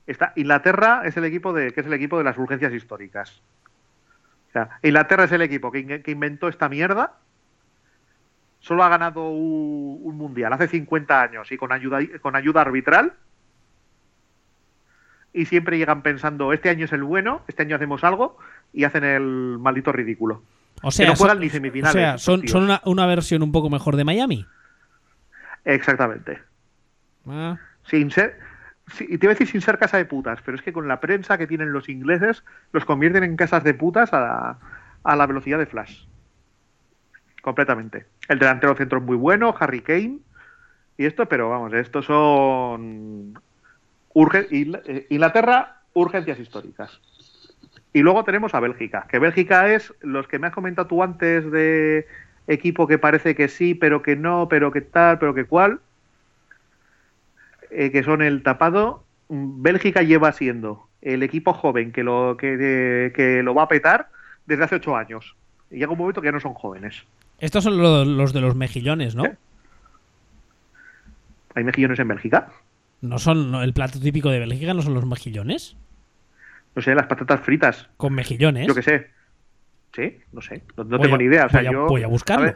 [0.07, 3.41] Está, Inglaterra es el equipo de, que es el equipo de las urgencias históricas.
[4.49, 7.13] O sea, Inglaterra es el equipo que, inventó esta mierda.
[8.67, 13.13] Solo ha ganado un, mundial hace 50 años y con ayuda, con ayuda arbitral.
[15.31, 18.37] Y siempre llegan pensando, este año es el bueno, este año hacemos algo
[18.73, 20.43] y hacen el maldito ridículo.
[20.83, 21.95] O sea, no juegan ni semifinales.
[21.95, 24.45] O sea, son, una, una, versión un poco mejor de Miami.
[25.63, 26.39] Exactamente.
[27.25, 27.57] Ah.
[27.83, 28.37] Sin ser,
[28.99, 30.99] y te iba a decir sin ser casa de putas, pero es que con la
[30.99, 34.57] prensa que tienen los ingleses los convierten en casas de putas a
[35.03, 36.05] la, velocidad de Flash.
[37.41, 38.05] Completamente.
[38.27, 40.19] El delantero centro es muy bueno, Harry Kane
[40.97, 43.39] y esto, pero vamos, estos son
[44.15, 46.99] eh, Inglaterra, urgencias históricas.
[47.93, 51.49] Y luego tenemos a Bélgica, que Bélgica es los que me has comentado tú antes
[51.51, 52.07] de
[52.47, 55.79] equipo que parece que sí, pero que no, pero que tal, pero que cual.
[57.69, 59.03] Eh, que son el tapado.
[59.29, 64.09] Bélgica lleva siendo el equipo joven que lo, que, lo va a petar
[64.45, 65.35] desde hace ocho años.
[65.69, 67.03] Y llega un momento que ya no son jóvenes.
[67.39, 69.23] Estos son los, de los mejillones, ¿no?
[71.53, 72.49] ¿Hay mejillones en Bélgica?
[73.01, 74.73] ¿No son el plato típico de Bélgica?
[74.73, 75.75] ¿No son los mejillones?
[76.75, 77.87] No sé, las patatas fritas.
[77.97, 78.67] Con mejillones.
[78.67, 79.07] Yo qué sé.
[79.95, 80.63] Sí, no sé.
[80.75, 81.45] No, tengo ni idea.
[81.45, 82.55] O sea, voy, a, yo, voy a buscarlo.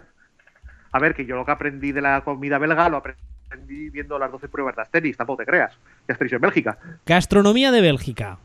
[0.92, 4.32] A ver, que yo lo que aprendí de la comida belga lo aprendí viendo las
[4.32, 5.74] 12 pruebas de Asterix, tampoco te creas.
[6.08, 6.78] Ya Asterix en Bélgica.
[7.06, 8.38] Gastronomía de Bélgica.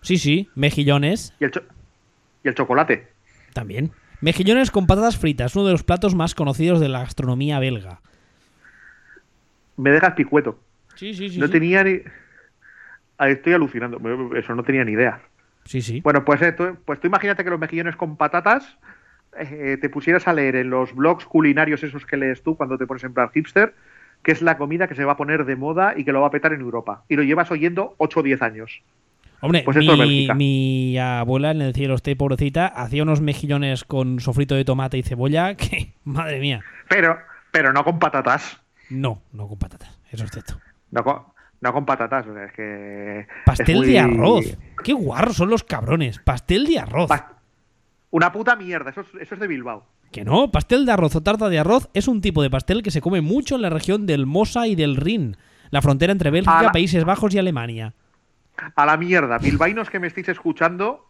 [0.00, 1.34] Sí, sí, mejillones.
[1.40, 1.52] Y el,
[2.44, 3.08] y el chocolate.
[3.52, 3.92] También.
[4.20, 8.00] Mejillones con patatas fritas, uno de los platos más conocidos de la gastronomía belga.
[9.76, 10.58] Me dejas picueto.
[10.94, 11.38] Sí, sí, sí.
[11.38, 12.00] No tenía ni.
[13.18, 14.00] Estoy alucinando.
[14.34, 15.20] Eso no tenía ni idea.
[15.64, 16.00] Sí, sí.
[16.00, 18.78] Bueno, pues, esto, pues tú imagínate que los mejillones con patatas
[19.38, 22.86] eh, te pusieras a leer en los blogs culinarios esos que lees tú cuando te
[22.86, 23.74] pones en plan hipster,
[24.22, 26.28] que es la comida que se va a poner de moda y que lo va
[26.28, 27.04] a petar en Europa.
[27.08, 28.82] Y lo llevas oyendo 8 o 10 años.
[29.40, 34.54] Hombre, pues mi, mi, abuela en el cielo esté pobrecita hacía unos mejillones con sofrito
[34.54, 36.62] de tomate y cebolla que, madre mía.
[36.88, 37.18] Pero,
[37.50, 38.60] pero no con patatas.
[38.90, 40.58] No, no con patatas, eso es cierto.
[40.90, 41.22] No con,
[41.60, 43.26] no con patatas, es que...
[43.44, 44.56] Pastel de arroz.
[44.84, 46.18] Qué guarros son los cabrones.
[46.20, 47.10] Pastel de arroz.
[48.10, 49.84] Una puta mierda, eso es, de Bilbao.
[50.12, 52.90] Que no, pastel de arroz o tarta de arroz es un tipo de pastel que
[52.90, 55.36] se come mucho en la región del Mosa y del Rin,
[55.70, 57.94] la frontera entre Bélgica, Países Bajos y Alemania.
[58.74, 61.06] A la mierda, bilbainos que me estéis escuchando,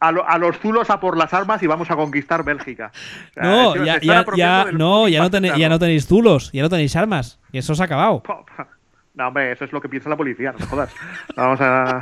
[0.00, 2.92] a, los zulos a por las armas y vamos a conquistar Bélgica.
[3.36, 3.98] no, ya,
[4.72, 7.82] no, ya, no tenéis, ya no tenéis zulos, ya no tenéis armas, y eso se
[7.82, 8.22] ha acabado.
[9.12, 10.94] No, hombre, eso es lo que piensa la policía, no jodas.
[11.36, 12.00] Vamos a.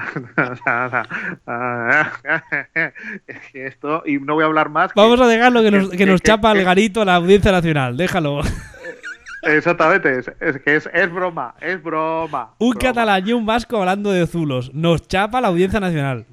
[3.55, 4.92] esto, y no voy a hablar más.
[4.94, 8.42] Vamos a dejarlo que nos, que, nos chapa el garito a la Audiencia Nacional, déjalo.
[9.43, 12.55] Exactamente, es, que es, es, broma, es broma.
[12.59, 14.74] Un catalán y un vasco hablando de zulos.
[14.74, 16.27] Nos chapa la Audiencia Nacional.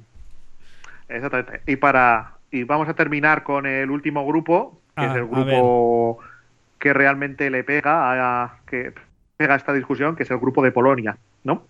[1.08, 1.60] Exactamente.
[1.66, 2.32] Y para.
[2.50, 6.18] Y vamos a terminar con el último grupo, que es ah, el grupo
[6.78, 8.58] que realmente le pega a.
[8.66, 8.92] que
[9.36, 11.64] pega esta discusión, que es el grupo de Polonia, ¿no?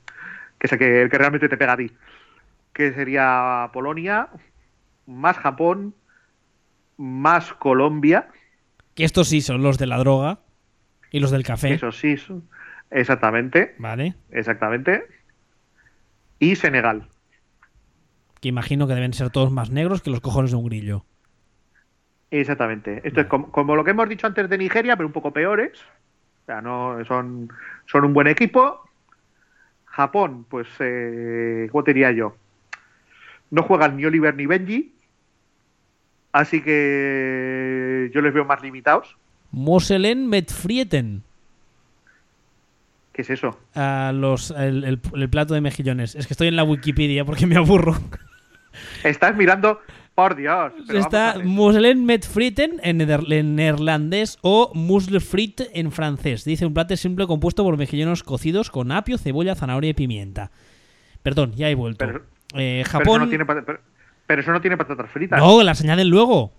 [0.59, 1.91] Que es el que, realmente te pega a ti.
[2.73, 4.29] Que sería Polonia,
[5.07, 5.95] más Japón,
[6.97, 8.29] más Colombia.
[8.95, 10.39] Que estos sí son los de la droga
[11.17, 11.73] y los del café.
[11.73, 12.15] Eso sí,
[12.91, 13.75] exactamente.
[13.79, 14.15] Vale.
[14.31, 15.07] Exactamente.
[16.39, 17.09] Y Senegal.
[18.39, 21.07] Que imagino que deben ser todos más negros que los cojones de un grillo.
[22.31, 23.01] Exactamente.
[23.03, 25.81] Esto es como, como, lo que hemos dicho antes de Nigeria, pero un poco peores.
[26.43, 27.49] O sea, no, son,
[27.87, 28.83] son un buen equipo.
[29.87, 32.37] Japón, pues, eh, ¿cómo te diría yo?
[33.51, 34.95] No juegan ni Oliver ni Benji.
[36.33, 39.17] Así que yo les veo más limitados.
[39.51, 41.23] Moselen Metfrieten.
[43.13, 43.59] ¿Qué es eso?
[43.75, 44.99] los, el,
[45.31, 46.15] plato de mejillones.
[46.15, 47.97] Es que estoy en la Wikipedia porque me aburro.
[49.05, 49.81] Estás mirando
[50.15, 50.73] por Dios.
[50.93, 52.99] Está Muslen met fritten en,
[53.57, 56.45] neerlandés o musle-frit en francés.
[56.45, 60.51] Dice un plato simple compuesto por mejillones cocidos con apio, cebolla, zanahoria y pimienta.
[61.23, 62.05] Perdón, ya he vuelto.
[62.05, 62.23] Pero,
[62.55, 63.31] eh, Japón.
[64.27, 65.39] Pero eso, no tiene patatas fritas.
[65.39, 66.53] No, las añaden luego.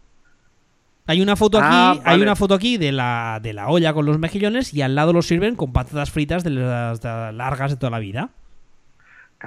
[1.07, 4.05] Hay una foto aquí, ah, hay una foto aquí de la, de la olla con
[4.05, 7.03] los mejillones y al lado los sirven con patatas fritas de las
[7.33, 8.29] largas de toda la vida.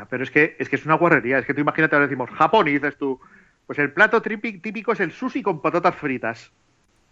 [0.08, 1.38] Pero es que es que es una guarrería.
[1.38, 3.20] Es que tú imagínate ahora decimos Japón y dices tú,
[3.66, 6.50] pues el plato típico es el sushi con patatas fritas.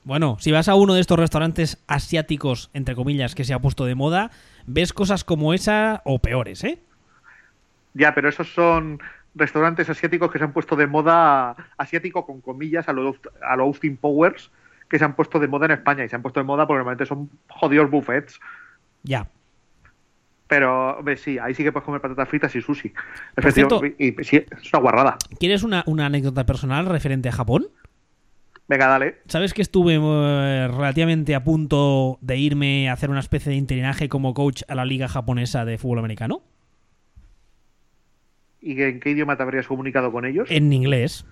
[0.05, 3.85] Bueno, si vas a uno de estos restaurantes asiáticos, entre comillas, que se ha puesto
[3.85, 4.31] de moda,
[4.67, 6.79] ves cosas como esa o peores, ¿eh?
[7.95, 9.01] Ya, pero esos son
[9.39, 13.65] restaurantes asiáticos que se han puesto de moda, asiático con comillas, a lo, a lo
[13.65, 14.51] Austin Powers,
[14.91, 16.05] que se han puesto de moda en España.
[16.05, 18.41] Y se han puesto de moda porque normalmente son jodidos buffets.
[19.03, 19.29] Ya.
[20.49, 22.93] Pero hombre, sí, ahí sí que puedes comer patatas fritas y sushi.
[23.37, 25.19] Efectivamente, y, y sí, es una guarrada.
[25.39, 27.67] ¿Quieres una, una anécdota personal referente a Japón?
[28.67, 29.19] Venga, dale.
[29.27, 34.11] ¿Sabes que estuve eh, relativamente a punto de irme a hacer una especie de interinaje
[34.11, 36.43] como coach a la liga japonesa de fútbol americano?
[38.61, 40.49] ¿Y en qué idioma te habrías comunicado con ellos?
[40.51, 41.25] En inglés.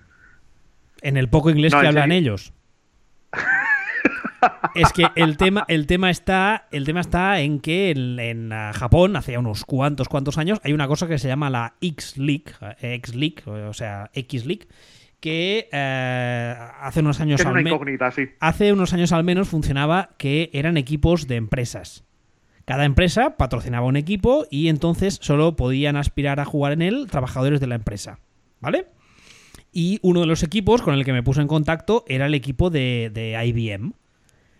[1.01, 2.17] En el poco inglés No, que ¿en hablan serio?
[2.33, 2.53] ellos.
[4.75, 8.71] es que el tema, el tema está, el tema está en que en, en, ah,
[8.73, 12.45] Japón, hace unos cuantos, cuantos años, hay una cosa que se llama la X-League,
[12.81, 14.67] eh, X-League, o sea, X-League,
[15.19, 18.27] que eh, hace unos años al una me- incógnita, sí.
[18.39, 22.05] hace unos años al menos funcionaba que eran equipos de empresas.
[22.67, 27.61] Cada empresa patrocinaba un equipo y entonces solo podían aspirar a jugar en él trabajadores
[27.61, 28.19] de la empresa.
[28.59, 28.87] ¿Vale?
[29.71, 32.69] Y uno de los equipos con el que me puse en contacto era el equipo
[32.69, 33.93] de, IBM,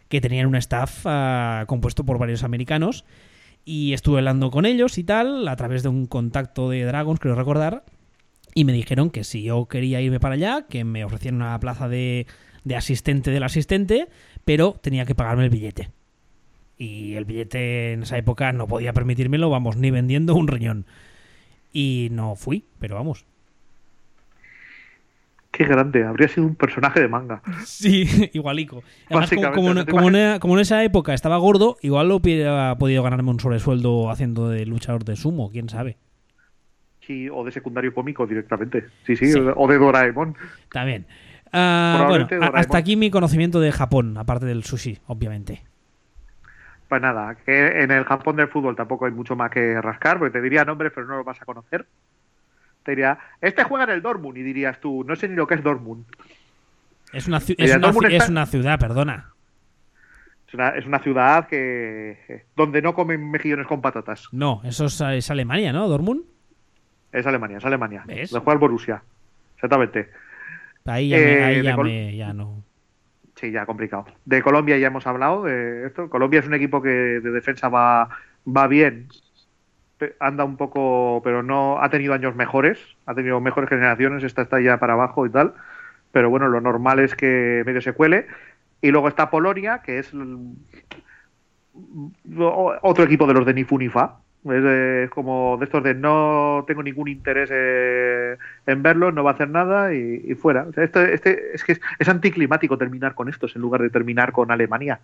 [0.08, 3.04] que tenían un staff ah, compuesto por varios americanos.
[3.66, 7.36] Y estuve hablando con ellos y tal, a través de un contacto de Dragons, creo
[7.36, 7.84] recordar.
[8.56, 11.90] Y me dijeron que si yo quería irme para allá, que me ofrecían una plaza
[11.90, 12.26] de
[12.74, 14.08] asistente del asistente,
[14.46, 15.90] pero tenía que pagarme el billete.
[16.78, 20.86] Y el billete en esa época no podía permitírmelo, vamos, ni vendiendo un riñón.
[21.74, 23.26] Y no fui, pero vamos.
[25.52, 26.04] Qué grande.
[26.06, 27.42] Habría sido un personaje de manga.
[27.66, 28.84] Sí, igualico.
[29.10, 32.18] Además, como, en- te como en, imaginas- como en esa época estaba gordo, igual lo
[32.18, 35.98] hubiera podido ganarme un sobresueldo haciendo de luchador de sumo, quién sabe.
[37.02, 38.86] Sí, o de secundario cómico directamente.
[39.06, 39.40] Sí, sí, Sí.
[39.40, 40.36] o de Doraemon.
[40.72, 41.08] También.
[41.54, 42.56] Ah, bueno, Doraemon.
[42.58, 45.64] hasta aquí mi conocimiento de Japón, aparte del sushi, obviamente.
[46.88, 50.32] Pues nada, que en el Japón del fútbol tampoco hay mucho más que rascar, porque
[50.32, 51.86] te diría nombres, pero no lo vas a conocer.
[52.84, 55.56] Te diría, este juega en el Dortmund, y dirías tú, no sé ni lo que
[55.56, 56.06] es Dortmund.
[57.12, 59.32] Es una, es una, Dortmund ci- es una ciudad, perdona.
[60.48, 64.30] Es una, es una ciudad que donde no comen mejillones con patatas.
[64.32, 65.90] No, eso es, es Alemania, ¿no?
[65.90, 66.22] ¿Dortmund?
[67.12, 68.04] Es Alemania, es Alemania.
[68.06, 68.32] ¿Ves?
[68.32, 69.02] Lo juega el Borussia.
[69.56, 70.10] Exactamente.
[70.86, 72.64] Ahí ya, me- Eh, ahí de ya, Col- me- ya no.
[73.40, 74.06] Sí, ya complicado.
[74.26, 76.10] De Colombia ya hemos hablado de esto.
[76.10, 78.10] Colombia es un equipo que de defensa va,
[78.46, 79.10] va bien.
[80.20, 82.80] Anda un poco, pero no ha tenido años mejores.
[83.06, 84.24] Ha tenido mejores generaciones.
[84.24, 85.54] Esta está ya para abajo y tal.
[86.12, 88.26] Pero bueno, lo normal es que medio se cuele.
[88.82, 90.12] Y luego está Polonia, que es
[92.82, 94.18] otro equipo de los de Nifunifa.
[94.54, 99.24] Es, de- es como de estos de no tengo ningún interés eh, en verlo, no
[99.24, 100.64] va a hacer nada y, y fuera.
[100.70, 103.90] O sea, esto- este, es que es, es anticlimático terminar con estos en lugar de
[103.90, 105.00] terminar con Alemania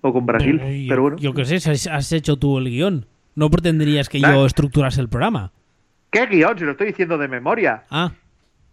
[0.00, 0.58] o con Brasil.
[0.58, 3.06] Pero yo, Pero bueno, yo qué sé, si has, hecho tú el guion.
[3.34, 4.32] No pretenderías que Nah.
[4.34, 5.52] yo estructurase el programa.
[6.10, 6.58] ¿qué guion?
[6.58, 7.82] Si lo estoy diciendo de memoria.
[7.90, 8.12] Ah,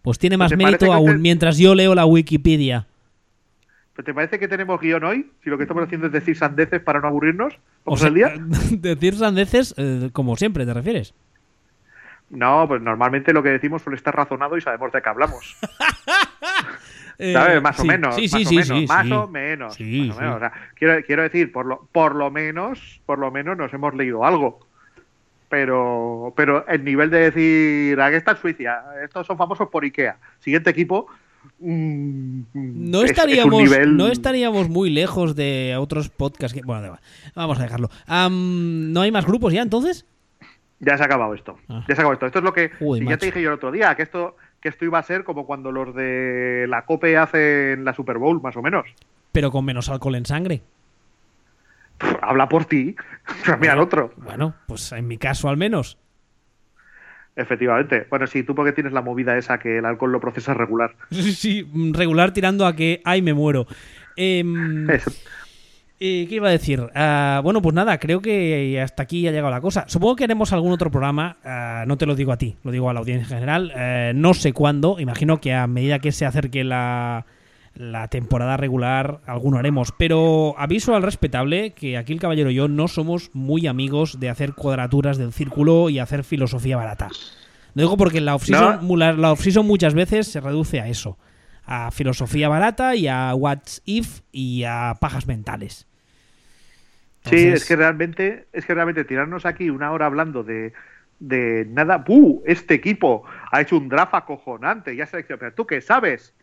[0.02, 2.86] pues tiene más ¿Te mérito aún mientras yo leo la Wikipedia.
[3.94, 5.30] ¿Pero ¿Te parece que tenemos guion hoy?
[5.42, 7.54] Si lo que estamos haciendo es decir sandeces para no aburrirnos.
[7.84, 8.32] O ¿Vamos sea, al día?
[8.70, 11.14] decir sandeces eh, como siempre, ¿te refieres?
[12.30, 15.56] No, pues normalmente lo que decimos suele estar razonado y sabemos de qué hablamos.
[17.18, 17.62] ¿Sabes?
[17.62, 18.16] Más o menos.
[18.16, 19.74] Sí, sí, sí, más o menos.
[19.74, 20.12] O sí.
[20.12, 20.36] menos.
[20.36, 23.94] O sea, quiero, quiero decir, por lo, por lo menos, por lo menos nos hemos
[23.94, 24.58] leído algo.
[25.48, 30.16] Pero, pero el nivel de decir, aquí está en Suiza, estos son famosos por Ikea.
[30.40, 31.06] Siguiente equipo.
[31.60, 36.64] Mm, No es estaríamos, nivel- no estaríamos muy lejos de otros podcasts que.
[36.64, 36.98] Bueno,
[37.34, 37.90] vamos a dejarlo.
[38.08, 40.06] ¿No hay más grupos ya entonces?
[40.80, 41.56] Ya se ha acabado esto.
[41.68, 41.84] Ah.
[41.88, 42.26] Ya se ha acabado esto.
[42.26, 44.68] Esto es lo que Uy, ya te dije yo el otro día, que esto, que
[44.68, 48.56] esto iba a ser como cuando los de la COPE hacen la Super Bowl, más
[48.56, 48.84] o menos.
[49.32, 50.62] Pero con menos alcohol en sangre.
[51.98, 52.94] Pff, Habla por ti.
[53.60, 54.12] Mira al otro.
[54.16, 55.96] Bueno, pues en mi caso al menos.
[57.36, 58.06] Efectivamente.
[58.10, 60.94] Bueno, sí, tú porque tienes la movida esa que el alcohol lo procesa regular.
[61.10, 63.66] Sí, sí, regular tirando a que, ay, me muero.
[64.16, 64.88] Em,
[66.00, 66.80] eh, ¿Qué iba a decir?
[66.94, 69.84] Ah, bueno, pues nada, creo que hasta aquí ha llegado la cosa.
[69.88, 72.88] Supongo que haremos algún otro programa, ah, no te lo digo a ti, lo digo
[72.88, 73.72] a la audiencia en general.
[73.74, 77.26] Eh, no sé cuándo, imagino que a medida que se acerque la,
[77.74, 79.92] la temporada regular, alguno haremos.
[79.98, 84.28] Pero aviso al respetable que aquí el caballero y yo no somos muy amigos de
[84.30, 87.08] hacer cuadraturas del círculo y hacer filosofía barata.
[87.74, 88.96] Lo digo porque la off-season No.
[88.96, 89.34] la- la
[89.64, 91.18] muchas veces se reduce a eso.
[91.66, 95.86] A filosofía barata y a what's if y a pajas mentales.
[97.24, 100.74] Sí, es que realmente, es que realmente tirarnos aquí una hora hablando de,
[101.20, 102.42] de nada, ¡buh!
[102.46, 105.40] Este equipo ha hecho un draft acojonante, ya seleccionado.
[105.40, 106.34] Pero tú qué sabes,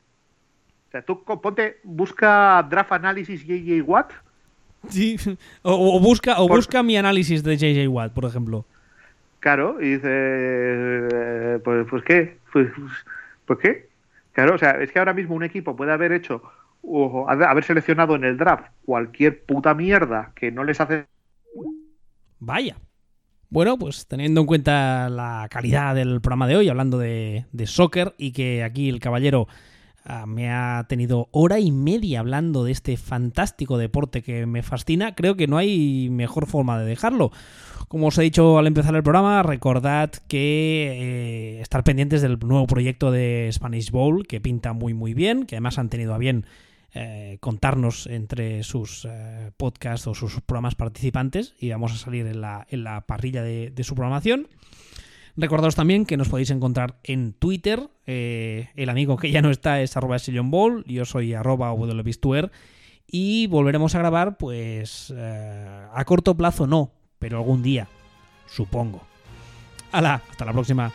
[0.91, 4.11] O sea, tú ponte, busca Draft Analysis JJ Watt.
[4.89, 5.15] Sí,
[5.61, 8.65] o, busca, o busca mi análisis de JJ Watt, por ejemplo.
[9.39, 12.68] Claro, y dice, eh, pues, pues qué, pues,
[13.45, 13.89] pues qué.
[14.34, 16.43] Claro, o sea, es que ahora mismo un equipo puede haber hecho
[16.81, 21.05] o haber seleccionado en el draft cualquier puta mierda que no les hace.
[22.39, 22.76] Vaya.
[23.49, 28.13] Bueno, pues teniendo en cuenta la calidad del programa de hoy, hablando de, de soccer
[28.18, 29.47] y que aquí el caballero
[30.25, 35.35] me ha tenido hora y media hablando de este fantástico deporte que me fascina, creo
[35.35, 37.31] que no hay mejor forma de dejarlo.
[37.87, 42.65] Como os he dicho al empezar el programa, recordad que eh, estar pendientes del nuevo
[42.65, 46.45] proyecto de Spanish Bowl, que pinta muy muy bien, que además han tenido a bien
[46.93, 52.41] eh, contarnos entre sus eh, podcasts o sus programas participantes y vamos a salir en
[52.41, 54.47] la, parrilla de, su programación.
[55.37, 57.89] Recordaos también que nos podéis encontrar en Twitter.
[58.05, 61.73] el amigo que ya no está es arroba Ball, yo soy arroba
[63.07, 67.87] y volveremos a grabar pues a corto plazo no, pero algún día,
[68.47, 69.01] supongo.
[69.91, 70.21] ¡Hala!
[70.29, 70.91] Hasta la próxima.